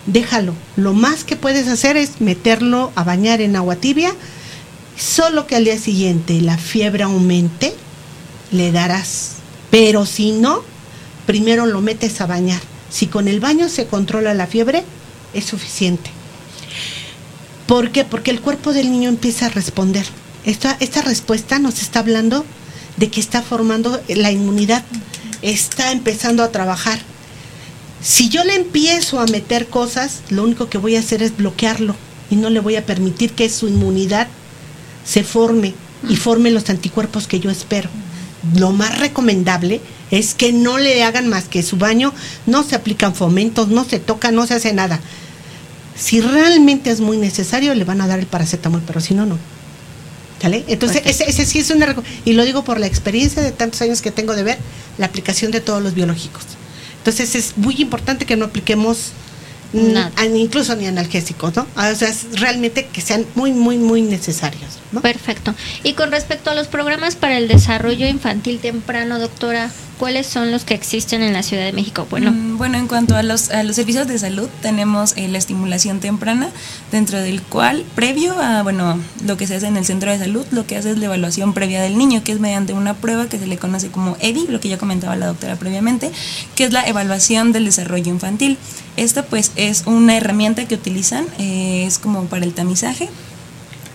Déjalo. 0.07 0.55
Lo 0.76 0.94
más 0.94 1.22
que 1.22 1.36
puedes 1.36 1.68
hacer 1.68 1.96
es 1.96 2.20
meterlo 2.20 2.90
a 2.96 3.05
bañar 3.05 3.40
en 3.40 3.55
agua 3.55 3.76
tibia. 3.76 4.12
Solo 4.98 5.46
que 5.46 5.57
al 5.57 5.64
día 5.64 5.78
siguiente 5.78 6.40
la 6.40 6.59
fiebre 6.59 7.05
aumente, 7.05 7.72
le 8.50 8.72
darás. 8.72 9.36
Pero 9.70 10.05
si 10.05 10.32
no, 10.32 10.62
primero 11.26 11.66
lo 11.66 11.80
metes 11.80 12.20
a 12.20 12.26
bañar. 12.26 12.61
Si 12.90 13.07
con 13.07 13.28
el 13.28 13.40
baño 13.40 13.68
se 13.68 13.86
controla 13.86 14.34
la 14.34 14.46
fiebre, 14.46 14.82
es 15.34 15.44
suficiente. 15.44 16.11
¿Por 17.66 17.90
qué? 17.90 18.05
Porque 18.05 18.32
el 18.32 18.40
cuerpo 18.40 18.72
del 18.72 18.90
niño 18.90 19.09
empieza 19.09 19.46
a 19.46 19.50
responder. 19.50 20.05
Esta, 20.45 20.76
esta 20.80 21.03
respuesta 21.03 21.59
nos 21.59 21.80
está 21.82 22.01
hablando 22.01 22.45
de 22.97 23.09
que 23.11 23.20
está 23.20 23.43
formando 23.43 24.01
la 24.09 24.30
inmunidad, 24.32 24.84
está 25.40 25.93
empezando 25.93 26.43
a 26.43 26.51
trabajar. 26.51 26.99
Si 28.03 28.28
yo 28.28 28.43
le 28.45 28.57
empiezo 28.57 29.20
a 29.20 29.26
meter 29.26 29.68
cosas, 29.68 30.22
lo 30.30 30.43
único 30.43 30.68
que 30.68 30.78
voy 30.78 30.97
a 30.97 31.01
hacer 31.01 31.22
es 31.22 31.36
bloquearlo 31.36 31.95
y 32.30 32.36
no 32.36 32.51
le 32.51 32.61
voy 32.61 32.76
a 32.76 32.84
permitir 32.84 33.32
que 33.32 33.49
su 33.49 33.68
inmunidad 33.68 34.26
se 35.05 35.22
forme 35.22 35.74
y 36.09 36.16
forme 36.16 36.51
los 36.51 36.68
anticuerpos 36.70 37.28
que 37.28 37.38
yo 37.38 37.51
espero. 37.51 37.88
Lo 38.57 38.72
más 38.72 38.99
recomendable 38.99 39.80
es 40.11 40.34
que 40.34 40.53
no 40.53 40.78
le 40.78 41.05
hagan 41.05 41.28
más 41.28 41.45
que 41.45 41.62
su 41.62 41.76
baño, 41.76 42.12
no 42.47 42.64
se 42.64 42.74
aplican 42.74 43.14
fomentos, 43.14 43.68
no 43.68 43.84
se 43.84 44.01
toca, 44.01 44.32
no 44.32 44.47
se 44.47 44.55
hace 44.55 44.72
nada. 44.72 44.99
Si 45.97 46.20
realmente 46.20 46.90
es 46.90 47.01
muy 47.01 47.18
necesario, 47.18 47.74
le 47.74 47.84
van 47.84 48.01
a 48.01 48.09
dar 48.09 48.18
el 48.18 48.26
paracetamol, 48.26 48.82
pero 48.84 49.01
si 49.01 49.14
no, 49.14 49.26
no. 49.26 49.38
Entonces, 50.43 51.03
ese, 51.05 51.47
sí 51.47 51.59
es 51.61 51.70
una... 51.70 51.95
Y 52.24 52.32
lo 52.32 52.45
digo 52.45 52.64
por 52.64 52.80
la 52.80 52.86
experiencia 52.86 53.43
de 53.43 53.53
tantos 53.53 53.82
años 53.82 54.03
que 54.03 54.11
tengo 54.11 54.34
de 54.34 54.43
ver 54.43 54.59
la 54.99 55.07
aplicación 55.07 55.51
de 55.51 55.61
todos 55.61 55.82
los 55.82 55.95
biológicos. 55.95 56.45
Entonces, 56.99 57.34
es 57.34 57.57
muy 57.57 57.76
importante 57.78 58.26
que 58.26 58.36
no 58.36 58.47
apliquemos 58.47 59.12
incluso 60.34 60.76
ni 60.76 60.86
analgésicos, 60.86 61.57
¿no? 61.57 61.66
O 61.76 61.95
sea, 61.95 62.12
realmente 62.34 62.86
que 62.86 63.01
sean 63.01 63.24
muy, 63.34 63.53
muy, 63.53 63.78
muy 63.78 64.03
necesarios. 64.03 64.78
Perfecto. 65.01 65.55
Y 65.82 65.95
con 65.95 66.11
respecto 66.11 66.51
a 66.51 66.55
los 66.55 66.68
programas 66.68 67.16
para 67.16 67.38
el 67.38 67.49
desarrollo 67.49 68.07
infantil 68.07 68.59
temprano, 68.59 69.18
doctora, 69.18 69.70
cuáles 70.03 70.26
son 70.26 70.50
los 70.50 70.64
que 70.64 70.74
existen 70.74 71.22
en 71.22 71.32
la 71.32 71.44
Ciudad 71.44 71.64
de 71.64 71.72
México? 71.72 72.09
Bueno, 72.11 72.32
Mm, 72.32 72.59
bueno, 72.59 72.76
en 72.76 72.88
cuanto 72.88 73.14
a 73.14 73.22
los, 73.22 73.50
a 73.50 73.62
los 73.62 73.76
servicios 73.76 74.09
de 74.09 74.18
salud, 74.18 74.48
tenemos 74.61 75.12
eh, 75.16 75.28
la 75.28 75.38
estimulación 75.38 76.00
temprana, 76.00 76.50
dentro 76.90 77.20
del 77.20 77.40
cual, 77.40 77.84
previo 77.94 78.36
a 78.40 78.64
bueno, 78.64 78.98
lo 79.24 79.36
que 79.36 79.46
se 79.46 79.55
hace 79.55 79.68
en 79.68 79.76
el 79.76 79.84
centro 79.84 80.11
de 80.11 80.18
salud, 80.18 80.44
lo 80.50 80.66
que 80.66 80.76
hace 80.76 80.90
es 80.90 80.98
la 80.98 81.05
evaluación 81.05 81.55
previa 81.55 81.80
del 81.80 81.96
niño, 81.96 82.24
que 82.24 82.32
es 82.32 82.40
mediante 82.40 82.72
una 82.72 82.94
prueba 82.94 83.28
que 83.28 83.38
se 83.38 83.46
le 83.46 83.59
conoce 83.59 83.90
como 83.90 84.16
EDI, 84.18 84.48
lo 84.48 84.59
que 84.59 84.68
ya 84.68 84.76
comentaba 84.76 85.14
la 85.14 85.26
doctora 85.26 85.55
previamente, 85.55 86.11
que 86.57 86.64
es 86.64 86.72
la 86.72 86.82
evaluación 86.82 87.53
del 87.53 87.66
desarrollo 87.66 88.11
infantil. 88.11 88.59
Esta 88.96 89.22
pues 89.22 89.53
es 89.55 89.84
una 89.86 90.16
herramienta 90.16 90.66
que 90.66 90.74
utilizan, 90.74 91.26
eh, 91.38 91.84
es 91.86 92.00
como 92.00 92.24
para 92.24 92.44
el 92.44 92.55
tamizaje, 92.55 93.09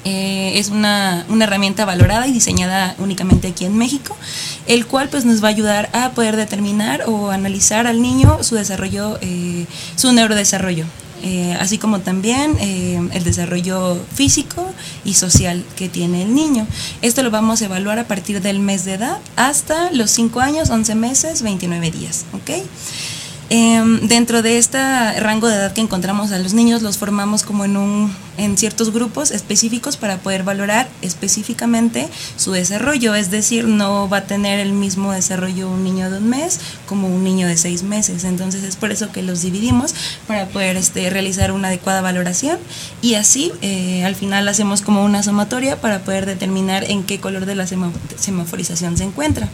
eh, 0.10 0.58
es 0.58 0.70
una, 0.70 1.26
una, 1.28 1.44
herramienta 1.44 1.84
valorada 1.84 2.28
y 2.28 2.32
diseñada 2.32 2.96
únicamente 2.98 3.50
aquí 3.50 3.66
en 3.66 3.78
México, 3.78 4.16
el 4.66 4.86
cual 4.88 5.10
pues 5.10 5.26
nos 5.26 5.44
va 5.44 5.50
a 5.50 5.52
ayudar 5.52 5.90
a 5.92 6.12
poder 6.12 6.38
determinar 6.38 7.04
o 7.08 7.30
analizar 7.30 7.88
al 7.88 8.02
niño 8.02 8.42
su 8.42 8.56
desarrollo, 8.56 9.20
eh, 9.20 9.66
su 9.98 10.14
neurodesarrollo. 10.14 10.86
Eh, 11.24 11.58
así 11.60 11.78
como 11.78 12.00
también 12.00 12.58
el 12.60 13.24
desarrollo 13.24 14.00
físico 14.14 14.70
y 15.04 15.16
social 15.16 15.66
que 15.76 15.90
tiene 15.90 16.22
el 16.22 16.34
niño. 16.34 16.66
Esto 17.02 17.22
lo 17.22 17.32
vamos 17.32 17.62
a 17.62 17.66
evaluar 17.66 18.00
a 18.00 18.08
partir 18.08 18.40
del 18.40 18.60
mes 18.60 18.86
de 18.86 18.94
edad 18.94 19.18
hasta 19.36 19.92
los 19.92 20.12
5 20.12 20.40
años, 20.40 20.70
11 20.70 20.96
meses, 20.96 21.42
29 21.42 21.92
días. 21.92 22.26
¿ok? 22.34 22.64
Eh, 23.50 23.82
dentro 24.02 24.42
de 24.42 24.58
este 24.58 24.78
rango 25.22 25.48
de 25.48 25.56
edad 25.56 25.72
que 25.72 25.80
encontramos 25.80 26.34
a 26.34 26.40
los 26.40 26.54
niños, 26.54 26.82
los 26.82 26.98
formamos 26.98 27.44
como 27.44 27.64
en, 27.64 27.78
un, 27.78 28.14
en 28.38 28.58
ciertos 28.58 28.92
grupos 28.92 29.32
específicos 29.32 29.96
para 29.96 30.18
poder 30.18 30.44
valorar 30.44 30.90
específicamente 31.02 32.10
su 32.36 32.52
desarrollo. 32.52 33.16
Es 33.16 33.32
decir, 33.32 33.66
no 33.66 34.10
va 34.10 34.18
a 34.18 34.24
tener 34.26 34.60
el 34.60 34.74
mismo 34.74 35.14
desarrollo 35.14 35.70
un 35.70 35.86
niño 35.86 36.12
de 36.12 36.18
un 36.18 36.30
mes 36.30 36.60
como 36.88 37.08
un 37.08 37.24
niño 37.24 37.48
de 37.48 37.56
seis 37.56 37.84
meses. 37.84 38.26
Entonces 38.26 38.64
es 38.64 38.76
por 38.76 38.92
eso 38.92 39.14
que 39.14 39.24
los 39.24 39.42
dividimos 39.42 39.96
para 40.28 40.48
poder 40.48 40.76
este, 40.76 41.10
realizar 41.10 41.54
una 41.54 41.70
adecuada 41.70 42.02
valoración 42.02 42.60
y 43.02 43.14
así 43.14 43.54
eh, 43.62 44.04
al 44.04 44.16
final 44.16 44.48
hacemos 44.50 44.82
como 44.82 45.06
una 45.06 45.24
sumatoria 45.24 45.80
para 45.80 46.00
poder 46.00 46.26
determinar 46.26 46.84
en 46.84 47.04
qué 47.04 47.20
color 47.20 47.46
de 47.46 47.56
la 47.56 47.66
semaforización 47.66 48.98
se 48.98 49.06
encuentra. 49.06 49.48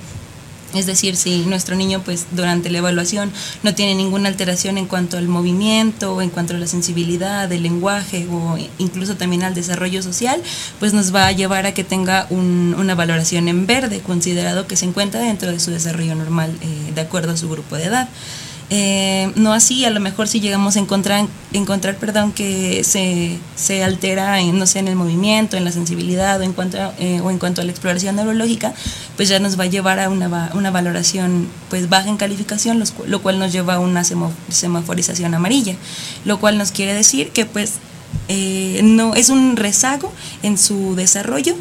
Es 0.74 0.86
decir, 0.86 1.15
si 1.15 1.45
nuestro 1.45 1.76
niño 1.76 2.01
pues 2.03 2.28
durante 2.32 2.69
la 2.69 2.80
evaluación 2.80 3.32
no 3.63 3.76
tiene 3.76 3.95
ninguna 3.95 4.30
alteración 4.30 4.78
en 4.78 4.86
cuanto 4.86 5.17
al 5.17 5.28
movimiento, 5.28 6.21
en 6.21 6.30
cuanto 6.30 6.55
a 6.55 6.57
la 6.57 6.67
sensibilidad, 6.67 7.51
el 7.51 7.63
lenguaje 7.63 8.28
o 8.32 8.57
incluso 8.78 9.15
también 9.15 9.43
al 9.43 9.53
desarrollo 9.53 10.01
social, 10.01 10.41
pues 10.80 10.93
nos 10.93 11.13
va 11.13 11.28
a 11.28 11.32
llevar 11.32 11.65
a 11.65 11.74
que 11.74 11.84
tenga 11.84 12.28
un, 12.30 12.76
una 12.78 12.95
valoración 12.95 13.47
en 13.47 13.67
verde, 13.67 13.99
considerado 13.99 14.67
que 14.67 14.76
se 14.76 14.86
encuentra 14.86 15.21
dentro 15.21 15.51
de 15.51 15.59
su 15.59 15.71
desarrollo 15.71 16.15
normal 16.15 16.51
eh, 16.61 16.91
de 16.93 17.01
acuerdo 17.01 17.32
a 17.34 17.38
su 17.38 17.49
grupo 17.49 17.76
de 17.76 17.86
edad. 17.86 18.09
Eh, 18.69 19.32
no 19.36 19.53
así, 19.53 19.86
a 19.86 19.89
lo 19.89 19.99
mejor 19.99 20.28
si 20.28 20.39
llegamos 20.39 20.78
a 20.78 20.80
encontrar, 20.80 21.28
encontrar 21.51 21.97
perdón, 21.97 22.32
que 22.32 22.84
se, 22.84 23.38
se 23.55 23.84
altera, 23.84 24.39
en, 24.39 24.57
no 24.57 24.65
sé, 24.65 24.80
en 24.80 24.88
el 24.88 24.95
movimiento, 24.95 25.57
en 25.57 25.65
la 25.65 25.71
sensibilidad 25.71 26.39
o 26.39 26.43
en, 26.43 26.53
cuanto 26.53 26.82
a, 26.82 26.93
eh, 26.97 27.21
o 27.21 27.30
en 27.30 27.38
cuanto 27.38 27.61
a 27.61 27.65
la 27.65 27.71
exploración 27.71 28.15
neurológica, 28.15 28.74
pues 29.16 29.30
ya 29.30 29.39
nos 29.39 29.59
va 29.59 29.66
a 29.66 29.68
llevar 29.68 29.99
a 29.99 30.09
una, 30.09 30.51
una 30.53 30.72
valoración 30.72 31.47
pues 31.70 31.89
baja 31.89 32.09
en 32.09 32.18
calificación, 32.18 32.80
los, 32.80 32.93
lo 33.05 33.22
cual 33.22 33.39
nos 33.39 33.51
lleva 33.51 33.76
a 33.76 33.80
una 33.80 34.03
semaforización 34.03 35.34
amarilla, 35.34 35.76
lo 36.26 36.39
cual 36.39 36.57
nos 36.57 36.72
quiere 36.72 36.93
decir 36.93 37.30
que 37.30 37.45
pues 37.45 37.74
eh, 38.28 38.82
no 38.84 39.16
es 39.16 39.30
un 39.30 39.55
rezago 39.55 40.11
en 40.41 40.57
su 40.57 40.95
desarrollo, 40.95 41.55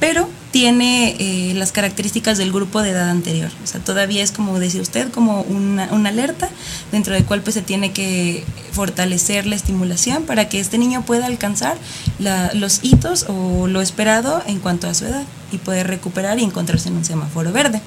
pero 0.00 0.28
tiene 0.50 1.16
eh, 1.18 1.54
las 1.54 1.72
características 1.72 2.38
del 2.38 2.52
grupo 2.52 2.82
de 2.82 2.90
edad 2.90 3.10
anterior. 3.10 3.50
O 3.64 3.66
sea, 3.66 3.80
todavía 3.80 4.22
es 4.22 4.30
como 4.30 4.58
decía 4.58 4.80
usted, 4.80 5.10
como 5.10 5.42
una, 5.42 5.88
una 5.92 6.10
alerta 6.10 6.48
dentro 6.92 7.14
del 7.14 7.24
cual 7.24 7.42
pues 7.42 7.54
se 7.54 7.62
tiene 7.62 7.92
que 7.92 8.44
fortalecer 8.72 9.46
la 9.46 9.56
estimulación 9.56 10.24
para 10.24 10.48
que 10.48 10.60
este 10.60 10.78
niño 10.78 11.02
pueda 11.04 11.26
alcanzar 11.26 11.76
la, 12.18 12.52
los 12.54 12.80
hitos 12.82 13.26
o 13.28 13.66
lo 13.66 13.80
esperado 13.80 14.42
en 14.46 14.60
cuanto 14.60 14.88
a 14.88 14.94
su 14.94 15.06
edad 15.06 15.24
y 15.52 15.58
poder 15.58 15.86
recuperar 15.86 16.38
y 16.38 16.44
encontrarse 16.44 16.88
en 16.88 16.96
un 16.96 17.04
semáforo 17.04 17.52
verde. 17.52 17.80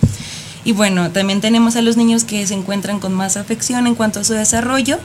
Y 0.63 0.73
bueno, 0.73 1.09
también 1.11 1.41
tenemos 1.41 1.75
a 1.75 1.81
los 1.81 1.97
niños 1.97 2.23
que 2.23 2.45
se 2.45 2.53
encuentran 2.53 2.99
con 2.99 3.13
más 3.13 3.35
afección 3.35 3.87
en 3.87 3.95
cuanto 3.95 4.19
a 4.19 4.23
su 4.23 4.33
desarrollo 4.33 4.99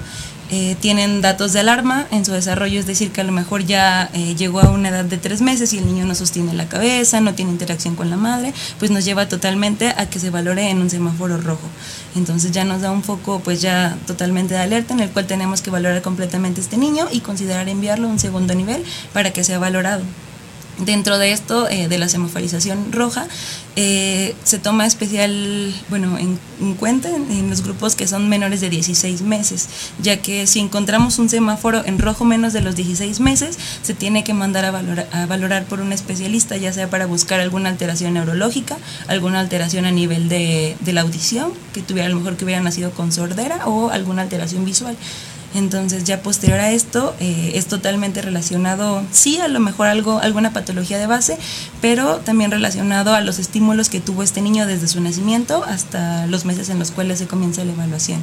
eh, 0.48 0.76
tienen 0.78 1.22
datos 1.22 1.52
de 1.52 1.60
alarma 1.60 2.06
en 2.12 2.24
su 2.24 2.30
desarrollo, 2.30 2.78
es 2.78 2.86
decir, 2.86 3.10
que 3.10 3.20
a 3.20 3.24
lo 3.24 3.32
mejor 3.32 3.64
ya 3.64 4.08
eh, 4.14 4.36
llegó 4.36 4.60
a 4.60 4.70
una 4.70 4.90
edad 4.90 5.04
de 5.04 5.18
tres 5.18 5.40
meses 5.40 5.72
y 5.72 5.78
el 5.78 5.86
niño 5.86 6.04
no 6.06 6.14
sostiene 6.14 6.54
la 6.54 6.68
cabeza, 6.68 7.20
no 7.20 7.34
tiene 7.34 7.50
interacción 7.50 7.96
con 7.96 8.10
la 8.10 8.16
madre, 8.16 8.54
pues 8.78 8.92
nos 8.92 9.04
lleva 9.04 9.28
totalmente 9.28 9.88
a 9.88 10.08
que 10.08 10.20
se 10.20 10.30
valore 10.30 10.70
en 10.70 10.80
un 10.80 10.88
semáforo 10.88 11.36
rojo. 11.38 11.66
Entonces 12.14 12.52
ya 12.52 12.64
nos 12.64 12.80
da 12.80 12.92
un 12.92 13.02
foco 13.02 13.40
pues 13.40 13.60
ya 13.60 13.98
totalmente 14.06 14.54
de 14.54 14.60
alerta 14.60 14.94
en 14.94 15.00
el 15.00 15.10
cual 15.10 15.26
tenemos 15.26 15.62
que 15.62 15.70
valorar 15.70 16.00
completamente 16.02 16.60
este 16.60 16.76
niño 16.76 17.08
y 17.10 17.20
considerar 17.20 17.68
enviarlo 17.68 18.06
a 18.06 18.10
un 18.12 18.20
segundo 18.20 18.54
nivel 18.54 18.84
para 19.12 19.32
que 19.32 19.42
sea 19.42 19.58
valorado. 19.58 20.04
Dentro 20.78 21.18
de 21.18 21.32
esto, 21.32 21.68
eh, 21.70 21.88
de 21.88 21.96
la 21.96 22.06
semaforización 22.06 22.92
roja, 22.92 23.26
eh, 23.76 24.34
se 24.44 24.58
toma 24.58 24.84
especial, 24.84 25.74
bueno, 25.88 26.18
en, 26.18 26.38
en 26.60 26.74
cuenta 26.74 27.08
en, 27.08 27.48
los 27.48 27.62
grupos 27.62 27.94
que 27.94 28.06
son 28.06 28.28
menores 28.28 28.60
de 28.60 28.68
16 28.68 29.22
meses, 29.22 29.68
ya 30.02 30.18
que 30.18 30.46
si 30.46 30.60
encontramos 30.60 31.18
un 31.18 31.30
semáforo 31.30 31.82
en 31.86 31.98
rojo 31.98 32.26
menos 32.26 32.52
de 32.52 32.60
los 32.60 32.76
16 32.76 33.20
meses, 33.20 33.58
se 33.82 33.94
tiene 33.94 34.22
que 34.22 34.34
mandar 34.34 34.66
a 34.66 34.70
valorar, 34.70 35.08
a 35.12 35.24
valorar 35.24 35.64
por 35.64 35.80
un 35.80 35.92
especialista, 35.92 36.58
ya 36.58 36.74
sea 36.74 36.90
para 36.90 37.06
buscar 37.06 37.40
alguna 37.40 37.70
alteración 37.70 38.12
neurológica, 38.12 38.76
alguna 39.08 39.40
alteración 39.40 39.86
a 39.86 39.90
nivel 39.90 40.28
de, 40.28 40.76
de 40.80 40.92
la 40.92 41.00
audición, 41.00 41.52
que 41.72 41.80
tuviera 41.80 42.06
a 42.06 42.10
lo 42.10 42.16
mejor 42.16 42.36
que 42.36 42.44
hubiera 42.44 42.60
nacido 42.60 42.90
con 42.90 43.12
sordera 43.12 43.66
o 43.66 43.88
alguna 43.88 44.22
alteración 44.22 44.66
visual. 44.66 44.96
Entonces 45.56 46.04
ya 46.04 46.20
posterior 46.20 46.60
a 46.60 46.70
esto 46.70 47.14
eh, 47.18 47.52
es 47.54 47.66
totalmente 47.66 48.20
relacionado, 48.20 49.02
sí, 49.10 49.38
a 49.38 49.48
lo 49.48 49.58
mejor 49.58 49.86
algo, 49.86 50.18
alguna 50.18 50.52
patología 50.52 50.98
de 50.98 51.06
base, 51.06 51.38
pero 51.80 52.16
también 52.18 52.50
relacionado 52.50 53.14
a 53.14 53.22
los 53.22 53.38
estímulos 53.38 53.88
que 53.88 53.98
tuvo 53.98 54.22
este 54.22 54.42
niño 54.42 54.66
desde 54.66 54.86
su 54.86 55.00
nacimiento 55.00 55.64
hasta 55.64 56.26
los 56.26 56.44
meses 56.44 56.68
en 56.68 56.78
los 56.78 56.90
cuales 56.90 57.18
se 57.18 57.26
comienza 57.26 57.64
la 57.64 57.72
evaluación. 57.72 58.22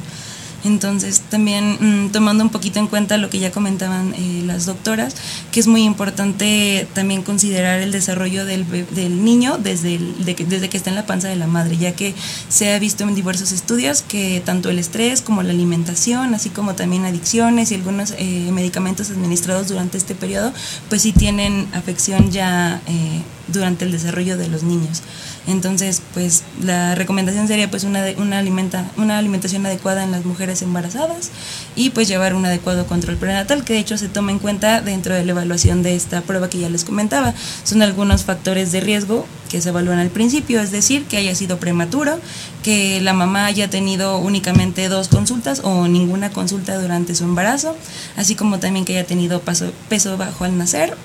Entonces, 0.64 1.20
también 1.28 1.76
mmm, 1.78 2.08
tomando 2.10 2.42
un 2.42 2.50
poquito 2.50 2.78
en 2.78 2.86
cuenta 2.86 3.18
lo 3.18 3.28
que 3.28 3.38
ya 3.38 3.52
comentaban 3.52 4.14
eh, 4.14 4.42
las 4.46 4.66
doctoras, 4.66 5.14
que 5.52 5.60
es 5.60 5.66
muy 5.66 5.82
importante 5.82 6.88
también 6.94 7.22
considerar 7.22 7.80
el 7.80 7.92
desarrollo 7.92 8.46
del, 8.46 8.64
del 8.90 9.24
niño 9.24 9.58
desde, 9.58 9.98
desde 9.98 10.68
que 10.68 10.76
está 10.76 10.90
en 10.90 10.96
la 10.96 11.06
panza 11.06 11.28
de 11.28 11.36
la 11.36 11.46
madre, 11.46 11.76
ya 11.76 11.92
que 11.92 12.14
se 12.48 12.72
ha 12.72 12.78
visto 12.78 13.04
en 13.04 13.14
diversos 13.14 13.52
estudios 13.52 14.02
que 14.02 14.42
tanto 14.44 14.70
el 14.70 14.78
estrés 14.78 15.20
como 15.20 15.42
la 15.42 15.50
alimentación, 15.50 16.34
así 16.34 16.48
como 16.48 16.74
también 16.74 17.04
adicciones 17.04 17.70
y 17.70 17.74
algunos 17.74 18.14
eh, 18.16 18.50
medicamentos 18.50 19.10
administrados 19.10 19.68
durante 19.68 19.98
este 19.98 20.14
periodo, 20.14 20.52
pues 20.88 21.02
sí 21.02 21.12
tienen 21.12 21.68
afección 21.74 22.30
ya 22.30 22.80
eh, 22.86 23.22
durante 23.48 23.84
el 23.84 23.92
desarrollo 23.92 24.36
de 24.36 24.48
los 24.48 24.62
niños. 24.62 25.02
Entonces, 25.46 26.00
pues 26.14 26.42
la 26.62 26.94
recomendación 26.94 27.46
sería 27.48 27.70
pues 27.70 27.84
una, 27.84 28.04
una, 28.16 28.38
alimenta, 28.38 28.90
una 28.96 29.18
alimentación 29.18 29.66
adecuada 29.66 30.02
en 30.02 30.10
las 30.10 30.24
mujeres 30.24 30.62
embarazadas 30.62 31.30
y 31.76 31.90
pues 31.90 32.08
llevar 32.08 32.34
un 32.34 32.46
adecuado 32.46 32.86
control 32.86 33.16
prenatal, 33.16 33.64
que 33.64 33.74
de 33.74 33.80
hecho 33.80 33.98
se 33.98 34.08
toma 34.08 34.32
en 34.32 34.38
cuenta 34.38 34.80
dentro 34.80 35.14
de 35.14 35.24
la 35.24 35.32
evaluación 35.32 35.82
de 35.82 35.96
esta 35.96 36.22
prueba 36.22 36.48
que 36.48 36.58
ya 36.58 36.70
les 36.70 36.84
comentaba. 36.84 37.34
Son 37.62 37.82
algunos 37.82 38.24
factores 38.24 38.72
de 38.72 38.80
riesgo 38.80 39.26
que 39.50 39.60
se 39.60 39.68
evalúan 39.68 39.98
al 39.98 40.10
principio, 40.10 40.60
es 40.60 40.70
decir, 40.70 41.04
que 41.04 41.18
haya 41.18 41.34
sido 41.34 41.58
prematuro, 41.58 42.18
que 42.62 43.00
la 43.02 43.12
mamá 43.12 43.46
haya 43.46 43.68
tenido 43.68 44.18
únicamente 44.18 44.88
dos 44.88 45.08
consultas 45.08 45.60
o 45.62 45.86
ninguna 45.88 46.30
consulta 46.30 46.80
durante 46.80 47.14
su 47.14 47.24
embarazo, 47.24 47.76
así 48.16 48.34
como 48.34 48.58
también 48.58 48.84
que 48.84 48.96
haya 48.96 49.06
tenido 49.06 49.40
paso, 49.42 49.72
peso 49.88 50.16
bajo 50.16 50.44
al 50.44 50.56
nacer 50.56 50.96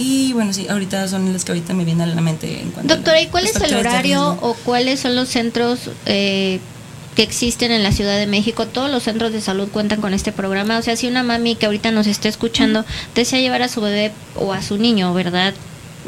y 0.00 0.32
bueno, 0.32 0.50
sí, 0.54 0.66
ahorita 0.66 1.06
son 1.08 1.30
las 1.30 1.44
que 1.44 1.52
ahorita 1.52 1.74
me 1.74 1.84
vienen 1.84 2.08
a 2.08 2.14
la 2.14 2.22
mente. 2.22 2.62
En 2.62 2.70
cuanto 2.70 2.94
Doctora, 2.94 3.20
¿y 3.20 3.26
cuál 3.26 3.44
es 3.44 3.54
el 3.56 3.74
horario 3.74 4.38
o 4.40 4.54
cuáles 4.54 5.00
son 5.00 5.14
los 5.14 5.28
centros 5.28 5.90
eh, 6.06 6.58
que 7.14 7.22
existen 7.22 7.70
en 7.70 7.82
la 7.82 7.92
Ciudad 7.92 8.16
de 8.16 8.26
México? 8.26 8.66
Todos 8.66 8.90
los 8.90 9.02
centros 9.02 9.30
de 9.30 9.42
salud 9.42 9.68
cuentan 9.68 10.00
con 10.00 10.14
este 10.14 10.32
programa. 10.32 10.78
O 10.78 10.82
sea, 10.82 10.96
si 10.96 11.06
una 11.06 11.22
mami 11.22 11.54
que 11.54 11.66
ahorita 11.66 11.90
nos 11.90 12.06
está 12.06 12.30
escuchando 12.30 12.86
desea 13.14 13.40
llevar 13.40 13.60
a 13.60 13.68
su 13.68 13.82
bebé 13.82 14.12
o 14.36 14.54
a 14.54 14.62
su 14.62 14.78
niño, 14.78 15.12
¿verdad? 15.12 15.52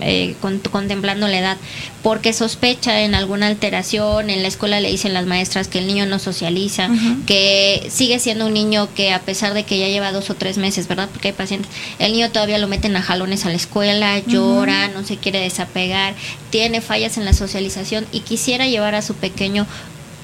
Eh, 0.00 0.36
con, 0.40 0.58
contemplando 0.58 1.28
la 1.28 1.38
edad, 1.38 1.56
porque 2.02 2.32
sospecha 2.32 3.02
en 3.02 3.14
alguna 3.14 3.46
alteración, 3.48 4.30
en 4.30 4.40
la 4.40 4.48
escuela 4.48 4.80
le 4.80 4.90
dicen 4.90 5.12
las 5.12 5.26
maestras 5.26 5.68
que 5.68 5.80
el 5.80 5.86
niño 5.86 6.06
no 6.06 6.18
socializa, 6.18 6.88
uh 6.88 6.94
-huh. 6.94 7.24
que 7.26 7.88
sigue 7.90 8.18
siendo 8.18 8.46
un 8.46 8.54
niño 8.54 8.88
que 8.94 9.12
a 9.12 9.20
pesar 9.20 9.52
de 9.52 9.64
que 9.64 9.78
ya 9.78 9.88
lleva 9.88 10.10
dos 10.10 10.30
o 10.30 10.34
tres 10.34 10.56
meses, 10.56 10.88
¿verdad? 10.88 11.10
Porque 11.12 11.28
hay 11.28 11.34
pacientes, 11.34 11.70
el 11.98 12.12
niño 12.12 12.30
todavía 12.30 12.56
lo 12.56 12.68
meten 12.68 12.96
a 12.96 13.02
jalones 13.02 13.44
a 13.44 13.50
la 13.50 13.56
escuela, 13.56 14.18
llora, 14.20 14.86
uh 14.86 14.90
-huh. 14.90 14.94
no 14.94 15.06
se 15.06 15.18
quiere 15.18 15.40
desapegar, 15.40 16.14
tiene 16.48 16.80
fallas 16.80 17.18
en 17.18 17.26
la 17.26 17.34
socialización 17.34 18.06
y 18.12 18.20
quisiera 18.20 18.66
llevar 18.66 18.94
a 18.94 19.02
su 19.02 19.14
pequeño 19.14 19.66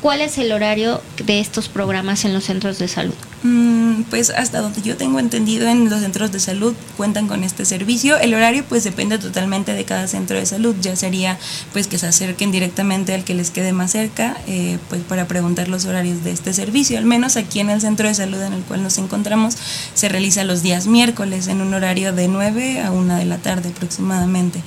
¿Cuál 0.02 0.20
es 0.20 0.38
el 0.38 0.52
horario 0.52 1.02
de 1.24 1.40
estos 1.40 1.68
programas 1.68 2.24
en 2.24 2.32
los 2.32 2.44
centros 2.44 2.78
de 2.78 2.86
salud? 2.86 3.14
Mm, 3.42 4.02
pues 4.10 4.30
hasta 4.30 4.60
donde 4.60 4.80
yo 4.82 4.96
tengo 4.96 5.18
entendido 5.18 5.68
en 5.68 5.90
los 5.90 6.00
centros 6.00 6.30
de 6.30 6.38
salud 6.38 6.74
cuentan 6.96 7.26
con 7.26 7.42
este 7.42 7.64
servicio. 7.64 8.16
El 8.16 8.34
horario 8.34 8.64
pues 8.68 8.84
depende 8.84 9.18
totalmente 9.18 9.74
de 9.74 9.84
cada 9.84 10.06
centro 10.06 10.36
de 10.36 10.46
salud. 10.46 10.76
Ya 10.80 10.94
sería 10.94 11.36
pues 11.72 11.88
que 11.88 11.98
se 11.98 12.06
acerquen 12.06 12.52
directamente 12.52 13.12
al 13.12 13.24
que 13.24 13.34
les 13.34 13.50
quede 13.50 13.72
más 13.72 13.90
cerca 13.90 14.36
eh, 14.46 14.78
pues 14.88 15.02
para 15.02 15.26
preguntar 15.26 15.66
los 15.66 15.84
horarios 15.84 16.22
de 16.22 16.30
este 16.30 16.52
servicio. 16.52 16.96
Al 16.98 17.04
menos 17.04 17.36
aquí 17.36 17.58
en 17.58 17.70
el 17.70 17.80
centro 17.80 18.06
de 18.06 18.14
salud 18.14 18.40
en 18.40 18.52
el 18.52 18.62
cual 18.62 18.84
nos 18.84 18.98
encontramos 18.98 19.56
se 19.94 20.08
realiza 20.08 20.44
los 20.44 20.62
días 20.62 20.86
miércoles 20.86 21.48
en 21.48 21.60
un 21.60 21.74
horario 21.74 22.12
de 22.12 22.28
9 22.28 22.82
a 22.82 22.92
1 22.92 23.16
de 23.16 23.24
la 23.24 23.38
tarde 23.38 23.70
aproximadamente. 23.70 24.62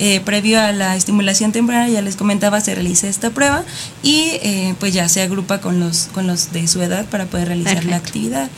Eh, 0.00 0.20
previo 0.24 0.60
a 0.60 0.72
la 0.72 0.96
estimulación 0.96 1.52
temprana, 1.52 1.88
ya 1.88 2.02
les 2.02 2.16
comentaba, 2.16 2.60
se 2.60 2.74
realiza 2.74 3.06
esta 3.06 3.30
prueba 3.30 3.64
y 4.02 4.38
eh, 4.42 4.74
pues 4.80 4.92
ya 4.92 5.08
se 5.08 5.22
agrupa 5.22 5.60
con 5.60 5.78
los, 5.78 6.08
con 6.12 6.26
los 6.26 6.52
de 6.52 6.66
su 6.66 6.82
edad 6.82 7.06
para 7.06 7.26
poder 7.26 7.48
realizar 7.48 7.84
la 7.84 7.96
actividad. 7.96 8.50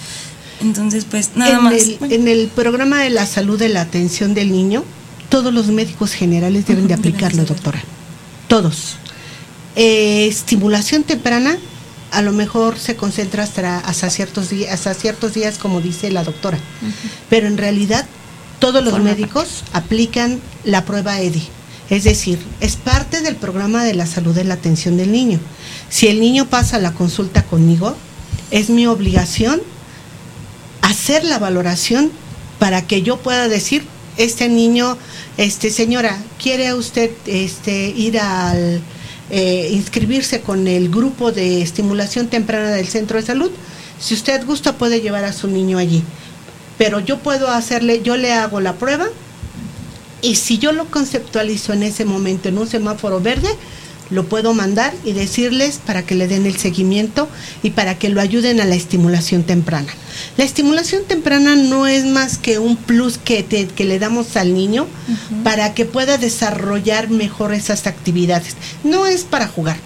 Entonces, 0.63 1.05
pues 1.05 1.33
nada 1.35 1.59
en 1.59 1.63
más. 1.63 1.75
El, 1.75 1.99
en 2.11 2.29
el 2.29 2.49
programa 2.49 3.03
de 3.03 3.11
la 3.11 3.27
salud 3.27 3.59
de 3.59 3.69
la 3.69 3.83
atención 3.83 4.33
del 4.33 4.51
niño, 4.51 4.83
todos 5.29 5.53
los 5.53 5.67
médicos 5.67 6.13
generales 6.13 6.67
deben 6.67 6.89
de 6.89 6.95
aplicarlo, 6.95 7.45
doctora. 7.45 7.83
Todos. 8.49 8.97
Eh, 9.75 10.27
estimulación 10.27 11.03
temprana 11.03 11.59
a 12.13 12.23
lo 12.23 12.33
mejor 12.33 12.79
se 12.79 12.97
concentra 12.97 13.43
hasta, 13.43 13.79
hasta, 13.81 14.09
ciertos 14.09 14.49
días, 14.49 14.73
hasta 14.73 14.95
ciertos 14.95 15.35
días, 15.35 15.59
como 15.59 15.83
dice 15.83 16.11
la 16.11 16.25
doctora. 16.25 16.59
Pero 17.29 17.47
en 17.47 17.59
realidad 17.59 18.07
todos 18.59 18.83
los 18.85 18.99
médicos 19.01 19.65
aplican 19.73 20.41
la 20.65 20.85
prueba 20.85 21.21
EDI. 21.21 21.49
Es 21.89 22.05
decir, 22.05 22.39
es 22.61 22.77
parte 22.77 23.21
del 23.21 23.37
programa 23.37 23.85
de 23.85 23.95
la 23.95 24.07
salud 24.07 24.35
de 24.35 24.45
la 24.45 24.55
atención 24.55 24.97
del 24.97 25.13
niño. 25.13 25.39
Si 25.89 26.09
el 26.09 26.21
niño 26.21 26.47
pasa 26.47 26.79
la 26.79 26.93
consulta 26.93 27.45
conmigo, 27.45 27.95
es 28.51 28.71
mi 28.71 28.87
obligación 28.87 29.61
hacer 30.83 31.25
la 31.25 31.39
valoración 31.39 32.11
para 32.59 32.87
que 32.87 33.03
yo 33.03 33.19
pueda 33.19 33.49
decir, 33.49 33.85
este 34.17 34.49
niño, 34.49 34.97
este 35.37 35.71
señora, 35.71 36.19
¿quiere 36.43 36.73
usted 36.75 37.11
este, 37.27 37.89
ir 37.89 38.19
al 38.19 38.81
eh, 39.31 39.69
inscribirse 39.73 40.41
con 40.41 40.67
el 40.67 40.89
grupo 40.89 41.33
de 41.33 41.61
estimulación 41.61 42.29
temprana 42.29 42.71
del 42.71 42.89
centro 42.89 43.21
de 43.21 43.27
salud? 43.27 43.51
Si 44.01 44.15
usted 44.15 44.45
gusta, 44.47 44.77
puede 44.77 45.01
llevar 45.01 45.25
a 45.25 45.33
su 45.33 45.49
niño 45.49 45.79
allí 45.79 46.03
pero 46.79 47.01
yo 47.01 47.19
puedo 47.19 47.49
hacerle, 47.51 48.03
yo 48.03 48.17
le 48.17 48.33
hago 48.33 48.61
la 48.61 48.75
prueba 48.75 49.07
y 50.23 50.37
si 50.37 50.59
yo 50.59 50.73
lo 50.73 50.87
conceptualizo 50.87 51.73
en 51.73 51.83
ese 51.83 52.05
momento 52.05 52.49
en 52.49 52.59
un 52.59 52.69
semáforo 52.69 53.21
verde, 53.21 53.49
lo 54.11 54.25
puedo 54.27 54.55
mandar 54.55 54.95
y 55.05 55.13
decirles 55.13 55.81
para 55.85 56.05
que 56.05 56.15
le 56.15 56.29
den 56.29 56.47
el 56.47 56.57
seguimiento 56.57 57.29
y 57.63 57.71
para 57.71 57.99
que 57.99 58.09
lo 58.09 58.21
ayuden 58.21 58.61
a 58.61 58.65
la 58.65 58.77
estimulación 58.77 59.43
temprana. 59.43 59.93
La 60.37 60.45
estimulación 60.45 61.05
temprana 61.05 61.57
no 61.57 61.87
es 61.87 62.05
más 62.05 62.39
que 62.39 62.59
un 62.59 62.77
plus 62.77 63.19
que, 63.19 63.45
que 63.45 63.85
le 63.85 63.99
damos 63.99 64.37
al 64.37 64.55
niño 64.55 64.87
para 65.43 65.75
que 65.75 65.85
pueda 65.85 66.19
desarrollar 66.19 67.11
mejor 67.11 67.53
esas 67.53 67.87
actividades. 67.87 68.55
No 68.85 69.07
es 69.07 69.25
para 69.25 69.49
jugar, 69.49 69.79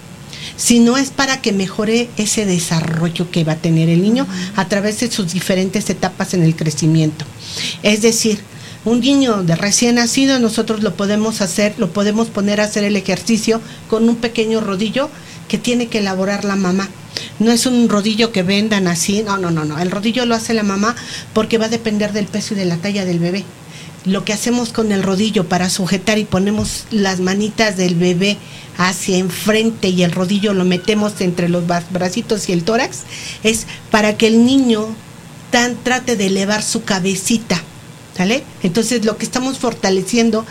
sino 0.61 0.95
es 0.95 1.09
para 1.09 1.41
que 1.41 1.53
mejore 1.53 2.07
ese 2.17 2.45
desarrollo 2.45 3.31
que 3.31 3.43
va 3.43 3.53
a 3.53 3.55
tener 3.55 3.89
el 3.89 4.03
niño 4.03 4.27
a 4.55 4.67
través 4.67 4.99
de 4.99 5.09
sus 5.09 5.33
diferentes 5.33 5.89
etapas 5.89 6.35
en 6.35 6.43
el 6.43 6.55
crecimiento. 6.55 7.25
Es 7.81 8.03
decir, 8.03 8.41
un 8.85 8.99
niño 8.99 9.41
de 9.41 9.55
recién 9.55 9.95
nacido 9.95 10.37
nosotros 10.37 10.83
lo 10.83 10.93
podemos 10.93 11.41
hacer, 11.41 11.73
lo 11.79 11.91
podemos 11.91 12.27
poner 12.27 12.61
a 12.61 12.65
hacer 12.65 12.83
el 12.83 12.95
ejercicio 12.95 13.59
con 13.89 14.07
un 14.07 14.17
pequeño 14.17 14.61
rodillo 14.61 15.09
que 15.47 15.57
tiene 15.57 15.87
que 15.87 15.97
elaborar 15.97 16.45
la 16.45 16.55
mamá. 16.55 16.87
No 17.39 17.51
es 17.51 17.65
un 17.65 17.89
rodillo 17.89 18.31
que 18.31 18.43
vendan 18.43 18.87
así, 18.87 19.23
no, 19.23 19.39
no, 19.39 19.49
no, 19.49 19.65
no. 19.65 19.79
El 19.79 19.89
rodillo 19.89 20.27
lo 20.27 20.35
hace 20.35 20.53
la 20.53 20.61
mamá 20.61 20.95
porque 21.33 21.57
va 21.57 21.65
a 21.65 21.69
depender 21.69 22.13
del 22.13 22.27
peso 22.27 22.53
y 22.53 22.57
de 22.57 22.65
la 22.65 22.77
talla 22.77 23.03
del 23.03 23.17
bebé. 23.17 23.45
Lo 24.05 24.25
que 24.25 24.33
hacemos 24.33 24.73
con 24.73 24.91
el 24.91 25.03
rodillo 25.03 25.47
para 25.47 25.69
sujetar 25.69 26.17
y 26.17 26.25
ponemos 26.25 26.85
las 26.89 27.19
manitas 27.19 27.77
del 27.77 27.95
bebé 27.95 28.37
hacia 28.77 29.17
enfrente 29.17 29.89
y 29.89 30.03
el 30.03 30.11
rodillo 30.11 30.53
lo 30.53 30.65
metemos 30.65 31.21
entre 31.21 31.49
los 31.49 31.63
bracitos 31.91 32.49
y 32.49 32.53
el 32.53 32.63
tórax, 32.63 33.01
es 33.43 33.67
para 33.91 34.17
que 34.17 34.27
el 34.27 34.45
niño 34.45 34.87
tan, 35.51 35.75
trate 35.83 36.15
de 36.15 36.27
elevar 36.27 36.63
su 36.63 36.83
cabecita. 36.83 37.61
¿Sale? 38.17 38.43
Entonces 38.61 39.05
lo 39.05 39.17
que 39.17 39.25
estamos 39.25 39.57
fortaleciendo 39.57 40.45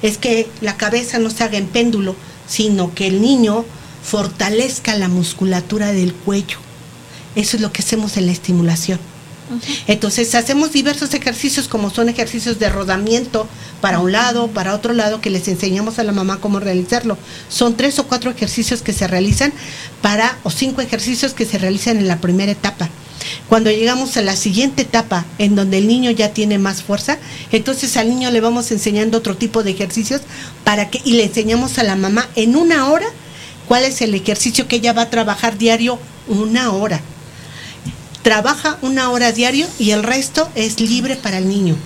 es 0.00 0.16
que 0.16 0.48
la 0.60 0.76
cabeza 0.76 1.18
no 1.18 1.30
se 1.30 1.44
haga 1.44 1.58
en 1.58 1.66
péndulo, 1.66 2.16
sino 2.48 2.94
que 2.94 3.06
el 3.06 3.20
niño 3.20 3.64
fortalezca 4.02 4.96
la 4.96 5.08
musculatura 5.08 5.92
del 5.92 6.14
cuello. 6.14 6.58
Eso 7.36 7.56
es 7.56 7.62
lo 7.62 7.72
que 7.72 7.82
hacemos 7.82 8.16
en 8.16 8.26
la 8.26 8.32
estimulación. 8.32 8.98
Entonces 9.86 10.34
hacemos 10.34 10.72
diversos 10.72 11.14
ejercicios 11.14 11.68
como 11.68 11.90
son 11.90 12.08
ejercicios 12.08 12.58
de 12.58 12.68
rodamiento 12.68 13.46
para 13.80 13.98
un 13.98 14.12
lado, 14.12 14.48
para 14.48 14.74
otro 14.74 14.92
lado, 14.92 15.20
que 15.20 15.30
les 15.30 15.48
enseñamos 15.48 15.98
a 15.98 16.04
la 16.04 16.12
mamá 16.12 16.38
cómo 16.40 16.60
realizarlo. 16.60 17.18
Son 17.48 17.76
tres 17.76 17.98
o 17.98 18.06
cuatro 18.06 18.30
ejercicios 18.30 18.82
que 18.82 18.92
se 18.92 19.06
realizan 19.06 19.52
para, 20.00 20.38
o 20.42 20.50
cinco 20.50 20.80
ejercicios 20.80 21.34
que 21.34 21.46
se 21.46 21.58
realizan 21.58 21.96
en 21.98 22.08
la 22.08 22.20
primera 22.20 22.52
etapa. 22.52 22.88
Cuando 23.48 23.70
llegamos 23.70 24.16
a 24.16 24.22
la 24.22 24.36
siguiente 24.36 24.82
etapa, 24.82 25.24
en 25.38 25.54
donde 25.54 25.78
el 25.78 25.86
niño 25.86 26.10
ya 26.10 26.32
tiene 26.32 26.58
más 26.58 26.82
fuerza, 26.82 27.18
entonces 27.50 27.96
al 27.96 28.08
niño 28.08 28.30
le 28.30 28.40
vamos 28.40 28.70
enseñando 28.72 29.18
otro 29.18 29.36
tipo 29.36 29.62
de 29.62 29.70
ejercicios 29.70 30.22
para 30.64 30.90
que, 30.90 31.00
y 31.04 31.12
le 31.12 31.24
enseñamos 31.24 31.78
a 31.78 31.84
la 31.84 31.96
mamá 31.96 32.28
en 32.34 32.56
una 32.56 32.88
hora 32.88 33.06
cuál 33.68 33.84
es 33.84 34.00
el 34.00 34.14
ejercicio 34.14 34.66
que 34.66 34.76
ella 34.76 34.92
va 34.92 35.02
a 35.02 35.10
trabajar 35.10 35.58
diario, 35.58 35.98
una 36.28 36.72
hora 36.72 37.00
trabaja 38.22 38.78
una 38.82 39.10
hora 39.10 39.32
diario 39.32 39.66
y 39.78 39.90
el 39.90 40.02
resto 40.02 40.48
es 40.54 40.80
libre 40.80 41.16
para 41.16 41.38
el 41.38 41.48
niño. 41.48 41.76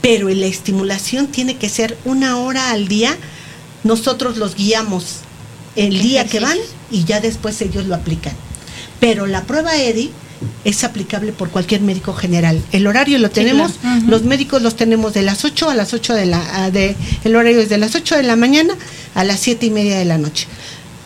Pero 0.00 0.28
la 0.28 0.46
estimulación 0.46 1.28
tiene 1.28 1.56
que 1.56 1.68
ser 1.68 1.98
una 2.04 2.38
hora 2.38 2.70
al 2.70 2.88
día. 2.88 3.16
Nosotros 3.82 4.36
los 4.36 4.54
guiamos 4.54 5.16
el 5.76 6.00
día 6.00 6.26
que 6.26 6.40
van 6.40 6.58
y 6.90 7.04
ya 7.04 7.20
después 7.20 7.60
ellos 7.60 7.86
lo 7.86 7.94
aplican. 7.94 8.34
Pero 9.00 9.26
la 9.26 9.44
prueba 9.44 9.76
EDI 9.76 10.10
es 10.64 10.84
aplicable 10.84 11.32
por 11.32 11.50
cualquier 11.50 11.80
médico 11.80 12.12
general. 12.12 12.62
El 12.72 12.86
horario 12.86 13.18
lo 13.18 13.30
tenemos, 13.30 13.72
los 14.06 14.24
médicos 14.24 14.62
los 14.62 14.76
tenemos 14.76 15.14
de 15.14 15.22
las 15.22 15.44
8 15.44 15.70
a 15.70 15.74
las 15.74 15.94
8 15.94 16.14
de 16.14 16.26
la, 16.26 16.70
de, 16.70 16.96
el 17.24 17.34
horario 17.34 17.60
es 17.60 17.68
de 17.68 17.78
las 17.78 17.94
8 17.94 18.16
de 18.16 18.22
la 18.22 18.36
mañana 18.36 18.74
a 19.14 19.24
las 19.24 19.40
7 19.40 19.66
y 19.66 19.70
media 19.70 19.98
de 19.98 20.04
la 20.04 20.18
noche. 20.18 20.46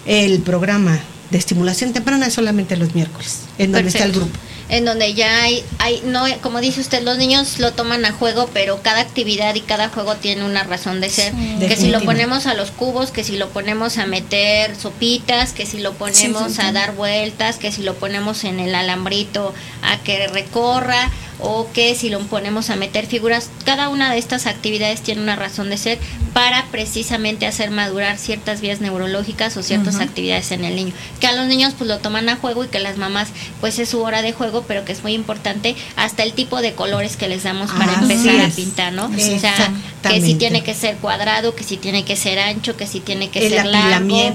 El 0.06 0.40
programa 0.40 0.98
de 1.30 1.38
estimulación 1.38 1.92
temprana 1.92 2.26
es 2.26 2.34
solamente 2.34 2.76
los 2.76 2.94
miércoles, 2.94 3.40
en 3.58 3.72
donde 3.72 3.88
está 3.88 4.04
el 4.04 4.12
grupo 4.12 4.38
en 4.68 4.84
donde 4.84 5.14
ya 5.14 5.42
hay, 5.42 5.64
hay, 5.78 6.02
no, 6.04 6.24
como 6.42 6.60
dice 6.60 6.80
usted, 6.80 7.02
los 7.02 7.16
niños 7.16 7.58
lo 7.58 7.72
toman 7.72 8.04
a 8.04 8.12
juego, 8.12 8.50
pero 8.52 8.82
cada 8.82 9.00
actividad 9.00 9.54
y 9.54 9.60
cada 9.60 9.88
juego 9.88 10.16
tiene 10.16 10.44
una 10.44 10.62
razón 10.62 11.00
de 11.00 11.08
ser. 11.08 11.32
que 11.58 11.76
si 11.76 11.88
lo 11.88 12.00
ponemos 12.02 12.46
a 12.46 12.54
los 12.54 12.70
cubos, 12.70 13.10
que 13.10 13.24
si 13.24 13.36
lo 13.36 13.48
ponemos 13.48 13.98
a 13.98 14.06
meter 14.06 14.76
sopitas, 14.76 15.52
que 15.52 15.66
si 15.66 15.78
lo 15.78 15.94
ponemos 15.94 16.58
a 16.58 16.72
dar 16.72 16.94
vueltas, 16.94 17.56
que 17.56 17.72
si 17.72 17.82
lo 17.82 17.94
ponemos 17.94 18.44
en 18.44 18.60
el 18.60 18.74
alambrito 18.74 19.54
a 19.82 19.98
que 19.98 20.28
recorra, 20.28 21.10
o 21.40 21.68
que 21.72 21.94
si 21.94 22.10
lo 22.10 22.18
ponemos 22.20 22.70
a 22.70 22.76
meter 22.76 23.06
figuras, 23.06 23.50
cada 23.64 23.88
una 23.88 24.12
de 24.12 24.18
estas 24.18 24.46
actividades 24.46 25.02
tiene 25.02 25.22
una 25.22 25.36
razón 25.36 25.70
de 25.70 25.78
ser 25.78 25.98
para 26.32 26.66
precisamente 26.66 27.46
hacer 27.46 27.70
madurar 27.70 28.18
ciertas 28.18 28.60
vías 28.60 28.80
neurológicas 28.80 29.56
o 29.56 29.62
ciertas 29.62 30.00
actividades 30.00 30.52
en 30.52 30.64
el 30.64 30.76
niño. 30.76 30.92
Que 31.20 31.26
a 31.26 31.32
los 31.32 31.46
niños 31.46 31.74
pues 31.76 31.88
lo 31.88 31.98
toman 31.98 32.28
a 32.28 32.36
juego 32.36 32.64
y 32.64 32.68
que 32.68 32.78
las 32.78 32.96
mamás 32.96 33.28
pues 33.60 33.78
es 33.78 33.88
su 33.88 34.00
hora 34.00 34.22
de 34.22 34.32
juego, 34.32 34.64
pero 34.66 34.84
que 34.84 34.92
es 34.92 35.02
muy 35.02 35.14
importante 35.14 35.74
hasta 35.96 36.22
el 36.22 36.32
tipo 36.32 36.60
de 36.60 36.74
colores 36.74 37.16
que 37.16 37.28
les 37.28 37.42
damos 37.42 37.70
para 37.70 37.94
empezar 37.94 38.40
a 38.40 38.48
pintar, 38.48 38.92
¿no? 38.92 39.06
O 39.06 39.38
sea, 39.38 39.72
que 40.02 40.20
si 40.20 40.34
tiene 40.34 40.62
que 40.62 40.74
ser 40.74 40.96
cuadrado, 40.96 41.54
que 41.54 41.64
si 41.64 41.76
tiene 41.76 42.04
que 42.04 42.16
ser 42.16 42.38
ancho, 42.38 42.76
que 42.76 42.86
si 42.86 43.00
tiene 43.00 43.30
que 43.30 43.48
ser 43.48 43.66
largo, 43.66 44.32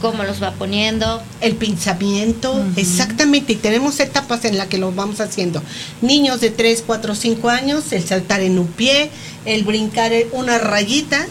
cómo 0.00 0.24
los 0.24 0.42
va 0.42 0.52
poniendo. 0.52 1.22
El 1.40 1.56
pinzamiento, 1.56 2.64
exactamente, 2.76 3.52
y 3.54 3.56
tenemos 3.56 4.00
etapas 4.00 4.44
en 4.44 4.56
las 4.56 4.68
que 4.68 4.78
lo 4.78 4.92
vamos 4.92 5.20
haciendo. 5.20 5.62
Niños 6.00 6.39
de 6.40 6.50
3, 6.50 6.84
4, 6.86 7.14
5 7.14 7.48
años, 7.48 7.92
el 7.92 8.06
saltar 8.06 8.40
en 8.40 8.58
un 8.58 8.66
pie, 8.66 9.10
el 9.44 9.64
brincar 9.64 10.12
una 10.32 10.58
rayita, 10.58 11.26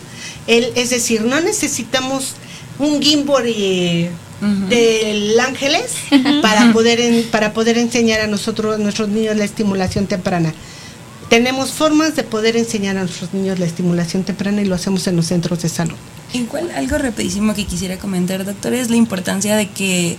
el, 0.48 0.72
es 0.76 0.90
decir, 0.90 1.22
no 1.22 1.40
necesitamos 1.42 2.36
un 2.80 3.02
gimbal 3.02 3.46
del 4.70 5.40
Ángeles 5.40 5.96
para 6.42 6.72
poder 6.72 7.26
para 7.26 7.54
poder 7.54 7.78
enseñar 7.78 8.22
a 8.22 8.28
nosotros 8.28 8.76
a 8.76 8.78
nuestros 8.78 9.10
niños 9.10 9.36
la 9.36 9.44
estimulación 9.44 10.08
temprana. 10.08 10.54
Tenemos 11.30 11.72
formas 11.72 12.16
de 12.16 12.24
poder 12.24 12.58
enseñar 12.58 12.98
a 12.98 13.02
nuestros 13.02 13.34
niños 13.34 13.60
la 13.60 13.66
estimulación 13.66 14.24
temprana 14.24 14.62
y 14.62 14.66
lo 14.66 14.74
hacemos 14.74 15.06
en 15.06 15.16
los 15.16 15.28
centros 15.28 15.62
de 15.62 15.70
salud. 15.70 15.96
Igual 16.34 16.72
algo 16.72 16.98
rapidísimo 16.98 17.54
que 17.54 17.66
quisiera 17.66 17.98
comentar, 17.98 18.46
doctor, 18.46 18.74
es 18.74 18.90
la 18.90 18.96
importancia 18.96 19.56
de 19.56 19.70
que 19.70 20.18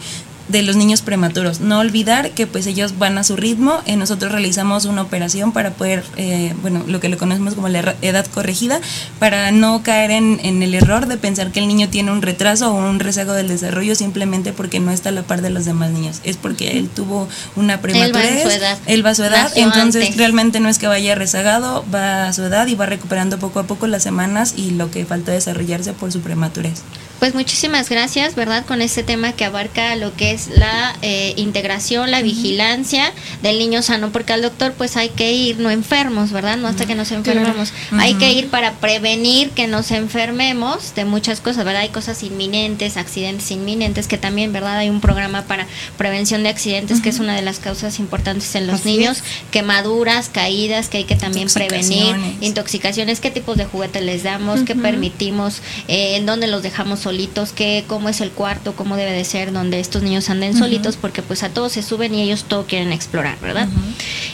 de 0.51 0.63
los 0.63 0.77
niños 0.77 1.03
prematuros. 1.03 1.61
No 1.61 1.79
olvidar 1.79 2.31
que 2.33 2.47
pues 2.47 2.67
ellos 2.67 2.99
van 2.99 3.19
a 3.19 3.25
su 3.25 3.37
ritmo. 3.37 3.81
Eh, 3.87 3.97
nosotros 3.97 4.33
realizamos 4.33 4.85
una 4.85 5.03
operación 5.03 5.53
para 5.53 5.71
poder, 5.71 6.05
eh, 6.17 6.55
bueno, 6.63 6.85
lo 6.87 7.01
que 7.01 7.09
le 7.09 7.17
conocemos 7.17 7.55
como 7.55 7.69
la 7.69 7.95
edad 8.03 8.27
corregida, 8.27 8.81
para 9.19 9.51
no 9.51 9.83
caer 9.83 10.11
en, 10.11 10.41
en, 10.43 10.63
el 10.63 10.75
error 10.75 11.07
de 11.07 11.17
pensar 11.17 11.53
que 11.53 11.61
el 11.61 11.69
niño 11.69 11.89
tiene 11.89 12.13
un 12.13 12.23
retraso 12.23 12.73
o 12.73 12.75
un 12.75 13.01
rezago 13.01 13.33
del 13.33 13.49
desarrollo 13.49 13.95
simplemente 13.95 14.53
porque 14.53 14.81
no 14.81 14.91
está 14.91 15.11
a 15.11 15.13
la 15.13 15.23
par 15.23 15.43
de 15.43 15.51
los 15.51 15.65
demás 15.65 15.91
niños. 15.91 16.21
Es 16.25 16.37
porque 16.37 16.79
él 16.79 16.89
tuvo 16.89 17.29
una 17.57 17.81
prematurez. 17.81 18.45
Él 18.45 18.45
va 18.45 18.51
a 18.51 18.51
su 18.51 18.51
edad. 18.51 18.79
Él 18.87 19.07
va 19.07 19.11
a 19.11 19.15
su 19.15 19.25
edad. 19.25 19.53
Entonces 19.55 20.17
realmente 20.17 20.61
no 20.61 20.69
es 20.69 20.79
que 20.79 20.87
vaya 20.87 21.15
rezagado, 21.15 21.85
va 21.93 22.29
a 22.29 22.33
su 22.33 22.43
edad 22.43 22.67
y 22.67 22.75
va 22.75 22.87
recuperando 22.87 23.39
poco 23.39 23.61
a 23.61 23.65
poco 23.65 23.87
las 23.87 24.03
semanas 24.03 24.55
y 24.57 24.71
lo 24.71 24.91
que 24.91 25.05
falta 25.05 25.33
desarrollarse 25.33 25.93
por 25.93 26.13
su 26.13 26.21
prematurez. 26.21 26.83
Pues 27.21 27.35
muchísimas 27.35 27.91
gracias, 27.91 28.35
¿verdad? 28.35 28.65
Con 28.65 28.81
este 28.81 29.03
tema 29.03 29.33
que 29.33 29.45
abarca 29.45 29.95
lo 29.95 30.17
que 30.17 30.33
es 30.33 30.49
la 30.49 30.97
eh, 31.03 31.35
integración, 31.37 32.11
la 32.11 32.23
vigilancia 32.23 33.13
del 33.43 33.59
niño 33.59 33.83
sano, 33.83 34.11
porque 34.11 34.33
al 34.33 34.41
doctor 34.41 34.73
pues 34.73 34.97
hay 34.97 35.11
que 35.11 35.31
ir 35.31 35.59
no 35.59 35.71
enfermos, 35.71 36.33
¿verdad? 36.33 36.57
No 36.57 36.67
hasta 36.67 36.87
que 36.87 36.95
nos 36.95 37.13
enfermemos. 37.13 37.75
Hay 37.93 38.15
que 38.15 38.33
ir 38.33 38.49
para 38.49 38.73
prevenir 38.73 39.51
que 39.51 39.67
nos 39.67 39.91
enfermemos 39.91 40.95
de 40.95 41.05
muchas 41.05 41.43
cosas, 41.43 41.67
¿verdad? 41.67 41.83
Hay 41.83 41.91
cosas 41.91 42.23
inminentes, 42.23 42.97
accidentes 42.97 43.51
inminentes, 43.51 44.09
que 44.09 44.17
también, 44.17 44.55
¿verdad? 44.55 44.79
Hay 44.79 44.89
un 44.89 45.03
programa 45.03 45.43
para 45.43 45.67
prevención 45.99 46.43
de 46.43 46.49
accidentes, 46.49 47.03
que 47.03 47.11
es 47.11 47.19
una 47.19 47.37
de 47.37 47.43
las 47.43 47.59
causas 47.59 47.99
importantes 47.99 48.55
en 48.55 48.67
los 48.67 48.87
niños, 48.87 49.23
quemaduras, 49.51 50.31
caídas, 50.31 50.89
que 50.89 50.97
hay 50.97 51.05
que 51.05 51.17
también 51.17 51.49
prevenir, 51.53 52.17
intoxicaciones, 52.41 53.21
qué 53.21 53.31
tipos 53.31 53.59
de 53.59 53.67
juguetes 53.67 54.03
les 54.03 54.23
damos, 54.23 54.63
qué 54.63 54.75
permitimos, 54.75 55.61
eh, 55.87 56.17
en 56.17 56.25
dónde 56.25 56.47
los 56.47 56.63
dejamos 56.63 57.01
solitos, 57.11 57.53
que 57.53 57.85
cómo 57.89 58.09
es 58.09 58.21
el 58.21 58.31
cuarto, 58.31 58.77
cómo 58.77 58.97
debe 58.97 59.11
de 59.11 59.25
ser, 59.25 59.53
donde 59.53 59.81
estos 59.81 60.03
niños 60.03 60.31
anden 60.31 60.57
solitos, 60.57 60.97
porque 60.97 61.23
pues 61.23 61.43
a 61.43 61.49
todos 61.49 61.73
se 61.73 61.83
suben 61.83 62.15
y 62.15 62.23
ellos 62.23 62.45
todo 62.45 62.67
quieren 62.67 62.93
explorar, 62.93 63.37
¿verdad? 63.41 63.69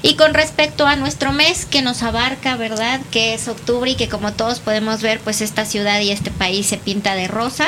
Y 0.02 0.14
con 0.16 0.34
respecto 0.34 0.86
a 0.86 0.94
nuestro 0.94 1.32
mes 1.32 1.64
que 1.64 1.80
nos 1.80 2.02
abarca, 2.02 2.56
¿verdad? 2.56 3.00
Que 3.10 3.32
es 3.32 3.48
octubre 3.48 3.90
y 3.90 3.94
que 3.94 4.08
como 4.08 4.34
todos 4.34 4.60
podemos 4.60 5.00
ver, 5.00 5.20
pues 5.20 5.40
esta 5.40 5.64
ciudad 5.64 6.00
y 6.00 6.10
este 6.10 6.30
país 6.30 6.66
se 6.66 6.76
pinta 6.76 7.14
de 7.14 7.28
rosa. 7.28 7.66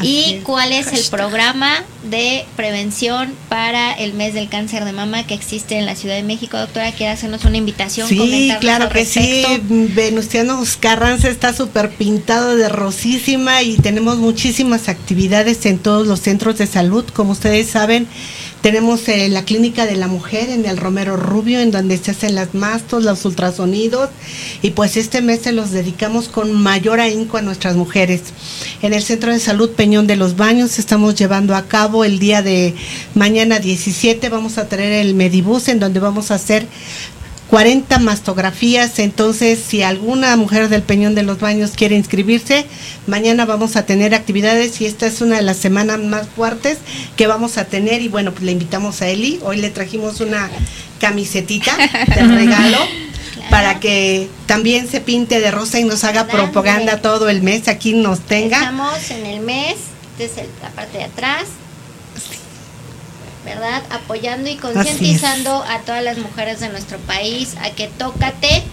¿Y 0.00 0.40
cuál 0.42 0.72
es 0.72 0.92
el 0.94 1.04
programa 1.10 1.84
de 2.04 2.46
prevención 2.56 3.34
para 3.50 3.92
el 3.92 4.14
mes 4.14 4.32
del 4.32 4.48
cáncer 4.48 4.86
de 4.86 4.92
mama 4.92 5.26
que 5.26 5.34
existe 5.34 5.78
en 5.78 5.84
la 5.84 5.96
Ciudad 5.96 6.14
de 6.14 6.22
México? 6.22 6.56
Doctora, 6.56 6.92
¿quiere 6.92 7.12
hacernos 7.12 7.44
una 7.44 7.58
invitación? 7.58 8.08
Sí, 8.08 8.52
claro 8.60 8.88
que 8.88 9.04
sí. 9.04 9.44
Venustiano 9.68 10.62
Carranza 10.80 11.28
está 11.28 11.52
súper 11.52 11.90
pintado 11.90 12.56
de 12.56 12.70
rosísima 12.70 13.62
y 13.62 13.76
tenemos 13.76 14.16
muchísimas 14.16 14.45
muchísimas 14.46 14.88
actividades 14.88 15.66
en 15.66 15.76
todos 15.76 16.06
los 16.06 16.20
centros 16.20 16.56
de 16.58 16.68
salud. 16.68 17.04
Como 17.12 17.32
ustedes 17.32 17.66
saben, 17.66 18.06
tenemos 18.60 19.08
eh, 19.08 19.28
la 19.28 19.44
clínica 19.44 19.86
de 19.86 19.96
la 19.96 20.06
mujer 20.06 20.50
en 20.50 20.66
el 20.66 20.76
Romero 20.76 21.16
Rubio, 21.16 21.58
en 21.58 21.72
donde 21.72 21.98
se 21.98 22.12
hacen 22.12 22.36
las 22.36 22.54
mastos, 22.54 23.02
los 23.02 23.24
ultrasonidos, 23.24 24.08
y 24.62 24.70
pues 24.70 24.96
este 24.96 25.20
mes 25.20 25.40
se 25.42 25.50
los 25.50 25.72
dedicamos 25.72 26.28
con 26.28 26.52
mayor 26.52 27.00
ahínco 27.00 27.38
a 27.38 27.42
nuestras 27.42 27.74
mujeres. 27.74 28.22
En 28.82 28.94
el 28.94 29.02
Centro 29.02 29.32
de 29.32 29.40
Salud 29.40 29.70
Peñón 29.70 30.06
de 30.06 30.14
los 30.14 30.36
Baños 30.36 30.78
estamos 30.78 31.16
llevando 31.16 31.56
a 31.56 31.66
cabo 31.66 32.04
el 32.04 32.20
día 32.20 32.40
de 32.40 32.72
mañana 33.16 33.58
17, 33.58 34.28
vamos 34.28 34.58
a 34.58 34.68
tener 34.68 34.92
el 34.92 35.14
Medibus, 35.14 35.66
en 35.66 35.80
donde 35.80 35.98
vamos 35.98 36.30
a 36.30 36.36
hacer 36.36 36.68
40 37.50 38.00
mastografías, 38.00 38.98
entonces 38.98 39.60
si 39.64 39.82
alguna 39.82 40.36
mujer 40.36 40.68
del 40.68 40.82
Peñón 40.82 41.14
de 41.14 41.22
los 41.22 41.38
Baños 41.38 41.72
quiere 41.76 41.94
inscribirse, 41.94 42.66
mañana 43.06 43.44
vamos 43.46 43.76
a 43.76 43.86
tener 43.86 44.14
actividades 44.14 44.80
y 44.80 44.86
esta 44.86 45.06
es 45.06 45.20
una 45.20 45.36
de 45.36 45.42
las 45.42 45.56
semanas 45.56 46.00
más 46.00 46.28
fuertes 46.28 46.78
que 47.16 47.26
vamos 47.26 47.56
a 47.56 47.64
tener. 47.66 48.02
Y 48.02 48.08
bueno, 48.08 48.32
pues 48.32 48.44
le 48.44 48.52
invitamos 48.52 49.00
a 49.00 49.08
Eli, 49.08 49.38
hoy 49.44 49.58
le 49.58 49.70
trajimos 49.70 50.20
una 50.20 50.50
camisetita 51.00 51.76
de 51.76 52.22
regalo. 52.26 52.78
Para 53.50 53.78
que 53.78 54.28
también 54.46 54.88
se 54.88 55.00
pinte 55.00 55.38
de 55.38 55.52
rosa 55.52 55.78
y 55.78 55.84
nos 55.84 56.02
haga 56.02 56.26
propaganda 56.26 57.00
todo 57.00 57.28
el 57.28 57.42
mes, 57.42 57.68
aquí 57.68 57.92
nos 57.92 58.18
tenga. 58.18 58.58
Estamos 58.58 59.10
en 59.10 59.24
el 59.24 59.40
mes, 59.40 59.76
desde 60.18 60.48
la 60.62 60.70
parte 60.70 60.98
de 60.98 61.04
atrás, 61.04 61.44
¿verdad? 63.46 63.82
Apoyando 63.90 64.50
y 64.50 64.56
concientizando 64.56 65.64
a 65.66 65.80
todas 65.80 66.04
las 66.04 66.18
mujeres 66.18 66.60
de 66.60 66.68
nuestro 66.68 66.98
país 66.98 67.54
a 67.62 67.70
que 67.70 67.88
tócate. 67.88 68.64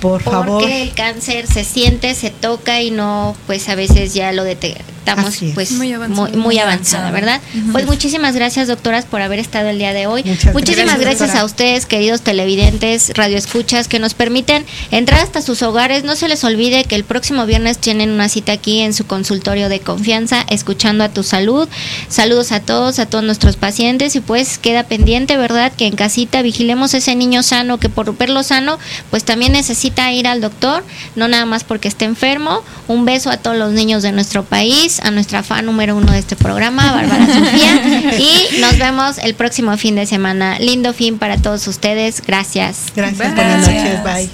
Por 0.00 0.22
favor. 0.22 0.46
Porque 0.46 0.82
el 0.82 0.94
cáncer 0.94 1.46
se 1.46 1.64
siente, 1.64 2.14
se 2.14 2.30
toca 2.30 2.80
y 2.80 2.90
no, 2.90 3.34
pues 3.46 3.68
a 3.68 3.74
veces 3.74 4.14
ya 4.14 4.30
lo 4.32 4.44
detectamos 4.44 4.99
estamos 5.00 5.38
pues 5.54 5.72
muy 5.72 6.58
avanzada, 6.58 7.10
¿verdad? 7.10 7.40
Pues 7.72 7.86
muchísimas 7.86 8.34
gracias 8.34 8.68
doctoras 8.68 9.06
por 9.06 9.22
haber 9.22 9.38
estado 9.38 9.68
el 9.68 9.78
día 9.78 9.92
de 9.92 10.06
hoy. 10.06 10.22
muchísimas 10.52 11.00
gracias, 11.00 11.34
a 11.34 11.44
ustedes, 11.44 11.86
queridos 11.86 12.20
televidentes, 12.20 13.12
radioescuchas, 13.14 13.88
que 13.88 13.98
nos 13.98 14.14
permiten 14.14 14.64
entrar 14.90 15.20
hasta 15.20 15.42
sus 15.42 15.62
hogares. 15.62 16.04
No 16.04 16.16
se 16.16 16.28
les 16.28 16.44
olvide 16.44 16.84
que 16.84 16.94
el 16.96 17.04
próximo 17.04 17.46
viernes 17.46 17.78
tienen 17.78 18.10
una 18.10 18.28
cita 18.28 18.52
aquí 18.52 18.80
en 18.80 18.92
su 18.92 19.06
consultorio 19.06 19.68
de 19.68 19.80
confianza, 19.80 20.44
escuchando 20.48 21.02
a 21.04 21.08
tu 21.08 21.22
salud. 21.22 21.68
Saludos 22.08 22.52
a 22.52 22.60
todos, 22.60 22.98
a 22.98 23.06
todos 23.06 23.24
nuestros 23.24 23.56
pacientes 23.56 24.14
y 24.16 24.20
pues 24.20 24.58
queda 24.58 24.84
pendiente, 24.84 25.36
¿verdad? 25.36 25.72
Que 25.76 25.86
en 25.86 25.96
casita 25.96 26.42
vigilemos 26.42 26.94
ese 26.94 27.16
niño 27.16 27.42
sano 27.42 27.78
que 27.78 27.88
por 27.88 28.16
verlo 28.16 28.42
sano, 28.42 28.78
pues 29.10 29.24
también 29.24 29.52
necesita 29.52 30.12
ir 30.12 30.26
al 30.26 30.40
doctor, 30.40 30.84
no 31.16 31.26
nada 31.26 31.46
más 31.46 31.64
porque 31.64 31.88
esté 31.88 32.04
enfermo. 32.04 32.62
Un 32.86 33.04
beso 33.04 33.30
a 33.30 33.36
todos 33.36 33.56
los 33.56 33.72
niños 33.72 34.02
de 34.02 34.12
nuestro 34.12 34.44
país 34.44 34.89
a 34.98 35.12
nuestra 35.12 35.44
fan 35.44 35.66
número 35.66 35.94
uno 35.94 36.10
de 36.10 36.18
este 36.18 36.34
programa, 36.34 36.92
Bárbara 36.92 37.26
Sofía. 37.34 38.18
Y 38.18 38.60
nos 38.60 38.76
vemos 38.78 39.18
el 39.18 39.34
próximo 39.34 39.76
fin 39.76 39.94
de 39.94 40.06
semana. 40.06 40.58
Lindo 40.58 40.92
fin 40.92 41.18
para 41.18 41.36
todos 41.36 41.68
ustedes. 41.68 42.20
Gracias. 42.26 42.86
Gracias. 42.96 43.34
Buenas 43.34 43.68
noches. 43.68 44.02
Bye. 44.02 44.30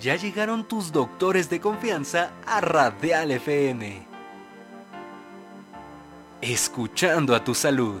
Ya 0.00 0.16
llegaron 0.16 0.68
tus 0.68 0.92
doctores 0.92 1.48
de 1.48 1.60
confianza 1.60 2.30
a 2.46 2.60
Radial 2.60 3.30
FM. 3.32 4.06
Escuchando 6.42 7.34
a 7.34 7.42
tu 7.42 7.54
salud. 7.54 8.00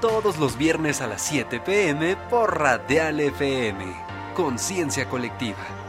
Todos 0.00 0.38
los 0.38 0.56
viernes 0.56 1.00
a 1.00 1.08
las 1.08 1.20
7 1.22 1.58
pm 1.58 2.14
por 2.30 2.56
Radial 2.56 3.18
FM. 3.18 3.84
Conciencia 4.32 5.08
colectiva. 5.08 5.87